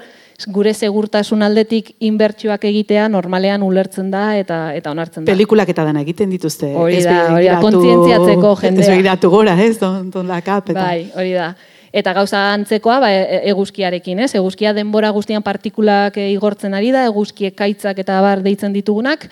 gure 0.51 0.75
segurtasun 0.75 1.43
aldetik 1.47 1.93
inbertsioak 2.05 2.65
egitea 2.69 3.07
normalean 3.09 3.63
ulertzen 3.63 4.11
da 4.11 4.35
eta 4.37 4.75
eta 4.75 4.91
onartzen 4.91 5.25
da. 5.25 5.31
Pelikulak 5.31 5.71
eta 5.71 5.85
dena 5.87 6.03
egiten 6.03 6.33
dituzte. 6.35 6.73
Hori 6.75 6.99
da, 7.07 7.21
hori 7.37 7.47
da, 7.47 7.61
kontzientziatzeko 7.63 8.57
jendea. 8.65 8.97
Ez 9.15 9.21
gora, 9.23 9.55
ez, 9.63 9.79
don, 9.79 10.11
don 10.11 10.27
la 10.29 10.43
eta... 10.43 10.75
Bai, 10.75 11.07
hori 11.15 11.33
da. 11.39 11.55
Eta 11.95 12.11
gauza 12.11 12.41
antzekoa 12.51 12.97
ba, 12.99 13.09
e, 13.15 13.37
eguzkiarekin, 13.53 14.25
ez? 14.25 14.33
Eguzkia 14.35 14.73
denbora 14.75 15.13
guztian 15.15 15.45
partikulak 15.47 16.17
e, 16.19 16.25
igortzen 16.33 16.75
ari 16.75 16.91
da, 16.91 17.05
eguzkiek 17.07 17.55
kaitzak 17.55 18.01
eta 18.03 18.17
bar 18.25 18.43
deitzen 18.43 18.75
ditugunak, 18.75 19.29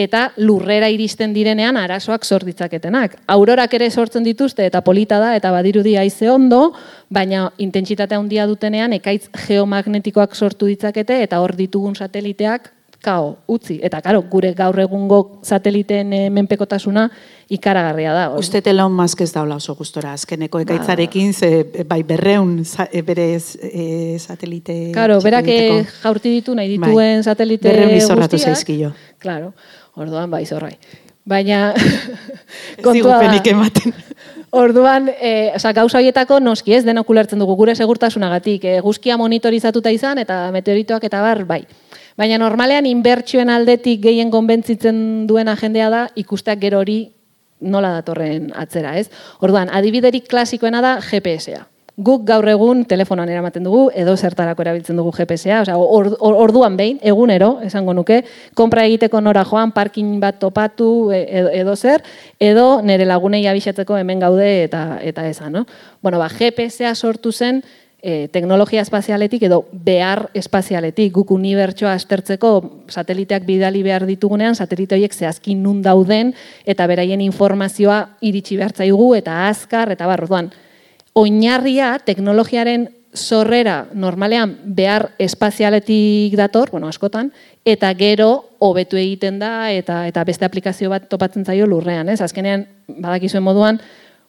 eta 0.00 0.30
lurrera 0.40 0.88
iristen 0.92 1.34
direnean 1.36 1.76
arazoak 1.76 2.24
sort 2.24 2.48
ditzaketenak. 2.48 3.18
Aurorak 3.28 3.76
ere 3.76 3.90
sortzen 3.90 4.24
dituzte 4.24 4.64
eta 4.64 4.80
polita 4.80 5.20
da 5.20 5.34
eta 5.36 5.52
badirudi 5.52 5.98
haize 6.00 6.30
ondo, 6.32 6.70
baina 7.12 7.50
intentsitate 7.60 8.16
handia 8.16 8.48
dutenean 8.48 8.96
ekaitz 8.96 9.28
geomagnetikoak 9.46 10.34
sortu 10.34 10.72
ditzakete 10.72 11.20
eta 11.26 11.42
hor 11.44 11.52
ditugun 11.56 11.94
sateliteak 12.00 12.72
kao, 13.02 13.36
utzi. 13.46 13.78
Eta, 13.82 14.00
karo, 14.02 14.22
gure 14.30 14.52
gaur 14.56 14.78
egungo 14.82 15.40
sateliteen 15.44 16.12
e, 16.12 16.20
menpekotasuna 16.34 17.06
ikaragarria 17.52 18.12
da. 18.14 18.24
Uste 18.38 18.62
Elon 18.66 18.92
Musk 18.96 19.22
ez 19.22 19.30
daula 19.34 19.58
oso 19.60 19.76
gustora, 19.78 20.12
azkeneko 20.18 20.60
ekaitzarekin, 20.64 21.32
ze, 21.32 21.50
bai 21.88 22.02
berreun 22.06 22.58
e, 22.90 23.02
bere 23.06 23.28
e, 23.36 24.18
satelite... 24.18 24.78
Karo, 24.94 25.20
berak 25.24 25.50
jaurti 26.02 26.34
ditu 26.38 26.54
nahi 26.58 26.74
bai. 26.74 26.88
dituen 26.88 27.20
bai. 27.20 27.26
satelite 27.28 27.68
Berreun 27.68 27.96
izorratu 27.96 28.38
zaizkio. 28.38 28.92
Claro, 29.22 29.52
orduan 29.94 30.30
bai 30.30 30.44
zorrai. 30.46 30.74
Baina... 31.26 31.72
kontua 32.86 33.20
penik 33.22 33.46
ematen. 33.50 33.94
Orduan, 34.56 35.10
e, 35.20 35.52
oza, 35.56 35.72
gauza 35.76 35.98
horietako 35.98 36.38
noski 36.40 36.72
ez 36.76 36.84
denok 36.86 37.10
ulertzen 37.10 37.40
dugu 37.42 37.56
gure 37.58 37.74
segurtasunagatik. 37.74 38.64
E, 38.64 38.78
guzkia 38.80 39.18
monitorizatuta 39.20 39.90
izan 39.92 40.22
eta 40.22 40.46
meteoritoak 40.54 41.04
eta 41.10 41.20
bar, 41.22 41.44
bai. 41.44 41.64
Baina 42.16 42.38
normalean 42.40 42.86
inbertsioen 42.88 43.50
aldetik 43.52 44.00
gehien 44.06 44.30
konbentzitzen 44.32 44.98
duena 45.28 45.56
jendea 45.60 45.90
da 45.92 46.02
ikusteak 46.16 46.62
gero 46.62 46.80
hori 46.80 47.00
nola 47.60 47.92
datorren 47.98 48.50
atzera, 48.56 48.96
ez? 48.96 49.10
Orduan, 49.44 49.68
adibiderik 49.72 50.28
klasikoena 50.28 50.80
da 50.84 50.96
GPS-a. 51.04 51.66
Guk 51.96 52.26
gaur 52.28 52.44
egun 52.52 52.82
telefonoan 52.84 53.30
eramaten 53.32 53.64
dugu, 53.64 53.86
edo 53.96 54.12
zertarako 54.16 54.64
erabiltzen 54.64 54.98
dugu 55.00 55.14
GPS-a, 55.16 55.62
osea, 55.62 55.76
orduan 56.28 56.76
behin, 56.76 56.98
egunero, 57.00 57.54
esango 57.64 57.94
nuke, 57.96 58.18
konpra 58.56 58.84
egiteko 58.84 59.22
nora 59.24 59.46
joan, 59.48 59.72
parkin 59.72 60.18
bat 60.20 60.36
topatu, 60.40 60.90
e, 61.08 61.22
edo, 61.40 61.54
edo 61.56 61.76
zer, 61.76 62.04
edo 62.36 62.66
nire 62.84 63.08
lagunei 63.08 63.46
abixatzeko 63.48 63.96
hemen 63.96 64.20
gaude 64.20 64.50
eta 64.66 65.00
eta 65.00 65.24
eza, 65.28 65.48
no? 65.48 65.64
Bueno, 66.04 66.20
ba, 66.20 66.28
GPS-a 66.28 66.94
sortu 66.94 67.32
zen, 67.32 67.62
e, 68.02 68.28
teknologia 68.28 68.82
espazialetik 68.82 69.46
edo 69.48 69.62
behar 69.72 70.28
espazialetik 70.34 71.12
guk 71.14 71.32
unibertsoa 71.36 71.94
astertzeko 71.96 72.52
sateliteak 72.88 73.46
bidali 73.46 73.82
behar 73.86 74.06
ditugunean, 74.06 74.54
satelite 74.54 74.96
horiek 74.96 75.14
zehazkin 75.14 75.62
nun 75.62 75.82
dauden 75.82 76.34
eta 76.66 76.86
beraien 76.86 77.20
informazioa 77.24 78.18
iritsi 78.20 78.58
behar 78.60 78.76
zaigu 78.76 79.14
eta 79.16 79.46
azkar 79.48 79.92
eta 79.92 80.06
barrotuan. 80.06 80.52
Oinarria 81.16 81.96
teknologiaren 82.04 82.90
sorrera 83.16 83.86
normalean 83.94 84.52
behar 84.76 85.10
espazialetik 85.18 86.34
dator, 86.36 86.70
bueno, 86.70 86.88
askotan, 86.88 87.32
eta 87.64 87.92
gero 87.96 88.44
hobetu 88.60 88.98
egiten 89.00 89.40
da 89.40 89.70
eta 89.72 90.04
eta 90.06 90.24
beste 90.28 90.44
aplikazio 90.44 90.90
bat 90.92 91.08
topatzen 91.08 91.44
zaio 91.44 91.66
lurrean, 91.66 92.10
ez? 92.12 92.20
Azkenean 92.20 92.66
badakizuen 92.86 93.42
moduan 93.42 93.80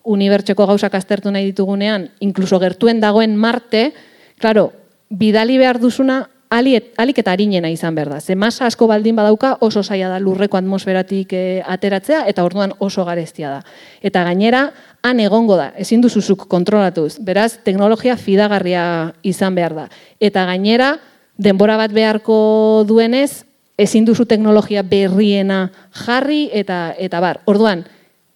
unibertsoko 0.08 0.66
gauzak 0.70 0.96
aztertu 0.96 1.32
nahi 1.32 1.52
ditugunean, 1.52 2.10
inkluso 2.24 2.60
gertuen 2.64 3.02
dagoen 3.04 3.36
Marte, 3.36 3.92
claro, 4.40 4.72
bidali 5.10 5.58
behar 5.60 5.80
duzuna 5.84 6.24
aliet, 6.50 6.94
alik 7.00 7.20
eta 7.20 7.34
harinena 7.36 7.70
izan 7.72 7.96
behar 7.96 8.10
da. 8.16 8.20
Ze 8.22 8.36
masa 8.36 8.66
asko 8.68 8.88
baldin 8.88 9.16
badauka 9.16 9.58
oso 9.62 9.84
zaila 9.84 10.10
da 10.14 10.20
lurreko 10.20 10.58
atmosferatik 10.58 11.34
eh, 11.36 11.62
ateratzea 11.66 12.24
eta 12.32 12.46
orduan 12.46 12.74
oso 12.80 13.04
gareztia 13.06 13.50
da. 13.58 13.60
Eta 14.02 14.24
gainera, 14.24 14.70
han 15.04 15.20
egongo 15.20 15.58
da, 15.60 15.74
ezin 15.78 16.02
duzuzuk 16.02 16.48
kontrolatuz. 16.48 17.18
Beraz, 17.20 17.58
teknologia 17.64 18.16
fidagarria 18.18 19.14
izan 19.24 19.56
behar 19.56 19.76
da. 19.76 19.90
Eta 20.20 20.46
gainera, 20.48 20.96
denbora 21.38 21.78
bat 21.78 21.94
beharko 21.94 22.86
duenez, 22.88 23.44
ezin 23.78 24.08
duzu 24.08 24.26
teknologia 24.26 24.82
berriena 24.82 25.68
jarri 26.06 26.48
eta 26.54 26.96
eta 26.98 27.22
bar. 27.22 27.44
Orduan, 27.46 27.86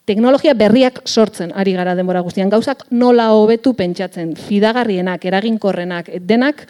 teknologia 0.06 0.54
berriak 0.58 1.02
sortzen 1.06 1.52
ari 1.56 1.74
gara 1.74 1.96
denbora 1.96 2.22
guztian. 2.26 2.50
Gauzak 2.50 2.86
nola 2.92 3.32
hobetu 3.38 3.74
pentsatzen, 3.78 4.36
fidagarrienak, 4.36 5.26
eraginkorrenak, 5.26 6.10
denak, 6.28 6.66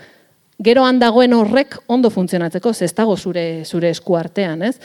gero 0.62 0.84
handagoen 0.86 1.34
horrek 1.34 1.78
ondo 1.88 2.10
funtzionatzeko, 2.10 2.74
zestago 2.74 3.18
zure, 3.18 3.64
zure 3.66 3.90
esku 3.90 4.18
artean, 4.18 4.62
ez? 4.62 4.76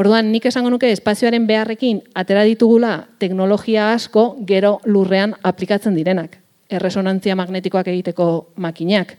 Orduan, 0.00 0.30
nik 0.32 0.46
esango 0.48 0.70
nuke 0.72 0.88
espazioaren 0.92 1.46
beharrekin 1.46 2.00
atera 2.16 2.44
ditugula 2.48 2.94
teknologia 3.20 3.90
asko 3.92 4.38
gero 4.48 4.78
lurrean 4.88 5.34
aplikatzen 5.44 5.94
direnak. 5.96 6.38
Erresonantzia 6.72 7.36
magnetikoak 7.36 7.90
egiteko 7.92 8.28
makinak, 8.56 9.12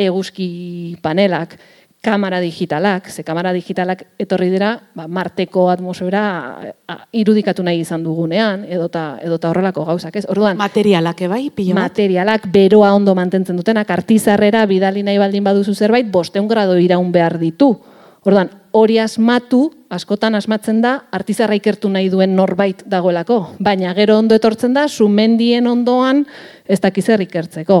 eguzki 0.00 0.96
panelak, 1.04 1.58
kamera 2.04 2.38
digitalak, 2.40 3.08
ze 3.08 3.24
kamera 3.24 3.52
digitalak 3.56 4.04
etorri 4.20 4.50
dira, 4.52 4.74
ba, 4.94 5.06
marteko 5.08 5.70
atmosfera 5.72 6.24
irudikatu 7.16 7.64
nahi 7.64 7.80
izan 7.80 8.04
dugunean, 8.04 8.66
edota, 8.68 9.06
edota 9.24 9.48
horrelako 9.50 9.86
gauzak, 9.88 10.20
ez? 10.20 10.26
Orduan, 10.28 10.58
materialak 10.60 11.24
ebai, 11.24 11.48
pilo 11.54 11.78
Materialak, 11.78 12.50
beroa 12.52 12.92
ondo 12.92 13.16
mantentzen 13.16 13.56
dutenak, 13.56 13.90
artizarrera 13.90 14.66
bidali 14.68 15.02
nahi 15.06 15.18
baldin 15.22 15.44
baduzu 15.48 15.74
zerbait, 15.74 16.10
bosteun 16.12 16.48
grado 16.50 16.76
iraun 16.78 17.10
behar 17.12 17.38
ditu. 17.40 17.72
Orduan, 18.24 18.52
hori 18.72 18.98
asmatu, 18.98 19.66
askotan 19.92 20.34
asmatzen 20.36 20.80
da, 20.84 20.94
artizarra 21.12 21.56
ikertu 21.56 21.90
nahi 21.92 22.08
duen 22.12 22.32
norbait 22.36 22.80
dagoelako. 22.90 23.38
Baina 23.62 23.92
gero 23.96 24.18
ondo 24.18 24.36
etortzen 24.36 24.74
da, 24.76 24.88
sumendien 24.88 25.68
ondoan 25.70 26.24
ez 26.68 26.80
dakizer 26.80 27.20
ikertzeko. 27.24 27.78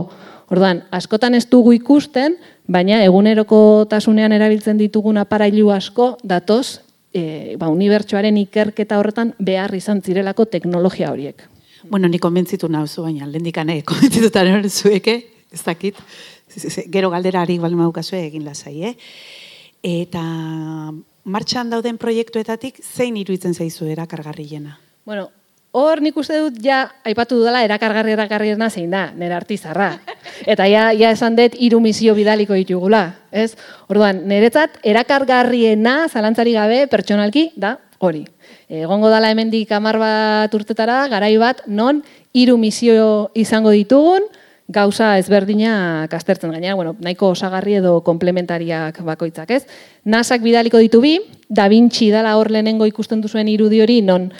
Orduan, 0.54 0.84
askotan 0.94 1.34
ez 1.34 1.48
dugu 1.50 1.72
ikusten, 1.74 2.36
baina 2.70 3.00
eguneroko 3.02 3.58
tasunean 3.90 4.32
erabiltzen 4.36 4.78
ditugun 4.78 5.18
aparailu 5.18 5.72
asko, 5.74 6.12
datoz, 6.22 6.80
e, 7.10 7.56
ba, 7.58 7.70
unibertsuaren 7.72 8.38
ikerketa 8.44 9.00
horretan 9.00 9.32
behar 9.42 9.74
izan 9.74 10.02
zirelako 10.04 10.46
teknologia 10.52 11.10
horiek. 11.10 11.42
Bueno, 11.90 12.08
ni 12.08 12.20
konbentzitu 12.22 12.70
nauzu, 12.70 13.02
baina 13.08 13.26
lendikane 13.26 13.80
konbentzituta 13.88 14.44
nore 14.46 14.70
zueke, 14.70 15.16
ez 15.50 15.62
dakit, 15.66 15.98
gero 16.92 17.10
galderari 17.10 17.58
bali 17.58 17.74
maukazue 17.78 18.22
egin 18.28 18.46
lasai, 18.46 18.76
eh? 18.92 18.94
Eta 19.84 20.22
martxan 21.24 21.72
dauden 21.72 21.98
proiektuetatik 21.98 22.78
zein 22.78 23.18
iruditzen 23.20 23.58
zaizu 23.58 23.90
erakargarriena? 23.90 24.78
Bueno, 25.04 25.28
hor 25.74 26.00
nik 26.04 26.16
uste 26.16 26.38
dut 26.38 26.60
ja 26.62 26.84
aipatu 27.06 27.40
dudala 27.40 27.64
erakargarri 27.66 28.14
erakarriena 28.14 28.68
zein 28.70 28.92
da, 28.94 29.08
nera 29.18 29.40
artizarra. 29.40 29.90
Eta 30.46 30.68
ja, 30.70 30.86
ja 30.94 31.10
esan 31.10 31.34
dut 31.38 31.56
hiru 31.58 31.80
misio 31.82 32.14
bidaliko 32.14 32.54
ditugula, 32.54 33.08
ez? 33.34 33.56
Orduan, 33.90 34.22
niretzat 34.30 34.78
erakargarriena 34.86 36.04
zalantzari 36.08 36.54
gabe 36.54 36.84
pertsonalki 36.92 37.48
da 37.58 37.74
hori. 37.98 38.22
Egongo 38.70 39.10
dala 39.10 39.32
hemendik 39.34 39.72
hamar 39.74 39.98
bat 39.98 40.54
urtetara, 40.54 41.04
garai 41.10 41.34
bat 41.42 41.66
non 41.66 42.04
hiru 42.34 42.56
misio 42.60 43.32
izango 43.34 43.74
ditugun, 43.74 44.30
gauza 44.68 45.18
ezberdina 45.18 46.06
kastertzen 46.08 46.54
gaina, 46.54 46.74
bueno, 46.78 46.94
nahiko 47.02 47.34
osagarri 47.34 47.80
edo 47.82 47.98
komplementariak 48.06 49.02
bakoitzak, 49.04 49.50
ez? 49.50 49.64
NASAk 50.04 50.40
bidaliko 50.46 50.78
ditu 50.80 51.02
bi, 51.02 51.18
Da 51.54 51.68
Vinci 51.68 52.08
dala 52.10 52.38
hor 52.38 52.48
lehenengo 52.50 52.86
ikusten 52.88 53.20
duzuen 53.20 53.50
irudi 53.52 53.82
hori, 53.84 54.00
non 54.02 54.30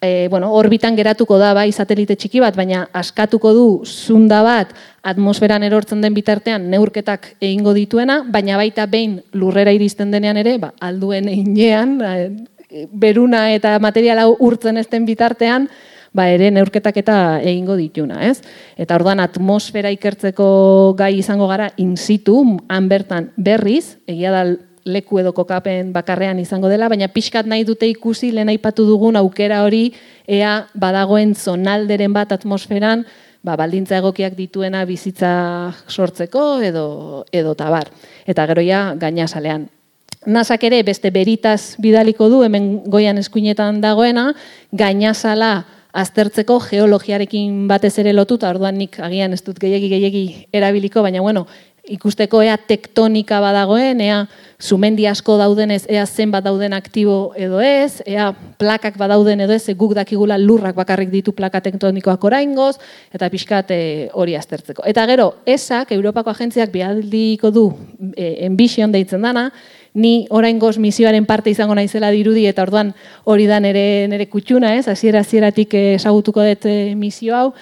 e, 0.00 0.28
bueno, 0.30 0.52
orbitan 0.54 0.96
geratuko 0.96 1.38
da 1.38 1.52
bai 1.56 1.70
satelite 1.72 2.16
txiki 2.16 2.40
bat, 2.40 2.56
baina 2.56 2.86
askatuko 2.96 3.52
du 3.54 3.66
zunda 3.84 4.42
bat 4.46 4.72
atmosferan 5.02 5.64
erortzen 5.66 6.00
den 6.04 6.14
bitartean 6.14 6.68
neurketak 6.70 7.34
egingo 7.40 7.74
dituena, 7.74 8.22
baina 8.28 8.56
baita 8.60 8.86
behin 8.86 9.20
lurrera 9.32 9.74
iristen 9.74 10.12
denean 10.14 10.38
ere, 10.38 10.58
ba, 10.62 10.72
alduen 10.80 11.28
einean, 11.32 11.98
e, 12.02 12.86
beruna 12.92 13.48
eta 13.54 13.78
materiala 13.80 14.28
urtzen 14.28 14.76
ezten 14.76 15.06
bitartean, 15.08 15.68
ba 16.12 16.28
ere 16.32 16.50
neurketak 16.50 16.96
eta 17.02 17.16
egingo 17.44 17.76
dituna, 17.76 18.22
ez? 18.26 18.40
Eta 18.80 18.96
orduan 18.96 19.20
atmosfera 19.20 19.90
ikertzeko 19.92 20.94
gai 20.98 21.18
izango 21.18 21.48
gara 21.50 21.70
in 21.76 21.96
situ, 21.96 22.40
han 22.68 22.88
bertan 22.88 23.30
berriz, 23.36 23.98
egia 24.08 24.32
da 24.32 24.44
leku 24.88 25.20
edo 25.20 25.32
kokapen 25.36 25.92
bakarrean 25.92 26.40
izango 26.42 26.68
dela, 26.72 26.88
baina 26.88 27.08
pixkat 27.12 27.46
nahi 27.46 27.64
dute 27.68 27.88
ikusi 27.88 28.32
lehen 28.32 28.48
aipatu 28.48 28.86
dugun 28.88 29.16
aukera 29.20 29.62
hori 29.66 29.92
ea 30.26 30.66
badagoen 30.74 31.34
zonalderen 31.34 32.12
bat 32.12 32.32
atmosferan, 32.32 33.04
ba, 33.42 33.56
baldintza 33.56 33.98
egokiak 34.00 34.36
dituena 34.36 34.84
bizitza 34.88 35.32
sortzeko 35.88 36.60
edo, 36.64 37.24
edo 37.32 37.54
tabar. 37.54 37.90
Eta 38.26 38.46
gero 38.50 38.64
ja 38.64 38.92
gainazalean. 38.98 39.68
Nasak 40.26 40.64
ere 40.66 40.82
beste 40.82 41.12
beritaz 41.14 41.78
bidaliko 41.78 42.28
du, 42.28 42.42
hemen 42.42 42.82
goian 42.90 43.20
eskuinetan 43.20 43.80
dagoena, 43.80 44.32
gainazala 44.72 45.52
aztertzeko 45.98 46.58
geologiarekin 46.68 47.66
batez 47.70 47.94
ere 48.02 48.12
lotuta, 48.12 48.50
orduan 48.50 48.76
nik 48.78 48.98
agian 49.00 49.32
ez 49.32 49.40
dut 49.46 49.58
gehiegi 49.62 49.88
gehiegi 49.88 50.24
erabiliko, 50.52 51.02
baina 51.06 51.22
bueno, 51.24 51.46
ikusteko 51.88 52.42
ea 52.44 52.56
tektonika 52.56 53.40
badagoen, 53.42 54.00
ea 54.00 54.18
sumendi 54.58 55.06
asko 55.06 55.36
daudenez, 55.38 55.84
ea 55.88 56.04
zenbat 56.06 56.44
dauden 56.44 56.74
aktibo 56.76 57.32
edo 57.38 57.60
ez, 57.64 58.02
ea 58.06 58.32
plakak 58.58 58.98
badauden 58.98 59.40
edo 59.46 59.54
ez, 59.54 59.64
guk 59.78 59.94
dakigula 59.96 60.38
lurrak 60.38 60.76
bakarrik 60.76 61.10
ditu 61.12 61.32
plaka 61.32 61.60
tektonikoak 61.64 62.24
oraingoz, 62.24 62.76
eta 63.14 63.30
pixkat 63.32 63.72
eh, 63.74 64.08
hori 64.12 64.36
aztertzeko. 64.36 64.84
Eta 64.86 65.06
gero, 65.10 65.32
esak, 65.46 65.92
Europako 65.96 66.34
agentziak 66.34 66.72
bihaldiko 66.74 67.50
du 67.54 67.66
e, 68.14 68.46
envision 68.46 68.92
deitzen 68.92 69.22
dana, 69.24 69.48
ni 69.94 70.26
oraingoz 70.30 70.76
misioaren 70.78 71.26
parte 71.26 71.50
izango 71.50 71.74
naizela 71.74 72.10
dirudi 72.14 72.44
eta 72.46 72.62
orduan 72.62 72.92
hori 73.24 73.48
da 73.48 73.58
nere 73.60 74.06
nere 74.10 74.28
kutxuna, 74.30 74.76
ez? 74.76 74.86
Hasiera 74.88 75.24
hasieratik 75.24 75.74
ezagutuko 75.74 76.44
dut 76.44 76.68
eh, 76.68 76.94
misio 76.94 77.34
hau 77.36 77.52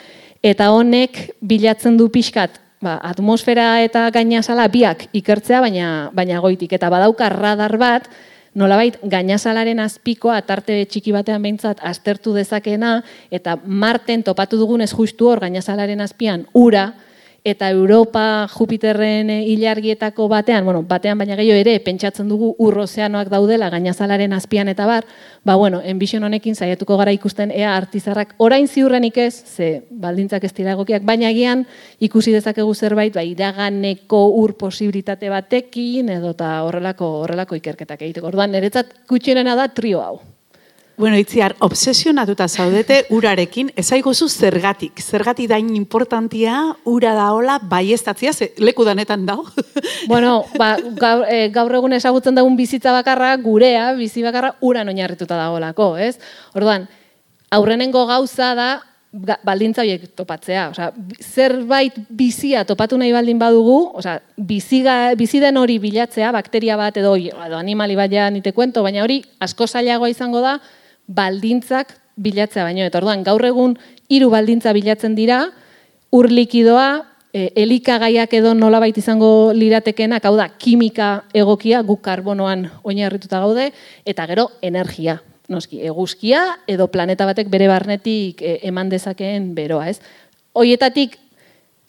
eta 0.44 0.70
honek 0.74 1.22
bilatzen 1.40 1.96
du 1.96 2.10
pixkat 2.12 2.60
Ba, 2.80 2.98
atmosfera 3.00 3.80
eta 3.80 4.10
gainazala 4.12 4.66
biak 4.68 5.06
ikertzea, 5.16 5.62
baina, 5.64 6.10
baina 6.12 6.40
goitik. 6.44 6.74
Eta 6.76 6.90
badauka 6.92 7.30
radar 7.32 7.78
bat, 7.80 8.10
nolabait 8.56 8.98
gainazalaren 9.04 9.80
azpikoa 9.80 10.38
atarte 10.42 10.82
txiki 10.84 11.12
batean 11.12 11.44
behintzat 11.44 11.80
aztertu 11.84 12.34
dezakena, 12.36 12.98
eta 13.30 13.56
marten 13.64 14.24
topatu 14.24 14.60
dugunez 14.60 14.90
justu 14.92 15.30
hor 15.30 15.40
gainazalaren 15.44 16.04
azpian 16.04 16.46
ura, 16.52 16.90
eta 17.46 17.68
Europa 17.70 18.48
Jupiterren 18.50 19.30
ilargietako 19.30 20.26
batean, 20.26 20.64
bueno, 20.66 20.82
batean 20.82 21.20
baina 21.20 21.36
gehiago 21.38 21.60
ere, 21.62 21.76
pentsatzen 21.84 22.26
dugu 22.26 22.48
urrozeanoak 22.58 23.30
daudela 23.30 23.68
gainazalaren 23.70 24.34
azpian 24.34 24.66
eta 24.72 24.88
bar, 24.90 25.06
ba, 25.46 25.54
bueno, 25.54 25.80
enbision 25.84 26.26
honekin 26.26 26.58
saiatuko 26.58 26.98
gara 26.98 27.14
ikusten 27.14 27.54
ea 27.54 27.76
artizarrak 27.76 28.34
orain 28.42 28.66
ziurrenik 28.66 29.22
ez, 29.28 29.34
ze 29.46 29.70
baldintzak 29.90 30.44
ez 30.44 30.52
dira 30.58 30.74
egokiak, 30.74 31.06
baina 31.06 31.30
egian 31.30 31.62
ikusi 32.02 32.34
dezakegu 32.34 32.74
zerbait, 32.74 33.14
ba, 33.14 33.22
iraganeko 33.22 34.26
ur 34.42 34.56
posibilitate 34.58 35.30
batekin, 35.30 36.10
edo 36.18 36.34
eta 36.34 36.56
horrelako, 36.66 37.12
horrelako 37.22 37.62
ikerketak 37.62 38.02
egiteko. 38.08 38.34
Orduan, 38.34 38.50
niretzat 38.50 39.04
kutxenena 39.06 39.54
da 39.54 39.70
trio 39.70 40.02
hau. 40.02 40.16
Bueno, 40.96 41.18
itziar, 41.18 41.54
obsesionatuta 41.60 42.46
zaudete 42.48 43.02
urarekin, 43.12 43.68
ezaiguzu 43.76 44.30
zergatik. 44.32 45.02
Zergatik 45.02 45.50
dain 45.50 45.68
importantia 45.76 46.56
ura 46.88 47.12
daola 47.12 47.58
bai 47.60 47.92
estatzia, 47.92 48.32
ze 48.32 48.54
leku 48.56 48.84
danetan 48.84 49.26
dao. 49.26 49.44
bueno, 50.08 50.46
ba, 50.56 50.78
gaur, 50.96 51.26
e, 51.28 51.50
gaur 51.52 51.74
egun 51.76 51.92
ezagutzen 51.92 52.40
daun 52.40 52.56
bizitza 52.56 52.94
bakarra, 52.96 53.34
gurea, 53.36 53.90
bizi 53.98 54.24
bakarra, 54.24 54.54
ura 54.64 54.86
oinarrituta 54.88 55.36
dagoelako, 55.36 55.98
ez? 56.00 56.16
Orduan, 56.56 56.88
aurrenengo 57.52 58.06
gauza 58.08 58.54
da, 58.56 58.70
baldintza 59.44 59.84
horiek 59.84 60.08
topatzea. 60.16 60.70
Osea, 60.72 60.88
zerbait 61.20 61.92
bizia 62.08 62.64
topatu 62.64 62.96
nahi 62.96 63.12
baldin 63.12 63.38
badugu, 63.38 63.76
osea, 64.00 64.16
biziga, 64.36 65.12
bizi 65.12 65.44
den 65.44 65.60
hori 65.60 65.76
bilatzea, 65.78 66.32
bakteria 66.32 66.80
bat 66.80 66.96
edo, 66.96 67.12
edo 67.20 67.60
animali 67.60 68.00
bat 68.00 68.10
ja 68.12 68.30
nite 68.32 68.56
kuento, 68.56 68.80
baina 68.80 69.04
hori 69.04 69.20
asko 69.44 69.68
zailagoa 69.68 70.08
izango 70.08 70.40
da, 70.40 70.56
baldintzak 71.06 71.94
bilatzea 72.16 72.64
baino. 72.64 72.86
Eta 72.86 73.00
orduan, 73.02 73.24
gaur 73.26 73.44
egun 73.44 73.76
hiru 74.08 74.30
baldintza 74.32 74.72
bilatzen 74.76 75.14
dira, 75.18 75.44
ur 76.14 76.30
likidoa, 76.30 77.04
e, 77.36 77.50
elikagaiak 77.62 78.32
edo 78.38 78.54
nolabait 78.56 78.96
izango 78.96 79.52
liratekenak, 79.56 80.24
hau 80.24 80.36
da, 80.38 80.48
kimika 80.48 81.10
egokia, 81.36 81.82
guk 81.86 82.02
karbonoan 82.06 82.66
oinarrituta 82.84 83.40
gaude, 83.44 83.70
eta 84.04 84.26
gero 84.30 84.50
energia. 84.64 85.20
Noski, 85.52 85.78
eguzkia 85.86 86.40
edo 86.66 86.88
planeta 86.90 87.26
batek 87.28 87.50
bere 87.52 87.68
barnetik 87.70 88.42
e, 88.42 88.58
eman 88.66 88.90
dezakeen 88.90 89.52
beroa, 89.54 89.90
ez? 89.92 90.00
Hoietatik 90.56 91.20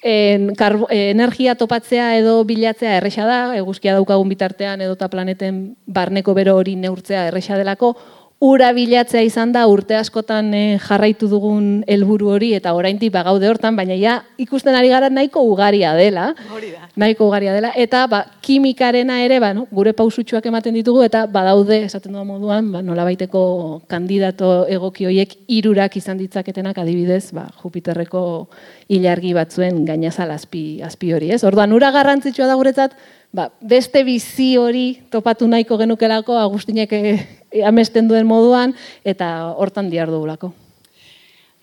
en, 0.03 0.51
energia 0.93 1.55
topatzea 1.55 2.11
edo 2.20 2.43
bilatzea 2.45 2.97
erresa 2.99 3.26
da, 3.26 3.39
eguzkia 3.57 3.95
daukagun 3.97 4.30
bitartean 4.30 4.82
edo 4.82 4.95
ta 4.95 5.09
planeten 5.09 5.76
barneko 5.88 6.36
bero 6.38 6.57
hori 6.59 6.76
neurtzea 6.76 7.28
erresa 7.32 7.57
delako, 7.57 7.95
ura 8.40 8.70
bilatzea 8.74 9.24
izan 9.26 9.52
da 9.52 9.64
urte 9.66 9.96
askotan 9.98 10.52
eh, 10.54 10.78
jarraitu 10.82 11.26
dugun 11.30 11.82
helburu 11.90 12.30
hori 12.36 12.52
eta 12.54 12.74
oraindik 12.78 13.10
bagaude 13.14 13.50
hortan 13.50 13.76
baina 13.76 13.98
ja 13.98 14.20
ikusten 14.38 14.76
ari 14.78 14.92
gara 14.92 15.10
nahiko 15.10 15.42
ugaria 15.42 15.96
dela. 15.98 16.28
Hori 16.54 16.70
da. 16.76 16.86
Nahiko 16.96 17.28
ugaria 17.28 17.56
dela. 17.56 17.72
Eta 17.76 18.06
ba 18.08 18.24
kimikarena 18.46 19.20
ere 19.26 19.40
ba, 19.42 19.54
no, 19.58 19.66
gure 19.74 19.94
pausutxuak 19.98 20.46
ematen 20.46 20.78
ditugu 20.78 21.02
eta 21.08 21.26
badaude 21.26 21.82
esaten 21.88 22.14
du 22.14 22.24
moduan 22.26 22.72
ba 22.72 22.84
nolabaiteko 22.86 23.42
kandidato 23.90 24.68
egoki 24.70 25.10
hoiek 25.10 25.34
hirurak 25.48 25.98
izan 25.98 26.22
ditzaketenak 26.22 26.78
adibidez 26.78 27.32
ba 27.34 27.48
Jupiterreko 27.64 28.22
ilargi 28.94 29.34
batzuen 29.34 29.84
gainazal 29.86 30.30
azpi 30.32 30.84
azpi 30.86 31.14
hori 31.14 31.34
ez? 31.34 31.44
Orduan 31.44 31.74
ura 31.74 31.90
garrantzitsua 31.92 32.46
da 32.46 32.56
guretzat 32.56 32.94
ba, 33.34 33.49
beste 33.61 34.03
bizi 34.03 34.55
hori 34.57 35.01
topatu 35.11 35.47
nahiko 35.47 35.78
genukelako 35.78 36.38
Agustinek 36.39 36.93
eh, 36.93 37.17
amesten 37.65 38.07
duen 38.07 38.28
moduan 38.28 38.75
eta 39.05 39.53
hortan 39.57 39.91
diar 39.91 40.11
dugulako. 40.11 40.53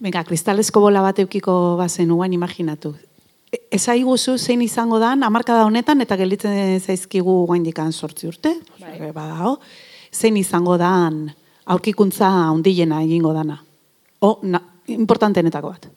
Venga, 0.04 0.24
kristalesko 0.26 0.82
bola 0.82 1.02
bat 1.04 1.18
eukiko 1.22 1.76
bazen 1.78 2.10
uan 2.12 2.32
imaginatu. 2.34 2.94
E, 3.52 3.60
ez 3.78 3.84
aiguzu 3.88 4.36
zein 4.38 4.62
izango 4.64 4.98
dan, 4.98 5.22
amarkada 5.22 5.64
honetan, 5.64 6.02
eta 6.02 6.18
gelditzen 6.20 6.80
zaizkigu 6.80 7.44
guaindikan 7.48 7.92
sortzi 7.92 8.28
urte, 8.28 8.56
bai. 8.80 9.12
badao, 9.14 9.58
zein 10.12 10.36
izango 10.36 10.76
dan 10.78 11.28
aurkikuntza 11.64 12.28
ondilena 12.50 13.00
egingo 13.06 13.32
dana. 13.32 13.60
O, 14.20 14.38
na, 14.42 14.60
importantenetako 14.92 15.70
bat. 15.72 15.88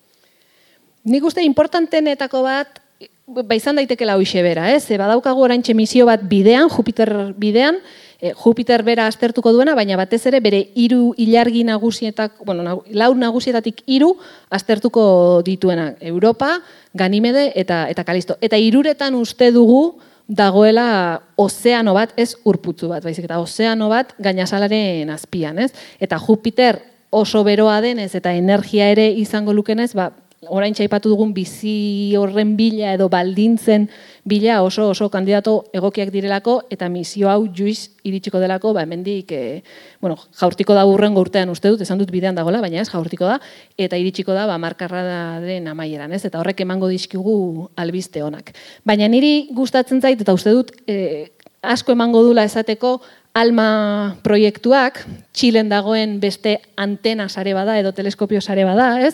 Nik 1.07 1.23
uste 1.27 1.43
importantenetako 1.43 2.43
bat 2.45 2.79
ba 3.27 3.55
izan 3.55 3.75
daitekela 3.75 4.15
hoixe 4.15 4.41
bera, 4.41 4.69
ez? 4.71 4.85
Ze 4.87 4.97
badaukagu 4.97 5.41
oraintxe 5.43 5.73
misio 5.75 6.05
bat 6.07 6.23
bidean, 6.29 6.69
Jupiter 6.71 7.33
bidean, 7.35 7.81
e, 8.21 8.31
Jupiter 8.31 8.83
bera 8.87 9.07
aztertuko 9.07 9.51
duena, 9.51 9.75
baina 9.75 9.97
batez 9.99 10.21
ere 10.31 10.39
bere 10.39 10.61
hiru 10.75 11.13
ilargi 11.17 11.65
nagusietak, 11.67 12.39
bueno, 12.45 12.81
lau 12.87 13.13
nagusietatik 13.15 13.83
hiru 13.85 14.13
aztertuko 14.49 15.41
dituena, 15.45 15.93
Europa, 15.99 16.61
Ganimede 16.93 17.51
eta 17.55 17.85
eta 17.91 18.05
Kalisto. 18.07 18.37
Eta 18.41 18.57
hiruretan 18.57 19.15
uste 19.15 19.51
dugu 19.51 19.99
dagoela 20.27 21.21
ozeano 21.35 21.93
bat, 21.93 22.13
ez 22.17 22.33
urputzu 22.43 22.87
bat, 22.89 23.03
baizik 23.03 23.27
eta 23.27 23.39
ozeano 23.39 23.89
bat 23.91 24.15
gainazalaren 24.23 25.11
azpian, 25.11 25.59
ez? 25.59 25.73
Eta 25.99 26.17
Jupiter 26.19 26.79
oso 27.11 27.43
beroa 27.43 27.81
denez 27.81 28.13
eta 28.15 28.33
energia 28.33 28.89
ere 28.91 29.11
izango 29.11 29.53
lukenez, 29.53 29.93
ba, 29.93 30.11
orain 30.45 30.73
txaipatu 30.77 31.09
dugun 31.09 31.31
bizi 31.33 32.13
horren 32.17 32.53
bila 32.57 32.91
edo 32.93 33.07
baldintzen 33.09 33.87
bila 34.27 34.59
oso 34.61 34.85
oso 34.91 35.09
kandidato 35.09 35.63
egokiak 35.73 36.11
direlako 36.13 36.59
eta 36.69 36.89
misio 36.93 37.31
hau 37.31 37.47
juiz 37.49 37.89
iritsiko 38.05 38.39
delako, 38.39 38.73
ba, 38.75 38.83
hemendik 38.85 39.31
e, 39.33 39.63
bueno, 39.99 40.17
jaurtiko 40.39 40.75
da 40.77 40.85
urren 40.85 41.17
urtean 41.17 41.49
uste 41.49 41.71
dut, 41.73 41.81
esan 41.81 41.97
dut 41.97 42.11
bidean 42.13 42.37
dagoela, 42.37 42.61
baina 42.61 42.83
ez 42.83 42.89
jaurtiko 42.91 43.25
da, 43.25 43.39
eta 43.77 43.97
iritsiko 43.97 44.35
da 44.37 44.45
ba, 44.47 44.59
markarra 44.61 45.39
den 45.41 45.67
amaieran, 45.67 46.13
ez? 46.13 46.23
eta 46.29 46.39
horrek 46.39 46.61
emango 46.61 46.87
dizkigu 46.91 47.71
albiste 47.75 48.21
honak. 48.21 48.53
Baina 48.85 49.09
niri 49.09 49.49
gustatzen 49.57 50.01
zait, 50.01 50.21
eta 50.21 50.37
uste 50.37 50.53
dut, 50.53 50.75
e, 50.87 51.31
asko 51.63 51.97
emango 51.97 52.23
dula 52.23 52.45
esateko, 52.47 52.99
Alma 53.37 54.15
proiektuak, 54.25 55.03
Txilen 55.29 55.67
dagoen 55.69 56.15
beste 56.17 56.55
antena 56.73 57.27
sare 57.29 57.51
bada 57.53 57.75
edo 57.77 57.91
teleskopio 57.93 58.41
sare 58.41 58.63
bada, 58.65 58.95
ez? 59.05 59.13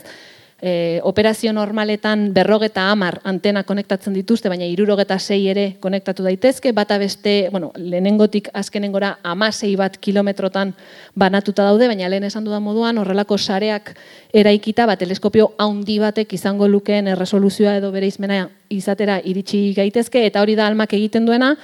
E, 0.63 1.01
operazio 1.03 1.51
normaletan 1.51 2.29
berrogeta 2.33 2.85
amar 2.89 3.19
antena 3.27 3.65
konektatzen 3.67 4.15
dituzte, 4.15 4.47
baina 4.47 4.63
irurogeta 4.63 5.17
sei 5.19 5.41
ere 5.51 5.65
konektatu 5.83 6.23
daitezke, 6.23 6.71
bata 6.71 6.97
beste, 7.01 7.49
bueno, 7.51 7.73
lehenengotik 7.75 8.47
azkenengora 8.55 9.17
amasei 9.27 9.73
bat 9.75 9.99
kilometrotan 9.99 10.71
banatuta 11.19 11.67
daude, 11.67 11.91
baina 11.91 12.07
lehen 12.07 12.23
esan 12.29 12.47
dudan 12.47 12.63
moduan 12.63 12.97
horrelako 12.97 13.37
sareak 13.37 13.91
eraikita, 14.33 14.87
bat 14.87 15.03
teleskopio 15.03 15.51
haundi 15.59 15.99
batek 15.99 16.31
izango 16.39 16.71
lukeen 16.71 17.11
erresoluzioa 17.11 17.75
edo 17.81 17.91
bere 17.91 18.07
izmena 18.07 18.47
izatera 18.71 19.19
iritsi 19.19 19.73
gaitezke, 19.75 20.23
eta 20.31 20.41
hori 20.41 20.55
da 20.55 20.71
almak 20.71 20.95
egiten 20.95 21.27
duena, 21.27 21.57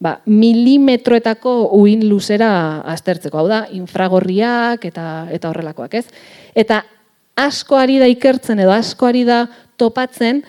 ba, 0.00 0.16
milimetroetako 0.24 1.58
uin 1.76 2.08
luzera 2.08 2.80
aztertzeko, 2.88 3.36
hau 3.36 3.48
da, 3.52 3.66
infragorriak 3.76 4.88
eta, 4.88 5.26
eta 5.32 5.52
horrelakoak, 5.52 6.00
ez? 6.00 6.06
Eta 6.56 6.82
asko 7.36 7.76
ari 7.76 7.98
da 8.00 8.08
ikertzen 8.10 8.60
edo 8.64 8.72
asko 8.72 9.06
ari 9.06 9.24
da 9.28 9.44
topatzen 9.76 10.42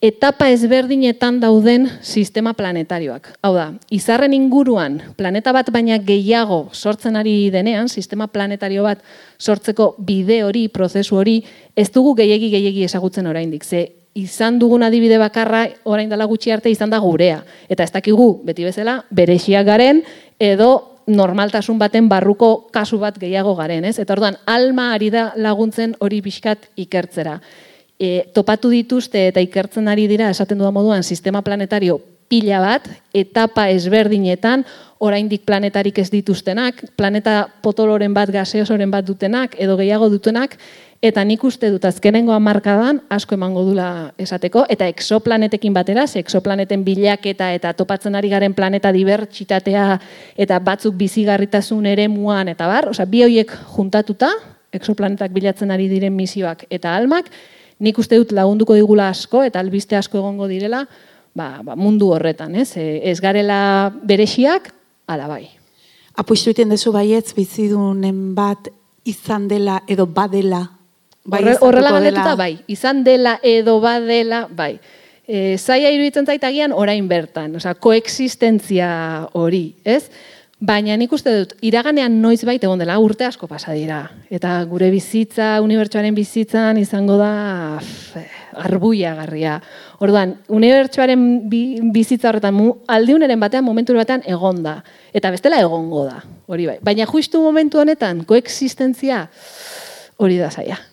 etapa 0.00 0.48
ezberdinetan 0.48 1.42
dauden 1.42 1.84
sistema 2.00 2.54
planetarioak. 2.56 3.34
Hau 3.44 3.52
da, 3.52 3.66
izarren 3.92 4.32
inguruan 4.32 4.96
planeta 5.18 5.52
bat 5.52 5.68
baina 5.74 5.98
gehiago 6.00 6.70
sortzen 6.72 7.18
ari 7.20 7.50
denean, 7.52 7.90
sistema 7.92 8.30
planetario 8.32 8.86
bat 8.86 9.04
sortzeko 9.38 9.94
bide 9.98 10.40
hori, 10.46 10.68
prozesu 10.72 11.20
hori, 11.20 11.40
ez 11.76 11.90
dugu 11.92 12.14
gehiegi 12.22 12.48
gehiegi 12.54 12.86
ezagutzen 12.88 13.28
oraindik. 13.28 13.64
Ze 13.64 13.90
izan 14.14 14.58
dugun 14.58 14.82
adibide 14.82 15.18
bakarra 15.20 15.66
orain 15.84 16.08
dela 16.08 16.26
gutxi 16.26 16.50
arte 16.50 16.70
izan 16.72 16.90
da 16.90 16.98
gurea. 16.98 17.44
Eta 17.68 17.84
ez 17.84 17.92
dakigu, 17.92 18.40
beti 18.44 18.64
bezala, 18.64 19.02
berexiak 19.10 19.66
garen 19.66 20.02
edo 20.40 20.89
normaltasun 21.16 21.78
baten 21.78 22.08
barruko 22.08 22.68
kasu 22.72 22.98
bat 23.02 23.18
gehiago 23.18 23.54
garen, 23.58 23.84
ez? 23.84 23.98
Eta 23.98 24.14
orduan, 24.16 24.38
alma 24.46 24.92
ari 24.94 25.10
da 25.10 25.30
laguntzen 25.36 25.96
hori 26.00 26.20
pixkat 26.22 26.70
ikertzera. 26.80 27.38
E, 28.00 28.30
topatu 28.34 28.70
dituzte 28.72 29.26
eta 29.28 29.42
ikertzen 29.44 29.88
ari 29.92 30.06
dira, 30.08 30.30
esaten 30.30 30.58
duda 30.58 30.70
moduan, 30.72 31.04
sistema 31.04 31.42
planetario 31.44 31.98
pila 32.30 32.60
bat, 32.62 32.86
etapa 33.12 33.66
ezberdinetan, 33.74 34.62
oraindik 35.02 35.42
planetarik 35.48 35.98
ez 35.98 36.08
dituztenak, 36.12 36.84
planeta 36.96 37.48
potoloren 37.64 38.14
bat, 38.14 38.30
gaseosoren 38.30 38.92
bat 38.92 39.06
dutenak, 39.06 39.56
edo 39.58 39.74
gehiago 39.80 40.08
dutenak, 40.12 40.54
Eta 41.00 41.22
nik 41.24 41.40
uste 41.48 41.70
dut 41.72 41.84
azkenengo 41.88 42.34
hamarkadan 42.36 42.98
asko 43.08 43.32
emango 43.32 43.62
dula 43.64 44.12
esateko 44.20 44.66
eta 44.68 44.84
exoplanetekin 44.92 45.72
batera, 45.72 46.06
ze 46.06 46.20
exoplaneten 46.20 46.82
bilaketa 46.84 47.54
eta 47.56 47.72
topatzen 47.72 48.18
ari 48.18 48.28
garen 48.28 48.52
planeta 48.52 48.90
dibertsitatea 48.92 49.84
eta 50.36 50.58
batzuk 50.60 50.98
bizigarritasun 51.00 51.86
ere 51.88 52.04
muan 52.12 52.50
eta 52.52 52.66
bar, 52.68 52.90
osea 52.90 53.06
bi 53.08 53.22
hoiek 53.24 53.54
juntatuta, 53.76 54.28
exoplanetak 54.76 55.32
bilatzen 55.32 55.72
ari 55.72 55.86
diren 55.88 56.12
misioak 56.12 56.66
eta 56.68 56.92
almak, 56.96 57.30
nik 57.80 57.98
uste 57.98 58.18
dut 58.20 58.34
lagunduko 58.36 58.76
digula 58.76 59.06
asko 59.08 59.40
eta 59.42 59.58
albiste 59.58 59.96
asko 59.96 60.18
egongo 60.20 60.48
direla, 60.50 60.82
ba, 61.32 61.62
ba 61.64 61.76
mundu 61.80 62.10
horretan, 62.12 62.52
ez? 62.54 62.74
E, 62.76 63.00
ez 63.08 63.22
garela 63.24 63.88
beresiak, 64.04 64.68
ala 65.08 65.30
bai. 65.32 65.46
Apustu 66.20 66.52
iten 66.52 66.68
dezu 66.68 66.92
baietz 66.92 67.32
bizidunen 67.32 68.34
bat 68.36 68.68
izan 69.08 69.48
dela 69.48 69.78
edo 69.88 70.04
badela 70.04 70.60
Bai, 71.24 71.44
horrela 71.60 71.92
galdetuta, 71.92 72.34
bai. 72.36 72.54
Izan 72.70 73.04
dela 73.04 73.38
edo 73.44 73.78
badela, 73.82 74.46
bai. 74.48 74.78
E, 75.28 75.56
zaila 75.58 75.92
iruditzen 75.92 76.26
zaitagian 76.26 76.72
orain 76.72 77.06
bertan, 77.08 77.54
osea, 77.60 77.76
koexistentzia 77.78 78.90
hori, 79.38 79.76
ez? 79.84 80.08
Baina 80.60 80.96
nik 81.00 81.12
uste 81.16 81.32
dut, 81.32 81.52
iraganean 81.64 82.18
noiz 82.20 82.42
baita 82.44 82.66
egon 82.66 82.82
dela, 82.82 82.98
urte 83.00 83.24
asko 83.24 83.46
pasa 83.48 83.72
dira. 83.76 84.00
Eta 84.32 84.58
gure 84.68 84.90
bizitza, 84.92 85.54
unibertsuaren 85.64 86.16
bizitzan 86.16 86.80
izango 86.80 87.16
da 87.20 87.30
arbuia 88.60 89.14
garria. 89.22 89.54
Orduan, 90.04 90.34
unibertsuaren 90.52 91.24
bizitza 91.94 92.32
horretan, 92.32 92.60
aldiuneren 92.92 93.40
batean, 93.40 93.64
momentu 93.64 93.96
batean 93.96 94.26
egon 94.28 94.64
da. 94.66 94.80
Eta 95.16 95.32
bestela 95.32 95.60
egongo 95.62 96.04
da, 96.10 96.20
hori 96.48 96.68
bai. 96.74 96.78
Baina 96.84 97.08
justu 97.08 97.40
momentu 97.44 97.80
honetan, 97.80 98.26
koexistentzia 98.28 99.28
hori 100.20 100.40
da 100.42 100.52
zaila 100.52 100.89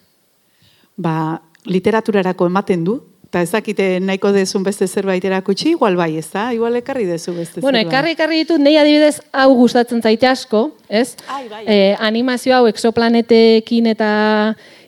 ba, 0.97 1.41
literaturarako 1.65 2.49
ematen 2.49 2.83
du, 2.83 2.97
eta 3.27 3.41
ez 3.43 3.51
dakite 3.51 3.85
nahiko 3.99 4.31
dezun 4.31 4.63
beste 4.63 4.87
zerbait 4.87 5.23
erakutsi, 5.27 5.73
igual 5.75 5.97
bai, 5.99 6.13
ez 6.17 6.29
da? 6.31 6.47
Igual 6.55 6.79
ekarri 6.79 7.05
dezu 7.05 7.33
beste 7.35 7.61
bueno, 7.61 7.77
zerbait. 7.77 7.85
Bueno, 7.85 7.91
ekarri 7.91 8.15
ekarri 8.15 8.41
ditut, 8.43 8.63
nahi 8.63 8.77
adibidez 8.79 9.17
hau 9.35 9.49
gustatzen 9.59 10.01
zaite 10.01 10.29
asko, 10.29 10.69
ez? 10.89 11.15
Ai, 11.27 11.47
bai. 11.51 11.63
Eh, 11.67 11.95
animazio 11.99 12.55
hau 12.55 12.67
exoplanetekin 12.71 13.91
eta 13.91 14.11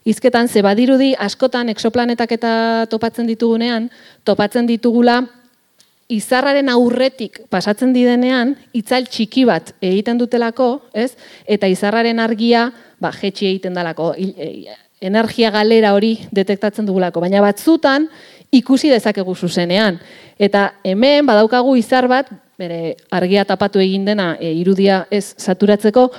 izketan 0.07 0.47
ze 0.47 0.63
badirudi 0.65 1.11
askotan 1.19 1.69
exoplanetak 1.69 2.31
eta 2.39 2.53
topatzen 2.89 3.27
ditugunean, 3.27 3.91
topatzen 4.23 4.69
ditugula 4.69 5.19
izarraren 6.09 6.71
aurretik 6.73 7.43
pasatzen 7.53 7.91
didenean, 7.93 8.55
itzal 8.73 9.05
txiki 9.05 9.43
bat 9.45 9.75
egiten 9.77 10.17
dutelako, 10.17 10.71
ez? 10.93 11.11
Eta 11.45 11.69
izarraren 11.69 12.19
argia, 12.23 12.69
ba, 12.99 13.11
jetxi 13.13 13.51
egiten 13.51 13.77
dalako, 13.77 14.15
energia 15.01 15.51
galera 15.51 15.93
hori 15.95 16.17
detektatzen 16.31 16.85
dugulako, 16.85 17.21
baina 17.23 17.41
batzutan 17.41 18.09
ikusi 18.51 18.89
dezakegu 18.89 19.35
zuzenean. 19.35 19.99
Eta 20.39 20.73
hemen 20.83 21.27
badaukagu 21.27 21.75
izar 21.79 22.07
bat, 22.09 22.31
bere 22.59 22.95
argia 23.11 23.45
tapatu 23.47 23.79
egin 23.79 24.05
dena 24.05 24.33
e, 24.39 24.51
irudia 24.59 25.05
ez 25.11 25.33
saturatzeko, 25.37 26.09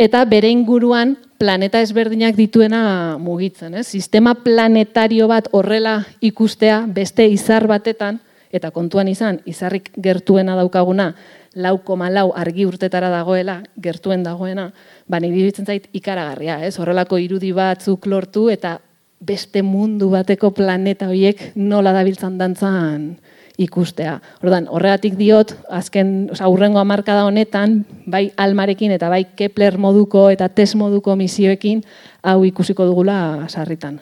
eta 0.00 0.24
bere 0.24 0.48
inguruan 0.48 1.16
planeta 1.40 1.80
ezberdinak 1.80 2.36
dituena 2.36 3.18
mugitzen. 3.20 3.74
Ez? 3.74 3.86
Sistema 3.88 4.34
planetario 4.44 5.28
bat 5.28 5.48
horrela 5.52 6.00
ikustea 6.20 6.84
beste 6.88 7.26
izar 7.28 7.66
batetan, 7.68 8.20
eta 8.52 8.72
kontuan 8.74 9.08
izan, 9.08 9.38
izarrik 9.46 9.92
gertuena 10.00 10.56
daukaguna, 10.58 11.12
lau 11.54 11.78
koma 11.84 12.10
lau 12.10 12.30
argi 12.36 12.66
urtetara 12.66 13.10
dagoela, 13.10 13.62
gertuen 13.82 14.22
dagoena, 14.22 14.70
ba, 15.08 15.20
nire 15.20 15.50
zait 15.64 15.88
ikaragarria, 15.92 16.60
ez? 16.66 16.78
Horrelako 16.78 17.18
irudi 17.18 17.52
batzuk 17.52 18.06
lortu 18.06 18.48
eta 18.50 18.78
beste 19.20 19.62
mundu 19.62 20.10
bateko 20.10 20.50
planeta 20.50 21.08
horiek 21.08 21.52
nola 21.56 21.92
dabiltzan 21.92 22.38
dantzan 22.38 23.16
ikustea. 23.60 24.14
Ordan, 24.42 24.66
horregatik 24.72 25.18
diot, 25.18 25.52
azken, 25.68 26.30
oza, 26.32 26.48
urrengo 26.48 26.82
da 27.04 27.24
honetan, 27.26 27.84
bai 28.06 28.30
almarekin 28.36 28.92
eta 28.92 29.08
bai 29.08 29.24
Kepler 29.36 29.76
moduko 29.76 30.30
eta 30.30 30.48
test 30.48 30.76
moduko 30.76 31.16
misioekin, 31.16 31.82
hau 32.22 32.44
ikusiko 32.44 32.86
dugula 32.86 33.46
sarritan. 33.48 34.00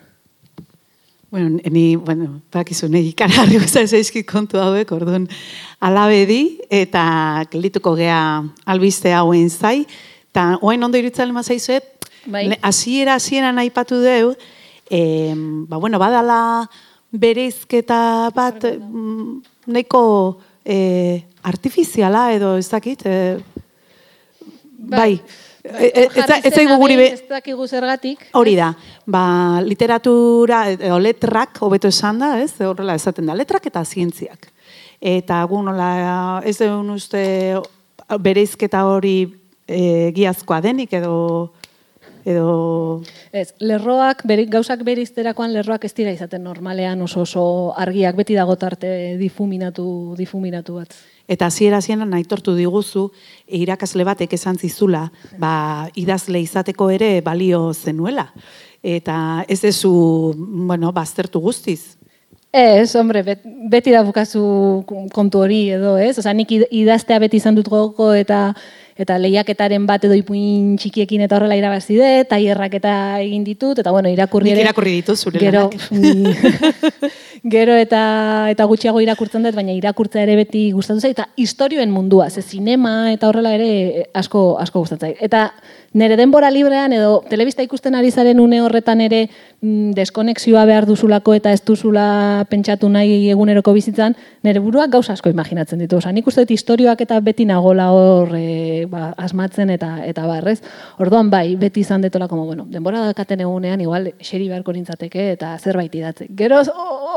Bueno, 1.30 1.60
ni, 1.70 1.96
bueno, 1.96 2.40
bakizu, 2.52 2.88
nahi 2.88 3.10
ikaragarri 3.12 3.58
zaizki 3.68 4.22
kontu 4.24 4.56
hauek, 4.58 4.90
orduan, 4.92 5.28
alabedi 5.80 6.58
eta 6.70 7.44
gelituko 7.52 7.94
gea 7.96 8.20
albiste 8.64 9.12
hauen 9.12 9.50
zai, 9.50 9.86
Eta, 10.38 10.58
oain 10.62 10.82
ondo 10.84 10.98
iritzalen 11.00 11.34
mazaizuet, 11.34 12.06
bai. 12.30 12.44
asiera, 12.62 13.16
asiera 13.16 13.50
nahi 13.52 13.72
patu 13.74 13.96
deu, 14.02 14.34
e, 14.90 15.32
ba, 15.66 15.80
bueno, 15.82 15.98
badala 15.98 16.68
bereizketa 17.10 18.30
bat, 18.36 18.62
mm, 18.76 19.40
nahiko 19.72 20.02
e, 20.64 21.24
artifiziala 21.42 22.28
edo 22.36 22.56
ez 22.60 22.68
dakit, 22.68 23.02
e, 23.06 23.16
bai. 24.78 24.98
bai. 24.98 25.12
E- 25.78 25.92
e- 26.04 26.08
ez 26.44 26.54
zaigu 26.54 26.76
guri 26.80 26.96
be- 26.96 27.12
Ez 27.12 27.22
dakigu 27.28 27.66
zergatik. 27.66 28.26
Hori 28.32 28.54
da, 28.56 28.74
ba, 29.06 29.60
literatura, 29.60 30.70
edo 30.70 30.98
letrak, 30.98 31.58
hobeto 31.60 31.88
esan 31.88 32.18
da, 32.18 32.38
ez, 32.40 32.52
horrela 32.60 32.94
esaten 32.94 33.26
da, 33.26 33.34
letrak 33.34 33.66
eta 33.66 33.84
zientziak. 33.84 34.50
Eta 35.00 35.42
gu 35.44 35.62
nola, 35.62 36.42
ez 36.44 36.60
egun 36.60 36.90
uste 36.90 37.60
bereizketa 38.20 38.84
hori 38.88 39.28
e, 39.68 40.10
giazkoa 40.16 40.60
denik, 40.64 40.92
edo, 40.92 41.52
edo, 42.28 43.02
Ez, 43.32 43.52
lerroak, 43.60 44.22
beri, 44.28 44.44
gauzak 44.52 44.82
berizterakoan 44.84 45.52
lerroak 45.54 45.84
ez 45.88 45.92
dira 45.96 46.12
izaten 46.12 46.42
normalean 46.44 47.00
oso 47.04 47.22
oso 47.24 47.44
argiak 47.76 48.16
beti 48.18 48.36
dago 48.36 48.56
tarte 48.60 49.16
difuminatu, 49.20 50.14
difuminatu 50.18 50.78
bat. 50.82 50.94
eta 51.28 51.46
hasiera 51.46 51.76
hasieran 51.82 52.14
aitortu 52.16 52.54
diguzu, 52.56 53.10
irakasle 53.48 54.04
batek 54.04 54.32
esan 54.32 54.56
zizula, 54.56 55.10
ba, 55.38 55.88
idazle 55.94 56.40
izateko 56.40 56.88
ere 56.90 57.20
balio 57.20 57.72
zenuela. 57.74 58.30
Eta 58.82 59.44
ez 59.48 59.60
dezu, 59.60 59.90
bueno, 60.38 60.92
baztertu 60.92 61.40
guztiz. 61.40 61.98
Ez, 62.52 62.94
hombre, 62.96 63.20
bet, 63.26 63.42
beti 63.68 63.92
da 63.92 64.00
bukazu 64.06 64.40
kontu 65.12 65.42
hori 65.44 65.66
edo, 65.76 65.98
ez? 66.00 66.14
Osa, 66.18 66.32
nik 66.32 66.48
id- 66.56 66.68
idaztea 66.72 67.18
beti 67.20 67.36
izan 67.36 67.58
dut 67.58 67.68
gogoko 67.68 68.14
eta 68.16 68.54
eta 68.98 69.16
lehiaketaren 69.22 69.86
bat 69.86 70.04
edo 70.08 70.16
ipuin 70.18 70.74
txikiekin 70.80 71.22
eta 71.26 71.36
horrela 71.38 71.56
irabazi 71.58 71.96
dut, 71.98 72.28
tailerrak 72.30 72.74
eta 72.80 72.92
egin 73.22 73.44
ditut, 73.46 73.78
eta 73.78 73.92
bueno, 73.94 74.10
irakurri 74.10 74.50
ere. 74.52 74.64
irakurri 74.66 74.96
ditut 74.98 75.18
zure 75.18 75.38
Gero, 75.42 75.68
ni- 75.90 76.34
gero 77.54 77.76
eta 77.78 78.02
eta 78.50 78.66
gutxiago 78.70 79.00
irakurtzen 79.04 79.46
dut, 79.46 79.54
baina 79.54 79.72
irakurtza 79.76 80.22
ere 80.22 80.34
beti 80.40 80.68
gustatu 80.74 81.00
zait, 81.00 81.14
eta 81.14 81.28
istorioen 81.36 81.90
mundua, 81.94 82.28
ze 82.30 82.42
sinema 82.42 83.12
eta 83.12 83.30
horrela 83.30 83.54
ere 83.54 84.08
asko 84.14 84.56
asko 84.58 84.82
gustatzen 84.82 85.12
zait. 85.14 85.22
Eta 85.22 85.52
nire 85.98 86.16
denbora 86.16 86.50
librean 86.50 86.92
edo 86.94 87.22
telebista 87.28 87.64
ikusten 87.66 87.96
ari 87.98 88.10
zaren 88.10 88.38
une 88.40 88.60
horretan 88.62 89.00
ere 89.02 89.24
mm, 89.60 89.90
deskonexioa 89.96 90.64
behar 90.68 90.86
duzulako 90.86 91.34
eta 91.34 91.52
ez 91.52 91.60
duzula 91.66 92.46
pentsatu 92.50 92.88
nahi 92.88 93.28
eguneroko 93.32 93.72
bizitzan, 93.74 94.14
nire 94.46 94.62
buruak 94.62 94.92
gauza 94.92 95.12
asko 95.12 95.30
imaginatzen 95.32 95.82
ditu. 95.82 95.98
Osa, 95.98 96.12
nik 96.12 96.26
uste 96.30 96.44
dut 96.44 96.52
istorioak 96.54 97.02
eta 97.02 97.18
beti 97.24 97.44
nagola 97.48 97.88
hor 97.92 98.34
e, 98.38 98.86
ba, 98.90 99.12
asmatzen 99.18 99.74
eta 99.74 99.90
eta 100.06 100.26
barrez. 100.30 100.60
Orduan 101.02 101.30
bai, 101.30 101.56
beti 101.56 101.82
izan 101.82 102.04
detolako, 102.06 102.38
bueno, 102.44 102.66
denbora 102.70 103.02
dakaten 103.08 103.42
egunean, 103.46 103.80
igual, 103.82 104.12
xeri 104.22 104.48
beharko 104.48 104.72
nintzateke 104.76 105.32
eta 105.32 105.56
zerbait 105.58 105.94
idatze. 105.94 106.28
Gero 106.38 106.62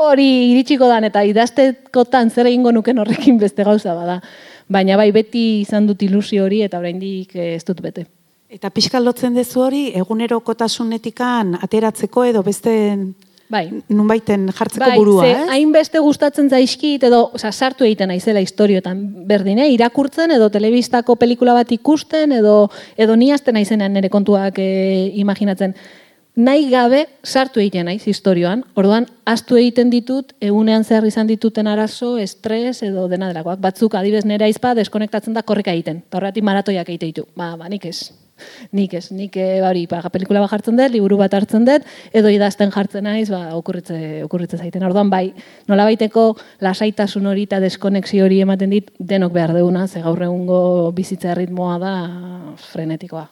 hori 0.08 0.28
iritsiko 0.52 0.88
dan 0.90 1.06
eta 1.06 1.22
idaztekotan 1.28 2.30
zer 2.30 2.50
egingo 2.50 2.72
nuken 2.72 2.98
horrekin 2.98 3.38
beste 3.38 3.64
gauza 3.64 3.94
bada. 3.94 4.18
Baina 4.72 4.96
bai, 4.96 5.10
beti 5.12 5.60
izan 5.60 5.86
dut 5.86 6.02
ilusio 6.02 6.48
hori 6.48 6.62
eta 6.66 6.82
oraindik 6.82 7.36
eh, 7.36 7.54
ez 7.54 7.64
dut 7.68 7.80
bete. 7.84 8.08
Eta 8.52 8.68
pixka 8.68 9.00
lotzen 9.00 9.32
dezu 9.32 9.62
hori, 9.64 9.86
egunerokotasunetikan 9.96 11.54
ateratzeko 11.64 12.26
edo 12.28 12.42
beste 12.44 12.74
Bai, 13.52 13.62
nunbaiten 13.92 14.44
jartzeko 14.52 14.84
Bai, 14.84 14.96
burua, 14.98 15.24
ze 15.24 15.30
ez? 15.32 15.46
hainbeste 15.54 16.00
gustatzen 16.04 16.50
zaizkit 16.52 17.06
edo, 17.08 17.22
osea, 17.38 17.52
sartu 17.52 17.84
egiten 17.88 18.12
naizela 18.12 18.40
istorioetan 18.44 19.00
berdin, 19.28 19.60
eh? 19.60 19.70
irakurtzen 19.72 20.36
edo 20.36 20.50
telebistako 20.52 21.16
pelikula 21.20 21.56
bat 21.56 21.72
ikusten 21.72 22.32
edo 22.42 22.56
edo 23.00 23.16
ni 23.16 23.30
hasten 23.32 23.56
naizenean 23.56 23.96
nire 23.96 24.12
kontuak 24.12 24.60
eh, 24.60 25.10
imaginatzen. 25.24 25.72
Nahi 26.32 26.70
gabe 26.72 27.02
sartu 27.28 27.60
egiten 27.60 27.84
naiz 27.84 28.06
istorioan. 28.08 28.62
Orduan 28.80 29.04
astu 29.28 29.58
egiten 29.60 29.90
ditut 29.92 30.30
egunean 30.40 30.84
zehar 30.84 31.04
izan 31.04 31.28
dituten 31.28 31.66
arazo, 31.68 32.14
estres 32.16 32.78
edo 32.86 33.04
dena 33.10 33.28
delakoak. 33.28 33.60
Batzuk 33.60 33.92
adibez 34.00 34.24
nera 34.24 34.48
izpa 34.48 34.72
deskonektatzen 34.74 35.36
da 35.36 35.42
korrika 35.42 35.74
egiten. 35.76 36.00
Eta 36.08 36.16
horregatik 36.16 36.46
maratoiak 36.48 36.88
egite 36.88 37.10
ditu. 37.10 37.26
Ba, 37.36 37.50
ba, 37.60 37.68
nik 37.68 37.84
ez. 37.84 38.14
Nik 38.72 38.94
ez, 38.96 39.10
nik 39.12 39.36
e, 39.36 39.60
hori, 39.60 39.84
ba, 39.90 40.00
pelikula 40.08 40.40
bat 40.40 40.54
jartzen 40.54 40.80
dut, 40.80 40.88
liburu 40.90 41.18
bat 41.20 41.36
hartzen 41.36 41.68
dut, 41.68 41.84
edo 42.16 42.32
idazten 42.32 42.72
jartzen 42.72 43.04
naiz, 43.04 43.28
ba, 43.30 43.42
okurritze, 43.58 44.24
okurritze 44.24 44.56
zaiten. 44.56 44.88
Orduan, 44.88 45.12
bai, 45.12 45.34
nola 45.68 45.84
baiteko 45.84 46.30
lasaitasun 46.64 47.28
hori 47.28 47.44
eta 47.44 47.60
deskonexio 47.60 48.24
hori 48.24 48.40
ematen 48.40 48.72
dit, 48.72 48.88
denok 48.98 49.36
behar 49.36 49.52
deuna, 49.60 49.84
ze 49.86 50.00
gaur 50.00 50.24
egungo 50.24 50.90
bizitza 50.96 51.36
ritmoa 51.36 51.78
da 51.78 51.94
frenetikoa. 52.72 53.28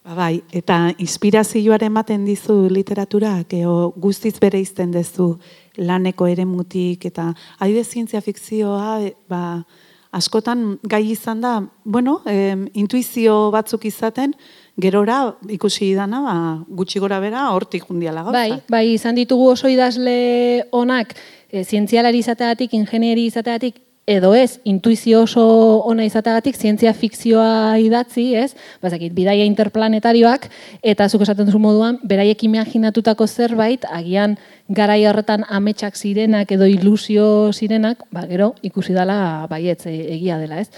Ba, 0.00 0.14
bai, 0.16 0.40
eta 0.56 0.94
inspirazioaren 0.96 1.90
ematen 1.90 2.24
dizu 2.24 2.54
literaturak, 2.72 3.52
eo 3.52 3.90
guztiz 4.00 4.38
bere 4.40 4.60
izten 4.62 4.94
dezu 4.94 5.34
laneko 5.76 6.24
eremutik, 6.30 7.04
eta 7.04 7.26
adibidez 7.58 7.90
zientzia 7.92 8.22
fikzioa, 8.24 8.94
e, 9.04 9.12
ba, 9.28 9.60
askotan 10.16 10.78
gai 10.88 11.02
izan 11.12 11.44
da, 11.44 11.52
bueno, 11.84 12.22
em, 12.24 12.64
intuizio 12.72 13.50
batzuk 13.52 13.84
izaten, 13.90 14.32
gerora 14.80 15.34
ikusi 15.52 15.92
dana, 15.94 16.22
ba, 16.24 16.36
gutxi 16.80 16.98
gora 16.98 17.20
bera, 17.20 17.50
hortik 17.52 17.84
jundiala 17.84 18.24
gauza. 18.24 18.38
Bai, 18.38 18.62
bai, 18.72 18.86
izan 18.94 19.20
ditugu 19.20 19.52
oso 19.52 19.68
idazle 19.68 20.64
onak, 20.72 21.12
e, 21.52 21.62
zientzialari 21.62 22.24
izateagatik, 22.24 22.72
ingenieri 22.72 23.28
izateagatik, 23.28 23.82
edo 24.06 24.34
ez, 24.34 24.60
intuizio 24.64 25.22
oso 25.22 25.44
ona 25.86 26.04
izateagatik, 26.04 26.56
zientzia 26.56 26.92
fikzioa 26.96 27.78
idatzi, 27.78 28.34
ez? 28.34 28.54
Bazakit, 28.82 29.12
bidaia 29.14 29.44
interplanetarioak, 29.46 30.48
eta 30.82 31.08
zuk 31.08 31.22
esaten 31.26 31.46
duzu 31.46 31.60
moduan, 31.62 32.00
beraiek 32.02 32.42
imaginatutako 32.48 33.28
zerbait, 33.28 33.84
agian 33.90 34.38
garai 34.68 35.04
horretan 35.06 35.44
ametsak 35.48 35.96
zirenak 35.96 36.50
edo 36.56 36.66
ilusio 36.66 37.52
zirenak, 37.52 38.02
ba, 38.10 38.26
gero, 38.26 38.54
ikusi 38.66 38.96
dela 38.96 39.46
baietz 39.50 39.84
e, 39.86 39.94
egia 40.16 40.40
dela, 40.42 40.64
ez? 40.64 40.70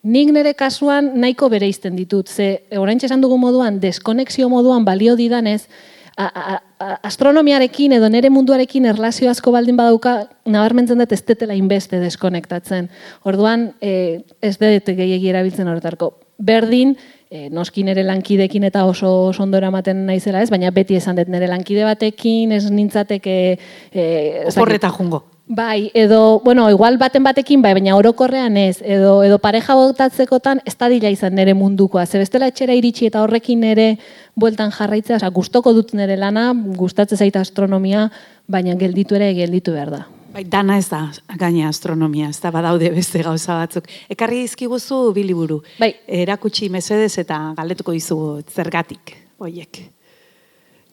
Nik 0.00 0.30
nire 0.32 0.54
kasuan 0.56 1.12
nahiko 1.20 1.50
bereizten 1.52 1.98
ditut, 1.98 2.30
ze 2.32 2.62
oraintxe 2.72 3.10
esan 3.10 3.20
dugu 3.20 3.36
moduan, 3.36 3.82
deskonexio 3.82 4.48
moduan 4.48 4.86
balio 4.86 5.12
didanez, 5.18 5.66
a, 6.16 6.26
a, 6.80 6.90
astronomiarekin 7.06 7.92
edo 7.98 8.08
nire 8.08 8.30
munduarekin 8.30 8.86
erlazio 8.90 9.30
asko 9.30 9.52
baldin 9.54 9.78
badauka, 9.78 10.16
nabarmentzen 10.46 11.00
dut 11.02 11.12
ez 11.12 11.22
detela 11.26 11.56
inbeste 11.58 12.00
deskonektatzen. 12.02 12.90
Orduan, 13.24 13.70
e, 13.80 14.22
ez 14.42 14.56
dut 14.60 14.92
gehiagi 14.96 15.32
erabiltzen 15.32 15.68
horretarko. 15.68 16.12
Berdin, 16.40 16.94
e, 17.30 17.48
noski 17.52 17.84
nire 17.86 18.04
lankidekin 18.04 18.64
eta 18.68 18.84
oso 18.88 19.30
ondo 19.38 19.58
eramaten 19.60 20.06
naizela 20.06 20.42
ez, 20.42 20.50
baina 20.50 20.72
beti 20.74 20.96
esan 20.98 21.20
dut 21.20 21.28
nire 21.28 21.48
lankide 21.50 21.84
batekin 21.88 22.52
ez 22.56 22.64
nintzateke... 22.70 23.36
E, 23.92 24.04
Oporreta 24.50 24.90
jungo. 24.96 25.24
Bai, 25.52 25.90
edo, 25.94 26.38
bueno, 26.44 26.70
igual 26.70 26.96
baten 26.96 27.24
batekin 27.26 27.58
bai, 27.58 27.72
baina 27.74 27.96
orokorrean 27.98 28.54
ez, 28.56 28.84
edo, 28.86 29.24
edo 29.26 29.40
pareja 29.42 29.74
botatzekotan 29.74 30.60
ez 30.62 30.76
dadila 30.78 31.10
izan 31.10 31.34
nire 31.34 31.56
mundukoa. 31.58 32.04
Ze 32.06 32.20
bestela 32.22 32.46
etxera 32.46 32.76
iritsi 32.78 33.08
eta 33.08 33.24
horrekin 33.24 33.64
ere 33.66 33.88
bueltan 34.38 34.70
jarraitzea, 34.70 35.18
oza, 35.18 35.32
gustoko 35.34 35.74
dut 35.74 35.90
nire 35.98 36.14
lana, 36.14 36.52
gustatzen 36.54 37.18
zait 37.18 37.34
astronomia, 37.34 38.06
baina 38.46 38.78
gelditu 38.78 39.18
ere 39.18 39.34
gelditu 39.34 39.74
behar 39.74 39.90
da. 39.90 40.04
Bai, 40.30 40.46
dana 40.46 40.78
ez 40.78 40.86
da 40.86 41.08
gaina 41.34 41.66
astronomia, 41.74 42.30
ez 42.30 42.38
da 42.38 42.54
badaude 42.54 42.94
beste 42.94 43.26
gauza 43.26 43.58
batzuk. 43.58 43.90
Ekarri 44.06 44.44
dizkiguzu 44.46 45.08
bi 45.16 45.26
liburu. 45.26 45.64
Bai. 45.82 45.96
Erakutsi 46.06 46.70
mesedez 46.70 47.16
eta 47.26 47.48
galdetuko 47.58 47.98
dizugu 47.98 48.36
zergatik, 48.54 49.18
hoiek. 49.42 49.82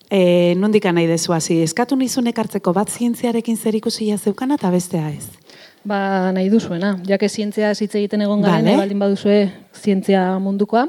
E, 0.09 0.55
nondik 0.55 0.85
nahi 0.87 1.07
dezu 1.07 1.33
hasi, 1.35 1.61
eskatu 1.63 1.97
nizun 1.99 2.27
ekartzeko 2.31 2.71
bat 2.73 2.89
zientziarekin 2.89 3.57
zer 3.57 3.75
ikusia 3.75 4.17
zeukana 4.17 4.55
eta 4.55 4.71
bestea 4.71 5.09
ez. 5.11 5.27
Ba, 5.87 6.31
nahi 6.35 6.49
duzuena, 6.49 6.97
jake 7.07 7.29
zientzia 7.29 7.71
hitz 7.71 7.93
egiten 7.95 8.21
egon 8.21 8.41
garen, 8.41 8.63
Vale. 8.63 8.71
vale. 8.71 8.83
baldin 8.85 8.99
baduzue 8.99 9.39
zientzia 9.75 10.39
mundukoa. 10.39 10.87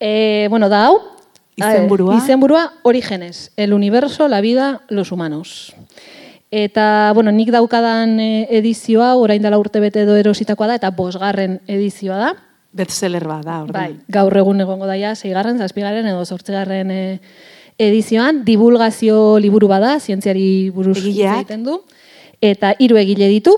E, 0.00 0.46
bueno, 0.50 0.68
da 0.68 0.86
hau, 0.88 0.98
Izenburua? 1.56 2.14
Eh, 2.14 2.18
izenburua 2.18 2.72
Orígenes, 2.82 3.52
el 3.56 3.72
universo, 3.72 4.28
la 4.28 4.40
vida, 4.40 4.82
los 4.88 5.12
humanos. 5.12 5.74
Eta, 6.50 7.12
bueno, 7.14 7.32
nik 7.32 7.50
daukadan 7.50 8.18
eh, 8.20 8.46
edizioa, 8.50 9.14
orain 9.18 9.42
dela 9.42 9.58
urte 9.58 9.80
bete 9.82 10.02
edo 10.02 10.16
erositakoa 10.16 10.68
da, 10.70 10.78
eta 10.78 10.90
bosgarren 10.94 11.60
edizioa 11.66 12.18
da. 12.18 12.32
Bestseller 12.74 13.26
bat 13.26 13.44
da, 13.46 13.60
orduan. 13.62 13.74
Bai, 13.74 14.06
gaur 14.10 14.36
egun 14.38 14.62
egongo 14.62 14.86
daia, 14.86 15.14
zeigarren, 15.14 15.58
zazpigarren 15.58 16.06
edo 16.10 16.24
zortzigarren 16.26 16.90
eh, 16.90 17.20
edizioan, 17.78 18.44
divulgazio 18.44 19.38
liburu 19.38 19.68
bada, 19.68 19.98
zientziari 20.00 20.70
buruz 20.70 20.98
egiten 21.02 21.64
du, 21.64 21.80
eta 22.40 22.74
hiru 22.78 22.98
egile 23.00 23.28
ditu. 23.32 23.56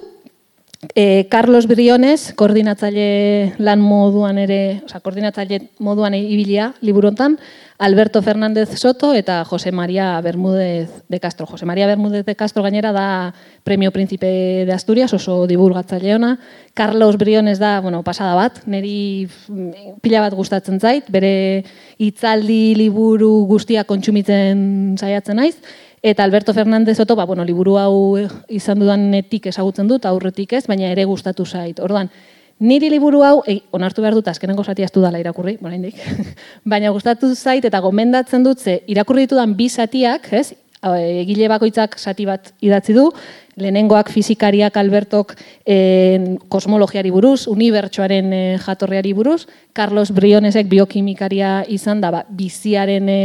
E, 0.94 1.26
Carlos 1.30 1.66
Briones, 1.66 2.32
koordinatzaile 2.36 3.56
lan 3.58 3.80
moduan 3.80 4.38
ere, 4.38 4.82
oza, 4.84 5.00
koordinatzaile 5.00 5.62
moduan 5.82 6.14
ibilia 6.14 6.72
liburu 6.84 7.10
hontan, 7.10 7.38
Alberto 7.78 8.22
Fernández 8.22 8.78
Soto 8.78 9.12
eta 9.12 9.44
Jose 9.44 9.70
María 9.70 10.20
Bermúdez 10.20 11.04
de 11.08 11.20
Castro. 11.20 11.46
Jose 11.46 11.66
María 11.66 11.86
Bermúdez 11.86 12.24
de 12.24 12.34
Castro 12.36 12.62
gainera 12.62 12.92
da 12.92 13.34
Premio 13.64 13.92
Príncipe 13.92 14.64
de 14.64 14.72
Asturias, 14.72 15.12
oso 15.12 15.46
divulgatzaile 15.46 16.14
ona. 16.14 16.38
Carlos 16.72 17.18
Briones 17.18 17.58
da, 17.58 17.80
bueno, 17.80 18.02
pasada 18.02 18.34
bat, 18.34 18.64
niri 18.66 19.28
mm, 19.48 20.00
pila 20.00 20.22
bat 20.24 20.32
gustatzen 20.32 20.80
zait, 20.80 21.04
bere 21.12 21.64
hitzaldi 21.98 22.74
liburu 22.74 23.44
guztia 23.44 23.84
kontsumitzen 23.84 24.96
saiatzen 24.96 25.36
naiz. 25.36 25.60
Eta 26.00 26.24
Alberto 26.24 26.54
Fernández 26.54 26.96
Soto, 26.96 27.16
ba, 27.16 27.26
bueno, 27.26 27.44
liburu 27.44 27.76
hau 27.76 28.16
izan 28.48 28.80
dudanetik 28.80 29.50
ezagutzen 29.52 29.88
dut, 29.88 30.06
aurretik 30.06 30.52
ez, 30.54 30.66
baina 30.66 30.88
ere 30.88 31.04
gustatu 31.04 31.44
zait. 31.44 31.80
Orduan, 31.80 32.08
Niri 32.56 32.88
liburu 32.88 33.20
hau, 33.20 33.42
ei, 33.44 33.58
onartu 33.76 34.00
behar 34.00 34.14
dut, 34.16 34.28
azkenengo 34.32 34.64
zati 34.64 34.84
ez 34.86 34.92
dudala 34.92 35.18
irakurri, 35.20 35.58
oraindik. 35.60 35.98
baina 36.72 36.88
gustatu 36.94 37.28
zait 37.34 37.64
eta 37.68 37.82
gomendatzen 37.84 38.46
dut 38.46 38.62
ze 38.64 38.78
irakurri 38.88 39.26
ditudan 39.26 39.52
bi 39.58 39.68
zatiak, 39.68 40.30
ez? 40.32 40.54
Egile 40.86 41.50
bakoitzak 41.52 41.98
zati 41.98 42.24
bat 42.28 42.52
idatzi 42.64 42.94
du, 42.96 43.10
lehenengoak 43.56 44.10
fizikariak 44.12 44.76
Albertok 44.76 45.32
en, 45.64 46.36
kosmologiari 46.52 47.10
buruz, 47.10 47.46
unibertsoaren 47.48 48.32
e, 48.32 48.40
jatorriari 48.60 49.14
buruz, 49.16 49.46
Carlos 49.72 50.10
Brionesek 50.12 50.68
biokimikaria 50.68 51.62
izan 51.72 52.02
da, 52.04 52.10
ba, 52.12 52.20
biziaren 52.28 53.08
e, 53.08 53.20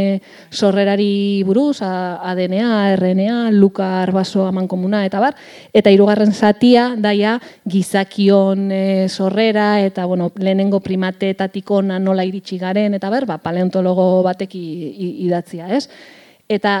sorrerari 0.50 1.42
buruz, 1.44 1.82
ADNA, 1.84 2.94
RNA, 2.96 3.50
Luka 3.52 3.90
Arbaso 4.00 4.46
amankomuna, 4.48 5.04
eta 5.04 5.20
bar, 5.20 5.36
eta 5.72 5.92
hirugarren 5.92 6.32
zatia, 6.32 6.94
daia, 6.96 7.36
gizakion 7.68 8.70
e, 8.72 8.82
sorrera, 9.12 9.82
eta 9.84 10.08
bueno, 10.08 10.30
lehenengo 10.40 10.80
primateetatik 10.80 11.70
ona 11.76 12.00
nola 12.00 12.24
iritsi 12.24 12.56
garen, 12.56 12.96
eta 12.96 13.12
ber, 13.12 13.28
ba, 13.28 13.36
paleontologo 13.44 14.22
batek 14.24 14.56
idatzia, 14.56 15.68
ez? 15.76 15.86
Eta 16.48 16.80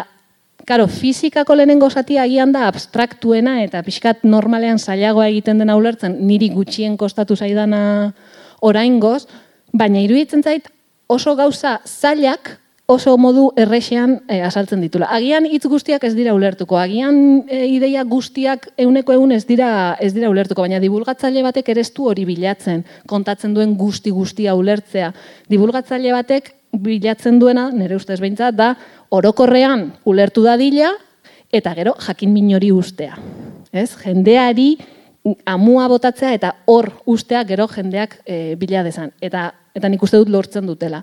Karo, 0.64 0.86
fizikako 0.86 1.56
lehenengo 1.58 1.90
zatia 1.90 2.22
agian 2.22 2.52
da 2.54 2.68
abstraktuena 2.68 3.56
eta 3.64 3.82
pixkat 3.82 4.22
normalean 4.22 4.78
zailagoa 4.78 5.26
egiten 5.32 5.58
dena 5.58 5.74
ulertzen 5.76 6.20
niri 6.26 6.52
gutxien 6.54 6.96
kostatu 6.96 7.36
zaidana 7.36 8.12
oraingoz, 8.62 9.26
baina 9.74 10.00
iruditzen 10.04 10.42
zait 10.42 10.68
oso 11.10 11.34
gauza 11.34 11.80
zailak 11.84 12.58
oso 12.86 13.16
modu 13.18 13.48
errexean 13.56 14.20
e, 14.28 14.40
azaltzen 14.44 14.82
ditula. 14.84 15.08
Agian 15.16 15.46
hitz 15.48 15.64
guztiak 15.70 16.04
ez 16.04 16.12
dira 16.14 16.34
ulertuko, 16.36 16.76
agian 16.78 17.42
e, 17.48 17.64
ideia 17.72 18.04
guztiak 18.04 18.68
euneko 18.84 19.14
egun 19.16 19.32
ez 19.32 19.44
dira, 19.48 19.96
ez 20.00 20.12
dira 20.14 20.30
ulertuko, 20.30 20.62
baina 20.62 20.80
divulgatzaile 20.82 21.42
batek 21.46 21.72
ere 21.74 21.84
hori 21.98 22.26
bilatzen, 22.28 22.84
kontatzen 23.08 23.54
duen 23.54 23.74
guzti 23.78 24.10
guztia 24.10 24.54
ulertzea. 24.54 25.12
Divulgatzaile 25.48 26.12
batek 26.12 26.52
bilatzen 26.72 27.38
duena, 27.38 27.68
nire 27.70 27.96
ustez 27.96 28.18
behintzat, 28.20 28.56
da 28.56 28.72
orokorrean 29.12 29.90
ulertu 30.08 30.44
dadila 30.46 30.92
eta 31.52 31.74
gero 31.76 31.94
jakin 32.00 32.32
minori 32.32 32.72
ustea. 32.72 33.16
Ez? 33.72 33.90
Jendeari 34.00 34.76
amua 35.46 35.86
botatzea 35.88 36.32
eta 36.34 36.54
hor 36.66 36.90
ustea 37.06 37.44
gero 37.44 37.68
jendeak 37.68 38.18
e, 38.26 38.56
bila 38.58 38.82
dezan. 38.82 39.12
Eta, 39.20 39.50
eta 39.74 39.88
nik 39.88 40.02
uste 40.02 40.18
dut 40.18 40.32
lortzen 40.32 40.66
dutela. 40.66 41.02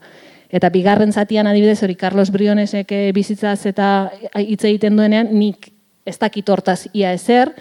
Eta 0.50 0.72
bigarren 0.74 1.14
zatian 1.14 1.48
adibidez 1.48 1.84
hori 1.86 1.96
Carlos 1.96 2.32
Brionesek 2.34 2.92
eh, 2.92 3.12
bizitzaz 3.14 3.68
eta 3.70 4.10
hitz 4.42 4.64
egiten 4.66 4.98
duenean 4.98 5.30
nik 5.38 5.70
ez 6.10 6.18
dakit 6.18 6.50
hortaz 6.50 6.88
ia 6.94 7.14
ezer, 7.14 7.52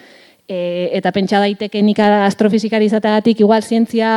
E, 0.49 0.89
eta 0.97 1.11
pentsa 1.13 1.37
daiteke 1.43 1.81
nik 1.85 1.99
astrofizikari 2.01 2.87
izateagatik 2.89 3.43
igual 3.43 3.61
zientzia 3.61 4.09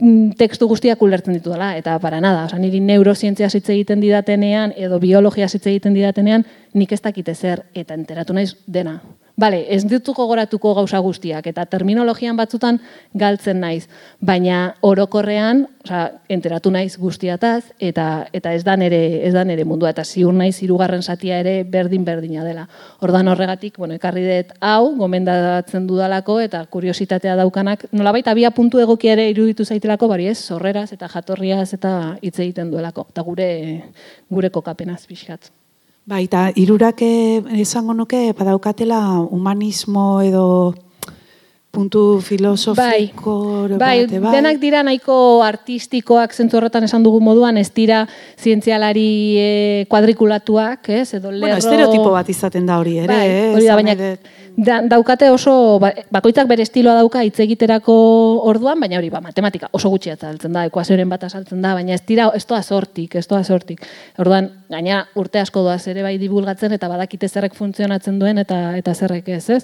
mm, 0.00 0.32
tekstu 0.40 0.66
guztiak 0.66 1.02
ulertzen 1.06 1.36
ditu 1.36 1.52
dela, 1.54 1.76
eta 1.78 1.94
para 2.02 2.18
nada, 2.20 2.48
oza, 2.48 2.58
niri 2.58 2.80
neurozientzia 2.82 3.46
hitz 3.54 3.68
egiten 3.70 4.02
didatenean, 4.02 4.74
edo 4.74 4.98
biologia 4.98 5.46
hitz 5.46 5.62
egiten 5.62 5.94
didatenean, 5.94 6.42
nik 6.74 6.90
ez 6.90 7.00
dakite 7.04 7.36
zer, 7.38 7.62
eta 7.72 7.94
enteratu 7.94 8.34
naiz 8.34 8.56
dena. 8.66 8.98
Bale, 9.40 9.62
ez 9.72 9.86
dituko 9.88 10.26
goratuko 10.28 10.74
gauza 10.76 10.98
guztiak, 11.00 11.46
eta 11.48 11.64
terminologian 11.72 12.36
batzutan 12.36 12.76
galtzen 13.16 13.60
naiz, 13.62 13.86
baina 14.20 14.74
orokorrean, 14.84 15.62
oza, 15.86 16.00
enteratu 16.28 16.68
naiz 16.74 16.98
guztiataz, 17.00 17.70
eta 17.80 18.26
eta 18.36 18.52
ez 18.52 18.60
da 18.66 18.74
nere, 18.76 18.98
ez 19.24 19.30
da 19.32 19.46
nere 19.48 19.64
mundua, 19.64 19.94
eta 19.94 20.04
ziur 20.04 20.34
naiz 20.36 20.58
hirugarren 20.60 21.00
satia 21.00 21.38
ere 21.40 21.54
berdin-berdina 21.64 22.44
dela. 22.44 22.66
Ordan 23.06 23.30
horregatik, 23.32 23.78
bueno, 23.80 23.96
ekarri 23.96 24.26
dut 24.26 24.52
hau, 24.60 24.90
gomendatzen 24.98 25.86
dudalako, 25.88 26.36
eta 26.44 26.66
kuriositatea 26.74 27.38
daukanak, 27.40 27.86
nolabait 27.96 28.28
abia 28.28 28.50
puntu 28.50 28.82
egoki 28.84 29.08
ere 29.14 29.30
iruditu 29.30 29.64
zaitelako, 29.64 30.10
bari 30.12 30.28
ez, 30.34 30.36
sorreraz 30.42 30.90
eta 30.92 31.08
jatorriaz 31.08 31.70
eta 31.78 31.94
hitz 32.20 32.36
egiten 32.36 32.74
duelako, 32.74 33.06
eta 33.14 33.24
gure, 33.24 33.48
gure 34.28 34.52
kokapenaz 34.52 35.06
pixkat. 35.08 35.48
Baita, 36.10 36.48
irurak 36.58 37.04
esango 37.62 37.94
nuke, 37.94 38.32
badaukatela 38.34 38.98
humanismo 39.30 40.18
edo 40.26 40.74
puntu 41.70 42.18
filosofiko 42.18 43.34
bai, 43.78 43.78
bai, 43.78 44.18
bai, 44.18 44.32
denak 44.34 44.58
dira 44.58 44.80
nahiko 44.82 45.14
artistikoak 45.46 46.34
zentzu 46.34 46.58
horretan 46.58 46.88
esan 46.88 47.04
dugu 47.06 47.20
moduan, 47.22 47.60
ez 47.62 47.68
dira 47.76 48.00
zientzialari 48.42 49.12
e, 49.38 49.50
kuadrikulatuak, 49.92 50.90
ez, 50.90 51.14
edo 51.14 51.30
lerro... 51.30 51.46
Bueno, 51.46 51.60
estereotipo 51.62 52.10
bat 52.10 52.32
izaten 52.34 52.66
da 52.66 52.80
hori, 52.82 52.96
ere, 53.04 53.06
bai, 53.06 53.28
hori 53.54 53.68
da, 53.70 53.76
baina, 53.78 53.94
da, 54.58 54.80
daukate 54.90 55.30
oso, 55.30 55.54
ba, 55.78 55.92
bakoitzak 56.10 56.50
bere 56.50 56.66
estiloa 56.66 56.96
dauka 56.98 57.22
hitz 57.22 57.38
egiterako 57.46 57.94
orduan, 58.50 58.82
baina 58.82 58.98
hori, 58.98 59.12
ba, 59.14 59.22
matematika 59.22 59.70
oso 59.78 59.94
gutxi 59.94 60.10
azaltzen 60.16 60.58
da, 60.58 60.66
ekuazioaren 60.72 61.14
bat 61.14 61.30
azaltzen 61.30 61.62
da, 61.62 61.76
baina 61.78 61.94
ez 61.94 62.02
dira, 62.02 62.32
ez 62.34 62.42
toa 62.50 62.64
sortik, 62.66 63.14
ez 63.14 63.28
toa 63.30 63.44
sortik. 63.46 63.86
Orduan, 64.18 64.50
gaina 64.70 65.00
urte 65.18 65.40
asko 65.40 65.64
doaz 65.66 65.82
ere 65.90 66.04
bai 66.06 66.14
divulgatzen, 66.20 66.72
eta 66.76 66.88
badakite 66.88 67.28
zerrek 67.28 67.56
funtzionatzen 67.58 68.18
duen, 68.20 68.38
eta 68.38 68.76
eta 68.78 68.94
zerrek 68.94 69.28
ez, 69.34 69.42
ez? 69.50 69.60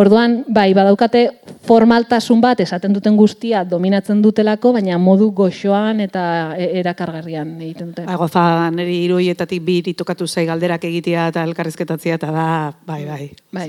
Orduan, 0.00 0.38
bai, 0.48 0.70
badaukate 0.76 1.26
formaltasun 1.68 2.40
bat, 2.40 2.60
esaten 2.64 2.96
duten 2.96 3.16
guztia 3.20 3.64
dominatzen 3.68 4.22
dutelako, 4.24 4.72
baina 4.78 4.98
modu 4.98 5.30
goxoan 5.36 6.00
eta 6.04 6.26
e, 6.56 6.70
erakargarrian 6.80 7.56
egiten 7.60 7.92
dute. 7.92 8.06
Ba, 8.08 8.18
goza, 8.20 8.44
niri 8.74 9.02
iruietatik 9.04 9.64
bi 9.64 9.80
tokatu 9.96 10.26
zai 10.26 10.46
galderak 10.48 10.84
egitea 10.88 11.28
eta 11.34 11.44
elkarrezketatzea, 11.50 12.20
eta 12.20 12.32
da, 12.32 12.46
bai, 12.88 13.02
bai. 13.04 13.24
bai 13.52 13.68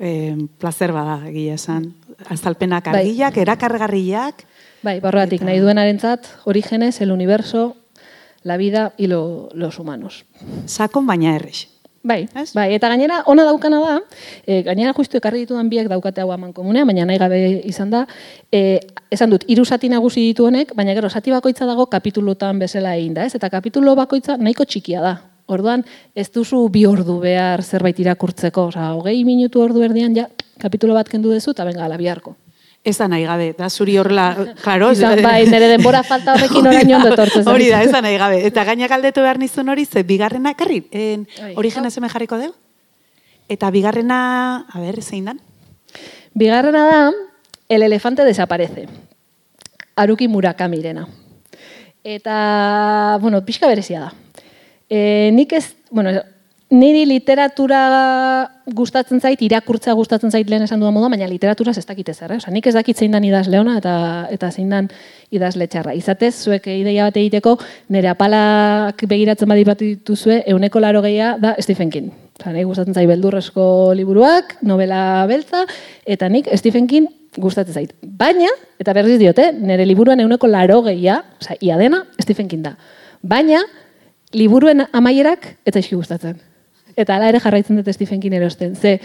eh, 0.00 0.34
placer 0.58 0.92
bada 0.96 1.20
egia 1.28 1.54
esan. 1.54 1.92
Azalpenak 2.28 2.88
bai. 2.88 3.04
argiak, 3.04 3.36
bai. 3.36 3.42
erakargarriak. 3.44 4.46
Bai, 4.80 4.96
barroatik, 5.04 5.44
nahi 5.44 5.60
duen 5.60 5.76
arentzat, 5.76 6.24
orígenes, 6.48 7.02
el 7.04 7.12
universo, 7.12 7.76
la 8.42 8.56
vida 8.56 8.92
y 8.96 9.06
lo, 9.06 9.48
los 9.52 9.78
humanos. 9.78 10.24
Sakon 10.66 11.06
baina 11.06 11.36
errex. 11.36 11.68
Bai, 12.02 12.26
bai, 12.54 12.70
eta 12.72 12.88
gainera, 12.88 13.18
ona 13.28 13.44
daukana 13.44 13.78
da, 13.80 13.96
e, 14.46 14.62
gainera 14.64 14.94
justu 14.96 15.18
ekarri 15.18 15.42
ditudan 15.42 15.68
biak 15.68 15.90
daukate 15.92 16.22
hau 16.22 16.30
aman 16.32 16.54
komunea, 16.56 16.86
baina 16.88 17.04
nahi 17.04 17.18
gabe 17.20 17.40
izan 17.68 17.90
da, 17.92 18.06
e, 18.50 18.80
esan 19.12 19.28
dut, 19.28 19.44
hiru 19.52 19.66
sati 19.68 19.90
nagusi 19.92 20.24
ditu 20.30 20.46
honek, 20.48 20.72
baina 20.74 20.94
gero, 20.96 21.10
sati 21.12 21.30
bakoitza 21.30 21.68
dago 21.68 21.90
kapitulotan 21.92 22.58
bezala 22.58 22.94
egin 22.96 23.12
da, 23.18 23.26
ez? 23.28 23.34
Eta 23.36 23.50
kapitulo 23.52 23.92
bakoitza 24.00 24.38
nahiko 24.40 24.64
txikia 24.64 25.04
da, 25.04 25.18
Orduan, 25.50 25.82
ez 26.14 26.28
duzu 26.30 26.60
bi 26.70 26.84
ordu 26.86 27.16
behar 27.18 27.64
zerbait 27.66 27.98
irakurtzeko. 27.98 28.68
Osa, 28.70 28.92
hogei 28.94 29.16
minutu 29.26 29.58
ordu 29.64 29.82
erdian, 29.82 30.14
ja, 30.14 30.28
kapitulo 30.62 30.94
bat 30.94 31.10
kendu 31.10 31.32
dezu, 31.34 31.50
eta 31.56 31.66
benga, 31.66 31.88
biharko. 31.98 32.36
Ez 32.82 32.96
da 32.96 33.06
nahi 33.12 33.26
gabe, 33.28 33.50
da 33.58 33.68
zuri 33.68 33.98
horrela, 34.00 34.54
klaro. 34.62 34.88
Izan, 34.96 35.20
bai, 35.20 35.44
nire 35.44 35.68
denbora 35.68 36.00
falta 36.06 36.32
horrekin 36.32 36.66
orain 36.70 36.94
ondo 36.96 37.10
tortzen. 37.18 37.44
Hori 37.48 37.68
da, 37.68 37.82
ez 37.84 37.90
da 37.92 38.00
nahi 38.00 38.16
gabe. 38.16 38.38
Eta 38.48 38.64
gaina 38.64 38.88
galdetu 38.88 39.20
behar 39.20 39.38
nizun 39.38 39.68
hori, 39.68 39.84
ze 39.84 40.02
bigarrena, 40.02 40.54
karri, 40.56 40.86
en, 40.90 41.26
origen 41.60 41.84
jarriko 41.90 42.38
dugu? 42.40 42.54
Eta 43.50 43.70
bigarrena, 43.70 44.64
a 44.72 44.80
ber, 44.80 45.02
zein 45.02 45.26
dan? 45.26 45.40
Bigarrena 46.32 46.86
da, 46.86 47.12
el 47.68 47.82
elefante 47.82 48.24
desaparece. 48.24 48.86
Aruki 49.96 50.28
Murakamirena. 50.28 51.06
Eta, 52.02 53.18
bueno, 53.20 53.44
pixka 53.44 53.68
berezia 53.68 54.00
da. 54.00 54.12
E, 54.88 55.30
nik 55.34 55.52
ez, 55.52 55.74
bueno, 55.90 56.14
niri 56.70 57.02
literatura 57.08 57.80
gustatzen 58.70 59.18
zait, 59.20 59.40
irakurtza 59.42 59.92
gustatzen 59.98 60.30
zait 60.30 60.48
lehen 60.48 60.62
esan 60.62 60.78
dudan 60.80 60.94
modu, 60.94 61.08
baina 61.10 61.26
literatura 61.28 61.74
ez 61.74 61.84
dakit 61.86 62.08
ezer, 62.12 62.36
eh? 62.36 62.38
nik 62.54 62.66
ez 62.66 62.74
dakit 62.76 62.96
zein 62.96 63.10
dan 63.10 63.24
idaz 63.26 63.48
leona 63.50 63.76
eta, 63.80 63.94
eta 64.30 64.50
zein 64.50 64.70
dan 64.70 64.88
idaz 65.34 65.56
letxarra. 65.58 65.94
Izatez, 65.98 66.32
zuek 66.44 66.68
ideia 66.70 67.08
bat 67.08 67.16
egiteko, 67.18 67.56
nire 67.90 68.12
apalak 68.12 69.02
begiratzen 69.10 69.50
badi 69.50 69.64
bat 69.66 69.82
dituzue, 69.82 70.44
euneko 70.46 70.82
laro 70.82 71.02
gehia 71.02 71.34
da 71.42 71.56
Stephen 71.58 71.90
King. 71.90 72.12
Osa, 72.40 72.52
nik 72.54 72.68
gustatzen 72.70 72.94
zait 72.94 73.10
beldurrezko 73.10 73.64
liburuak, 73.98 74.60
novela 74.62 75.26
beltza, 75.28 75.66
eta 76.06 76.28
nik 76.30 76.48
Stephen 76.54 76.86
King 76.86 77.10
gustatzen 77.36 77.74
zait. 77.74 77.96
Baina, 78.00 78.52
eta 78.78 78.94
berriz 78.94 79.18
diote, 79.18 79.50
nire 79.58 79.84
liburuan 79.90 80.22
euneko 80.22 80.46
laro 80.46 80.80
gehia, 80.86 81.18
oza, 81.42 81.58
ia 81.60 81.76
dena, 81.82 82.04
Stephen 82.22 82.48
King 82.48 82.62
da. 82.70 82.76
Baina, 83.26 83.64
liburuen 84.32 84.86
amaierak 84.94 85.56
ez 85.66 85.74
zaizki 85.74 85.98
gustatzen. 85.98 86.38
Eta 86.96 87.16
ala 87.16 87.28
ere 87.28 87.40
jarraitzen 87.40 87.76
dut 87.76 87.92
Stephen 87.94 88.20
King 88.20 88.34
erosten. 88.34 88.74
Ze, 88.74 88.98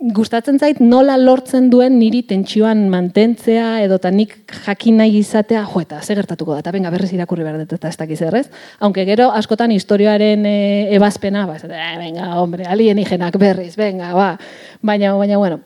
gustatzen 0.00 0.58
zait 0.60 0.80
nola 0.80 1.16
lortzen 1.16 1.70
duen 1.72 1.96
niri 1.98 2.20
tentsioan 2.28 2.86
mantentzea 2.92 3.80
edo 3.84 3.98
ta 4.02 4.10
nik 4.12 4.34
jakin 4.66 4.98
nahi 5.00 5.18
izatea, 5.22 5.62
jo 5.72 5.80
eta 5.80 6.02
ze 6.02 6.14
gertatuko 6.14 6.52
da, 6.52 6.60
eta 6.60 6.72
benga 6.72 6.90
berriz 6.92 7.12
irakurri 7.16 7.46
behar 7.46 7.58
dut 7.62 7.72
eta 7.78 7.88
ez 7.88 7.96
dakiz 7.96 8.20
errez. 8.22 8.46
Aunque 8.78 9.06
gero 9.08 9.30
askotan 9.32 9.72
historioaren 9.72 10.44
e, 10.46 10.56
ebazpena, 10.96 11.46
ba, 11.46 11.56
ez, 11.56 11.64
eh, 11.64 11.96
venga, 11.98 12.34
hombre, 12.40 12.66
alienigenak 12.68 13.38
berriz, 13.40 13.74
venga, 13.76 14.12
ba, 14.14 14.36
baina, 14.82 15.14
baina, 15.14 15.38
bueno. 15.38 15.60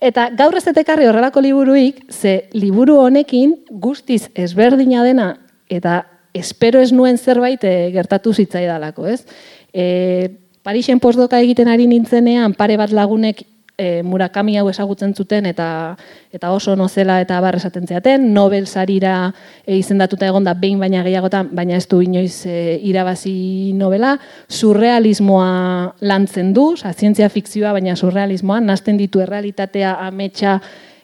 Eta 0.00 0.30
gaur 0.36 0.56
ez 0.56 0.66
etekarri 0.68 1.06
horrelako 1.08 1.42
liburuik, 1.44 2.04
ze 2.10 2.48
liburu 2.52 2.98
honekin 3.00 3.56
guztiz 3.70 4.30
ezberdina 4.34 5.04
dena 5.04 5.34
eta 5.68 6.04
espero 6.34 6.80
ez 6.80 6.92
nuen 6.92 7.18
zerbait 7.18 7.64
e, 7.64 7.90
gertatu 7.92 8.32
zitzaidalako, 8.32 9.06
ez? 9.06 9.24
E, 9.72 10.30
Parixen 10.62 11.00
postdoka 11.00 11.38
egiten 11.40 11.70
ari 11.72 11.86
nintzenean, 11.88 12.52
pare 12.52 12.76
bat 12.76 12.92
lagunek 12.92 13.40
e, 13.80 14.02
Murakami 14.04 14.58
hau 14.60 14.66
ezagutzen 14.68 15.14
zuten 15.16 15.46
eta 15.48 15.96
eta 16.36 16.50
oso 16.52 16.74
nozela 16.76 17.16
eta 17.22 17.38
bar 17.40 17.56
esaten 17.56 17.88
ziaten, 17.88 18.26
Nobel 18.34 18.66
sarira 18.68 19.32
e, 19.64 19.78
izendatuta 19.78 20.28
egonda 20.28 20.52
behin 20.54 20.78
baina 20.82 21.02
gehiagotan, 21.06 21.48
baina 21.56 21.78
ez 21.80 21.86
du 21.88 22.02
inoiz 22.04 22.44
e, 22.44 22.76
irabazi 22.90 23.72
novela, 23.78 24.18
surrealismoa 24.48 25.96
lantzen 26.12 26.52
du, 26.52 26.74
oza, 26.74 26.92
zientzia 26.92 27.30
fikzioa, 27.32 27.72
baina 27.78 27.96
surrealismoa, 27.96 28.60
nazten 28.60 29.00
ditu 29.00 29.24
errealitatea 29.24 29.96
ametsa 30.10 30.60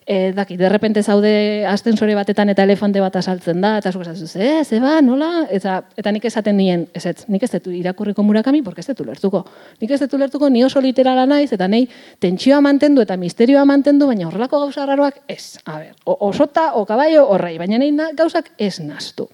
e, 0.06 0.32
daki, 0.32 0.56
derrepente 0.56 1.02
zaude 1.02 1.66
astensore 1.66 2.14
batetan 2.14 2.48
eta 2.52 2.62
elefante 2.64 3.02
bat 3.02 3.18
asaltzen 3.18 3.60
da, 3.60 3.74
eta 3.80 3.90
zuko 3.90 4.06
esatu, 4.06 4.28
ze, 4.30 4.62
ze 4.64 4.78
ba, 4.80 5.00
nola? 5.02 5.48
Eta, 5.50 5.80
eta 5.98 6.12
nik 6.14 6.24
esaten 6.30 6.56
nien, 6.56 6.86
ez 6.94 7.04
ez, 7.10 7.16
nik 7.28 7.42
ez 7.42 7.50
detu 7.50 7.74
irakurriko 7.74 8.22
murakami, 8.22 8.62
porque 8.62 8.80
ez 8.80 8.86
detu 8.86 9.04
lertuko. 9.04 9.42
Nik 9.82 9.90
ez 9.90 10.00
detu 10.00 10.18
lertuko, 10.22 10.48
ni 10.48 10.62
oso 10.64 10.80
literala 10.80 11.26
naiz, 11.26 11.50
eta 11.52 11.68
nei 11.68 11.84
tentsioa 12.22 12.62
mantendu 12.62 13.02
eta 13.02 13.18
misterioa 13.18 13.66
mantendu, 13.66 14.06
baina 14.06 14.30
horrelako 14.30 14.62
gauza 14.64 14.86
raroak 14.86 15.20
ez. 15.28 15.58
A 15.66 15.80
ber, 15.82 15.94
osota, 16.04 16.72
o 16.78 16.86
kabaio, 16.86 17.26
horrei, 17.26 17.56
baina 17.58 17.82
nei 17.82 17.92
gauzak 18.14 18.52
ez 18.58 18.78
naztu. 18.80 19.28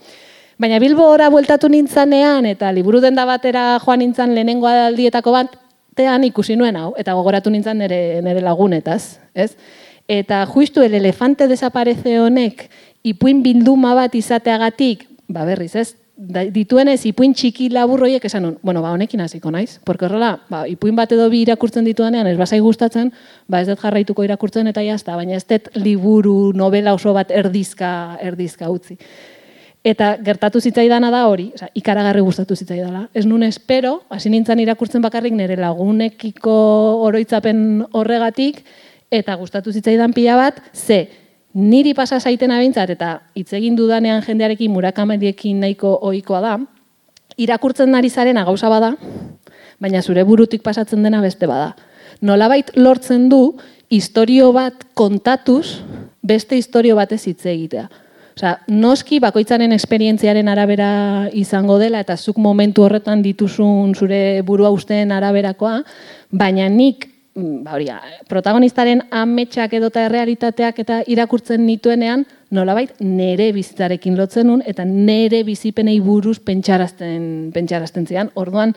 Baina 0.58 0.78
Bilbo 0.78 1.04
ora 1.10 1.28
bueltatu 1.28 1.68
nintzanean, 1.68 2.46
eta 2.46 2.72
liburu 2.72 3.00
denda 3.00 3.26
batera 3.28 3.78
joan 3.84 3.98
nintzan 3.98 4.34
lehenengo 4.34 4.68
aldietako 4.70 5.32
bat, 5.32 5.56
tean 5.94 6.24
ikusi 6.24 6.56
nuen 6.56 6.76
hau, 6.80 6.94
eta 6.96 7.12
gogoratu 7.12 7.50
nintzen 7.52 7.82
nire, 7.82 8.22
nire 8.24 8.40
lagunetaz, 8.40 9.18
ez? 9.34 9.52
Eta 10.08 10.44
justu 10.46 10.82
el 10.82 10.94
elefante 10.94 11.48
desaparece 11.48 12.18
honek 12.20 12.68
ipuin 13.02 13.42
bilduma 13.42 13.94
bat 13.94 14.14
izateagatik, 14.14 15.06
ba 15.28 15.44
berriz, 15.44 15.74
ez? 15.76 15.94
Dituenez 16.22 17.00
ipuin 17.08 17.32
txiki 17.34 17.70
labur 17.72 18.04
hoiek 18.04 18.24
esan 18.28 18.44
on, 18.46 18.56
bueno, 18.62 18.82
ba 18.84 18.92
honekin 18.92 19.22
hasiko 19.24 19.50
naiz, 19.50 19.80
porque 19.82 20.04
horrela, 20.06 20.36
ba 20.50 20.66
ipuin 20.68 20.94
bat 20.94 21.10
edo 21.10 21.28
bi 21.32 21.40
irakurtzen 21.42 21.86
dituanean 21.88 22.28
ez 22.30 22.36
basai 22.38 22.60
gustatzen, 22.60 23.10
ba 23.48 23.62
ez 23.62 23.66
dut 23.70 23.80
jarraituko 23.80 24.22
irakurtzen 24.22 24.68
eta 24.70 24.84
ja 24.84 24.98
baina 25.06 25.34
ez 25.34 25.46
dut 25.48 25.70
liburu, 25.74 26.52
novela 26.54 26.94
oso 26.94 27.12
bat 27.12 27.30
erdizka, 27.30 28.18
erdizka 28.20 28.70
utzi. 28.70 28.98
Eta 29.82 30.12
gertatu 30.22 30.60
zitzaidana 30.60 31.10
da 31.10 31.24
hori, 31.26 31.48
oza, 31.56 31.66
ikaragarri 31.74 32.20
gustatu 32.22 32.54
zitzaidala. 32.54 33.08
Ez 33.14 33.26
nun 33.26 33.42
espero, 33.42 34.02
hasi 34.10 34.30
nintzen 34.30 34.60
irakurtzen 34.62 35.02
bakarrik 35.02 35.34
nire 35.34 35.56
lagunekiko 35.58 36.54
oroitzapen 37.08 37.88
horregatik, 37.90 38.62
eta 39.12 39.36
gustatu 39.36 39.72
zitzaidan 39.72 40.14
pila 40.16 40.38
bat, 40.40 40.60
ze 40.72 41.06
niri 41.54 41.92
pasa 41.94 42.18
zaiten 42.20 42.50
abintzat 42.50 42.90
eta 42.94 43.12
hitz 43.36 43.52
egin 43.52 43.76
dudanean 43.76 44.22
jendearekin 44.24 44.72
murakameriekin 44.72 45.60
nahiko 45.60 45.98
ohikoa 46.08 46.40
da, 46.40 46.54
irakurtzen 47.36 47.92
nari 47.92 48.10
zarena 48.10 48.44
gauza 48.48 48.70
bada, 48.72 48.94
baina 49.80 50.02
zure 50.02 50.24
burutik 50.24 50.62
pasatzen 50.62 51.02
dena 51.02 51.20
beste 51.20 51.46
bada. 51.46 51.74
Nolabait 52.22 52.70
lortzen 52.76 53.28
du, 53.28 53.58
historio 53.92 54.52
bat 54.56 54.86
kontatuz, 54.94 55.82
beste 56.22 56.56
historio 56.56 56.96
batez 56.96 57.26
hitz 57.26 57.44
egitea. 57.44 57.88
Osea, 58.32 58.54
noski 58.72 59.18
bakoitzaren 59.20 59.74
esperientziaren 59.76 60.48
arabera 60.48 61.28
izango 61.36 61.76
dela 61.82 62.00
eta 62.00 62.16
zuk 62.16 62.38
momentu 62.40 62.86
horretan 62.86 63.20
dituzun 63.20 63.92
zure 63.92 64.40
burua 64.46 64.70
usteen 64.72 65.12
araberakoa, 65.12 65.82
baina 66.30 66.70
nik 66.72 67.11
ba 67.34 67.76
hori, 67.76 67.86
protagonistaren 68.28 69.06
ametsak 69.10 69.72
edota 69.78 70.04
errealitateak 70.04 70.78
eta 70.84 71.00
irakurtzen 71.08 71.64
nituenean, 71.66 72.26
nolabait 72.52 72.92
nere 73.00 73.50
bizitzarekin 73.56 74.18
lotzen 74.18 74.50
nun 74.50 74.62
eta 74.66 74.84
nere 74.84 75.42
bizipenei 75.44 75.98
buruz 76.00 76.38
pentsarazten 76.44 77.50
pentsarazten 77.54 78.06
zian. 78.06 78.30
Orduan 78.34 78.74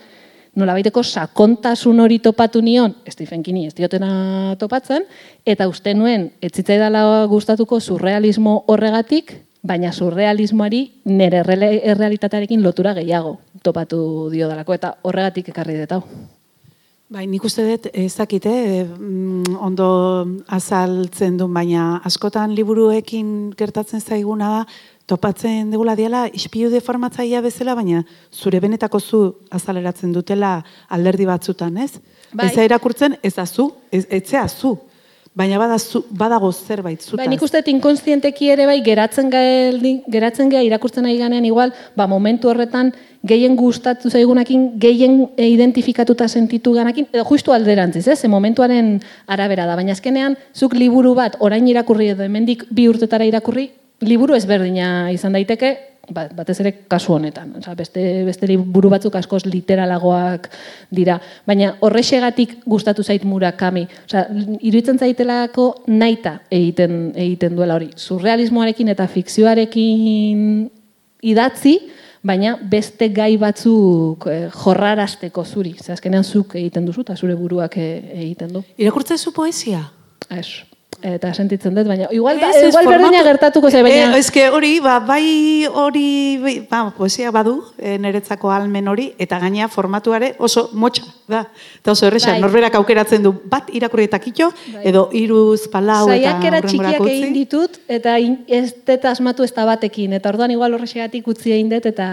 nolabaiteko 0.56 1.02
sakontasun 1.02 2.00
hori 2.00 2.18
topatu 2.24 2.62
nion, 2.64 2.94
Stephen 3.10 3.42
King 3.42 3.66
ez 3.66 3.74
diotena 3.76 4.56
topatzen 4.58 5.04
eta 5.44 5.68
uste 5.68 5.92
nuen 5.94 6.30
ez 6.40 6.52
zitzaidala 6.54 7.26
gustatuko 7.28 7.80
surrealismo 7.80 8.62
horregatik, 8.72 9.34
baina 9.66 9.92
surrealismoari 9.92 10.80
nere 11.10 11.42
errealitatearekin 11.42 12.62
lotura 12.62 12.94
gehiago 12.94 13.36
topatu 13.62 14.30
dio 14.32 14.48
dalako 14.48 14.78
eta 14.78 14.94
horregatik 15.02 15.52
ekarri 15.52 15.76
dut 15.82 15.92
hau. 15.92 16.02
Bai, 17.06 17.22
nik 17.30 17.44
uste 17.46 17.62
dut, 17.62 17.84
ezakite, 17.94 18.50
eh, 18.50 18.84
mm, 18.84 19.54
ondo 19.62 20.26
azaltzen 20.50 21.36
du, 21.38 21.46
baina 21.46 22.00
askotan 22.02 22.50
liburuekin 22.50 23.52
gertatzen 23.54 24.00
zaiguna 24.00 24.48
da, 24.50 24.64
topatzen 25.06 25.70
degula 25.70 25.94
diala, 25.94 26.24
ispiu 26.34 26.66
deformatzaia 26.68 27.40
bezala, 27.44 27.76
baina 27.78 28.02
zure 28.32 28.58
benetako 28.58 28.98
zu 28.98 29.20
azaleratzen 29.54 30.10
dutela 30.12 30.64
alderdi 30.90 31.28
batzutan, 31.30 31.76
ez? 31.78 32.00
Bai. 32.32 32.48
Ez 32.48 32.64
irakurtzen, 32.64 33.14
ez 33.22 33.34
da 33.36 33.46
zu, 33.46 33.70
ez, 33.92 34.02
etzea 34.10 34.48
zu. 34.48 34.74
Baina 35.36 35.58
badazu, 35.60 36.00
badago 36.16 36.48
zerbait 36.48 37.02
zutaz. 37.02 37.18
Bai, 37.20 37.26
nik 37.28 37.42
uste 37.44 37.60
inkonstienteki 37.68 38.48
ere 38.54 38.64
bai 38.64 38.78
geratzen 38.84 39.28
gaeldi, 39.28 39.98
geratzen 40.08 40.48
gea 40.48 40.62
irakurtzen 40.64 41.04
nahi 41.04 41.18
ganean 41.20 41.44
igual, 41.44 41.74
ba 41.92 42.06
momentu 42.08 42.48
horretan 42.48 42.94
gehien 43.26 43.52
gustatu 43.58 44.08
zaigunakin, 44.08 44.70
gehien 44.80 45.26
identifikatuta 45.36 46.28
sentitu 46.28 46.72
ganakin, 46.72 47.10
edo 47.12 47.26
justu 47.28 47.52
alderantziz, 47.52 48.06
ez? 48.08 48.24
momentuaren 48.32 49.02
arabera 49.26 49.66
da, 49.66 49.76
baina 49.76 49.92
azkenean 49.92 50.38
zuk 50.54 50.72
liburu 50.72 51.12
bat 51.14 51.36
orain 51.40 51.68
irakurri 51.68 52.14
edo 52.14 52.24
hemendik 52.24 52.64
bi 52.70 52.88
urtetara 52.88 53.28
irakurri, 53.28 53.68
liburu 54.00 54.38
ezberdina 54.40 55.10
izan 55.12 55.36
daiteke, 55.36 55.74
Ba, 56.10 56.26
batez 56.30 56.58
ere 56.62 56.72
kasu 56.86 57.16
honetan. 57.16 57.54
Osa, 57.58 57.74
beste, 57.74 58.02
beste 58.26 58.56
buru 58.56 58.90
batzuk 58.92 59.16
askoz 59.18 59.42
literalagoak 59.46 60.48
dira. 60.94 61.18
Baina 61.46 61.72
horrexegatik 61.82 62.60
gustatu 62.66 63.02
zait 63.02 63.24
Murakami. 63.26 63.86
Osa, 64.04 64.26
iruditzen 64.60 65.00
zaitelako 65.02 65.66
naita 65.88 66.38
egiten, 66.50 67.10
egiten 67.14 67.58
duela 67.58 67.78
hori. 67.78 67.90
Surrealismoarekin 67.96 68.94
eta 68.94 69.08
fikzioarekin 69.10 70.46
idatzi, 71.26 71.74
baina 72.26 72.54
beste 72.70 73.10
gai 73.14 73.32
batzuk 73.40 74.28
eh, 74.30 74.46
jorrarasteko 74.54 75.44
zuri. 75.44 75.74
Zazkenean 75.82 76.24
zuk 76.24 76.54
egiten 76.58 76.86
duzu 76.86 77.06
eta 77.06 77.18
zure 77.18 77.34
buruak 77.38 77.76
eh, 77.82 77.92
egiten 78.22 78.54
du. 78.54 78.64
Irakurtzen 78.78 79.18
zu 79.18 79.34
poesia? 79.34 79.82
Ez 80.30 80.75
eta 81.04 81.32
sentitzen 81.34 81.74
dut, 81.76 81.86
baina 81.88 82.08
igual, 82.14 82.38
ba, 82.40 82.50
igual 82.56 82.88
berdina 82.88 83.22
gertatuko 83.24 83.70
ze, 83.70 83.82
baina... 83.84 84.14
E, 84.16 84.20
ezke 84.20 84.46
hori, 84.48 84.78
ba, 84.80 84.98
bai 85.04 85.66
hori, 85.68 86.64
ba, 86.70 86.86
poesia 86.96 87.30
badu, 87.34 87.58
e, 87.76 87.96
niretzako 88.00 88.50
almen 88.52 88.88
hori, 88.88 89.10
eta 89.18 89.38
gaina 89.42 89.68
formatuare 89.68 90.34
oso 90.38 90.68
motxa, 90.72 91.04
da. 91.28 91.44
Eta 91.80 91.92
oso 91.92 92.08
erresa, 92.08 92.32
bai. 92.32 92.40
norberak 92.40 92.78
aukeratzen 92.80 93.26
du, 93.26 93.34
bat 93.44 93.68
irakurri 93.76 94.06
eta 94.08 94.20
kitxo, 94.22 94.50
bai. 94.72 94.86
edo 94.88 95.06
iruz, 95.16 95.66
palau, 95.72 96.06
eta 96.14 96.36
horrengorak 96.38 96.70
txikiak 96.70 97.10
egin 97.12 97.36
ditut, 97.36 97.78
eta 97.98 98.16
ez 98.18 98.72
deta 98.86 99.12
asmatu 99.12 99.44
ez 99.44 99.52
batekin, 99.52 100.16
eta 100.16 100.32
orduan 100.32 100.54
igual 100.54 100.78
horrexegatik 100.78 101.28
utzi 101.28 101.52
egin 101.58 101.68
dut, 101.74 101.90
eta, 101.92 102.08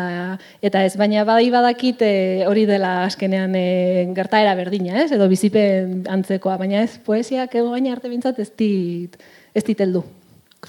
eta 0.62 0.84
ez, 0.84 0.96
baina 1.00 1.24
bai 1.24 1.48
badakit 1.54 2.04
e, 2.04 2.14
hori 2.50 2.68
dela 2.68 3.06
askenean 3.06 3.56
e, 3.56 3.66
gertaera 4.16 4.56
berdina, 4.60 5.00
ez? 5.04 5.12
edo 5.16 5.30
bizipen 5.32 6.04
antzekoa, 6.10 6.58
baina 6.60 6.84
ez, 6.84 6.98
poesiak 7.06 7.56
ego 7.56 7.72
baina 7.72 7.94
arte 7.96 8.12
bintzat 8.12 8.40
ez 8.44 8.50
di 8.58 8.73
dit, 8.74 9.24
ez 9.54 9.64
diteldu. 9.64 10.04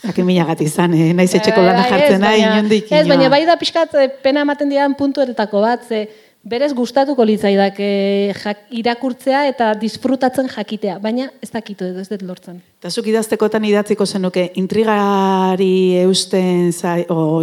Jakin 0.03 0.27
mila 0.27 0.45
gati 0.49 0.67
izan, 0.67 0.95
eh? 0.99 1.13
naiz 1.15 1.31
etxeko 1.39 1.63
lana 1.63 1.85
jartzen 1.87 2.21
nahi, 2.25 2.43
inondik. 2.43 2.91
Ez, 2.91 3.07
baina 3.07 3.31
bai 3.31 3.45
da 3.47 3.57
pixkat 3.61 3.95
eh, 4.01 4.09
pena 4.25 4.43
ematen 4.43 4.73
dian 4.73 4.97
puntu 4.99 5.23
eretako 5.23 5.63
bat, 5.63 5.87
ze, 5.87 6.05
berez 6.45 6.73
gustatuko 6.77 7.25
litzaidak 7.25 7.79
jak, 7.79 8.67
irakurtzea 8.75 9.47
eta 9.53 9.73
disfrutatzen 9.81 10.51
jakitea, 10.51 10.99
baina 11.03 11.31
ez 11.43 11.51
dakitu 11.53 11.87
edo 11.93 12.03
ez 12.03 12.11
dut 12.11 12.27
lortzen. 12.27 12.61
Eta 12.85 12.91
zuk 13.01 13.07
idaztekotan 13.09 13.65
idatziko 13.65 14.05
zenuke 14.05 14.43
intrigari 14.61 15.97
eusten, 16.03 16.67
zai, 16.69 17.07
o, 17.09 17.39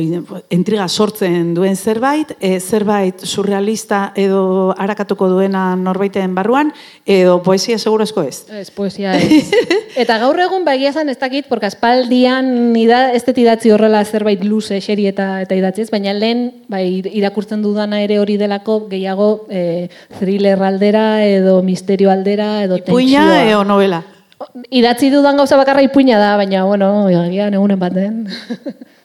intriga 0.53 0.85
sortzen 0.85 1.55
duen 1.57 1.73
zerbait, 1.73 2.35
e, 2.37 2.59
zerbait 2.61 3.23
surrealista 3.25 4.11
edo 4.13 4.75
harakatuko 4.77 5.31
duena 5.31 5.63
norbaiten 5.73 6.35
barruan, 6.37 6.69
edo 7.09 7.39
poesia 7.41 7.79
segurazko 7.81 8.21
ez? 8.21 8.43
Ez, 8.53 8.67
poesia 8.69 9.15
ez. 9.17 9.49
eta 10.05 10.19
gaur 10.21 10.43
egun 10.45 10.61
bagia 10.61 10.93
zan 10.93 11.09
ez 11.09 11.17
dakit, 11.17 11.49
porque 11.49 11.71
aspaldian 11.71 12.77
ida, 12.77 13.07
ez 13.09 13.25
dut 13.25 13.41
idatzi 13.41 13.73
horrela 13.73 14.05
zerbait 14.05 14.45
luze, 14.45 14.77
xeri 14.77 15.09
eta, 15.09 15.31
eta 15.41 15.57
idatzi 15.57 15.87
ez, 15.87 15.89
baina 15.89 16.13
lehen 16.13 16.51
bai, 16.69 16.85
irakurtzen 17.01 17.65
dudana 17.65 18.05
ere 18.05 18.21
hori 18.21 18.37
delako 18.37 18.83
gehiago 18.93 19.33
e, 19.49 19.89
thriller 20.21 20.61
aldera 20.69 21.25
edo 21.25 21.63
misterio 21.65 22.13
aldera 22.13 22.59
edo 22.61 22.77
tentsioa. 22.77 23.01
Ipuina 23.01 23.47
edo 23.49 23.65
novela? 23.65 24.05
Idatzi 24.69 25.09
dudan 25.11 25.37
gauza 25.37 25.57
bakarra 25.59 25.83
ipuina 25.85 26.19
da, 26.19 26.35
baina, 26.39 26.63
bueno, 26.65 27.09
egagian 27.09 27.53
egunen 27.53 27.79
baten. 27.79 28.27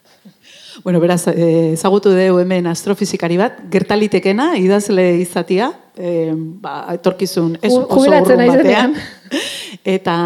bueno, 0.85 0.99
beraz, 0.99 1.27
eh, 1.27 1.73
ezagutu 1.73 2.13
dugu 2.15 2.41
hemen 2.41 2.67
astrofizikari 2.71 3.37
bat, 3.37 3.59
gertalitekena, 3.71 4.53
idazle 4.61 5.07
izatia, 5.21 5.71
eh, 5.97 6.33
ba, 6.35 6.79
etorkizun 6.95 7.57
ez 7.61 7.73
oso 7.73 8.01
urrun 8.03 8.45
batean. 8.47 8.97
Eta 9.97 10.17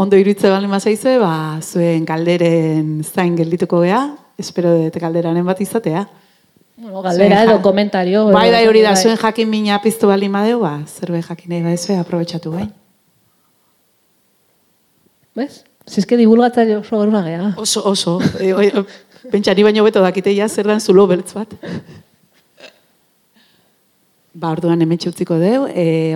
ondo 0.00 0.16
iruditze 0.16 0.50
bali 0.52 0.68
mazaizue, 0.70 1.18
ba, 1.20 1.34
zuen 1.60 2.06
kalderen 2.08 3.00
zain 3.04 3.36
geldituko 3.36 3.82
gea, 3.84 4.02
espero 4.40 4.74
dut 4.76 4.98
kalderanen 5.00 5.46
bat 5.46 5.60
izatea. 5.60 6.06
Bueno, 6.80 7.02
galdera 7.04 7.42
edo 7.44 7.60
komentario. 7.60 8.26
Bai, 8.32 8.48
bai, 8.52 8.66
hori 8.68 8.80
da, 8.80 8.94
bai. 8.94 9.02
zuen 9.02 9.18
jakin 9.20 9.50
mina 9.50 9.80
piztu 9.84 10.08
bali 10.08 10.30
madeu, 10.32 10.62
ba, 10.64 10.78
zerbe 10.88 11.20
jakin 11.20 11.58
nahi 11.58 11.76
ba, 11.76 11.98
aprobetsatu 12.00 12.54
bai. 12.56 12.68
Bez? 15.40 15.62
Zizke 15.90 16.18
divulgatzaile 16.20 16.76
oso 16.78 17.00
baruna 17.00 17.22
geha. 17.24 17.54
Oso, 17.58 17.82
oso. 17.88 18.18
E, 18.38 18.52
oi, 18.54 18.68
pentsa, 19.32 19.56
ni 19.56 19.64
baino 19.66 19.84
beto 19.86 20.02
dakiteia 20.04 20.48
zer 20.48 20.68
dan 20.70 20.80
zulo 20.80 21.06
beltz 21.10 21.32
bat. 21.34 21.56
Ba, 24.34 24.52
orduan 24.52 24.80
hemen 24.80 25.00
utziko 25.10 25.40
deu, 25.40 25.66
e, 25.66 26.14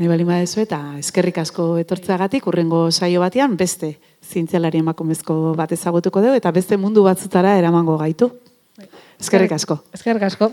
nahi 0.00 0.08
bali 0.08 0.24
badezu 0.24 0.62
eta 0.62 0.78
eskerrik 0.98 1.42
asko 1.42 1.74
etortzeagatik 1.82 2.46
urrengo 2.48 2.86
saio 2.90 3.20
batean 3.20 3.58
beste 3.60 3.98
zientzialari 4.24 4.80
emakumezko 4.80 5.52
bat 5.58 5.76
ezagutuko 5.76 6.24
deu 6.24 6.32
eta 6.38 6.54
beste 6.56 6.80
mundu 6.80 7.04
batzutara 7.04 7.58
eramango 7.60 7.98
gaitu. 8.00 8.30
Eskerrik 9.20 9.52
asko. 9.52 9.82
Eskerrik 9.92 10.24
asko. 10.30 10.52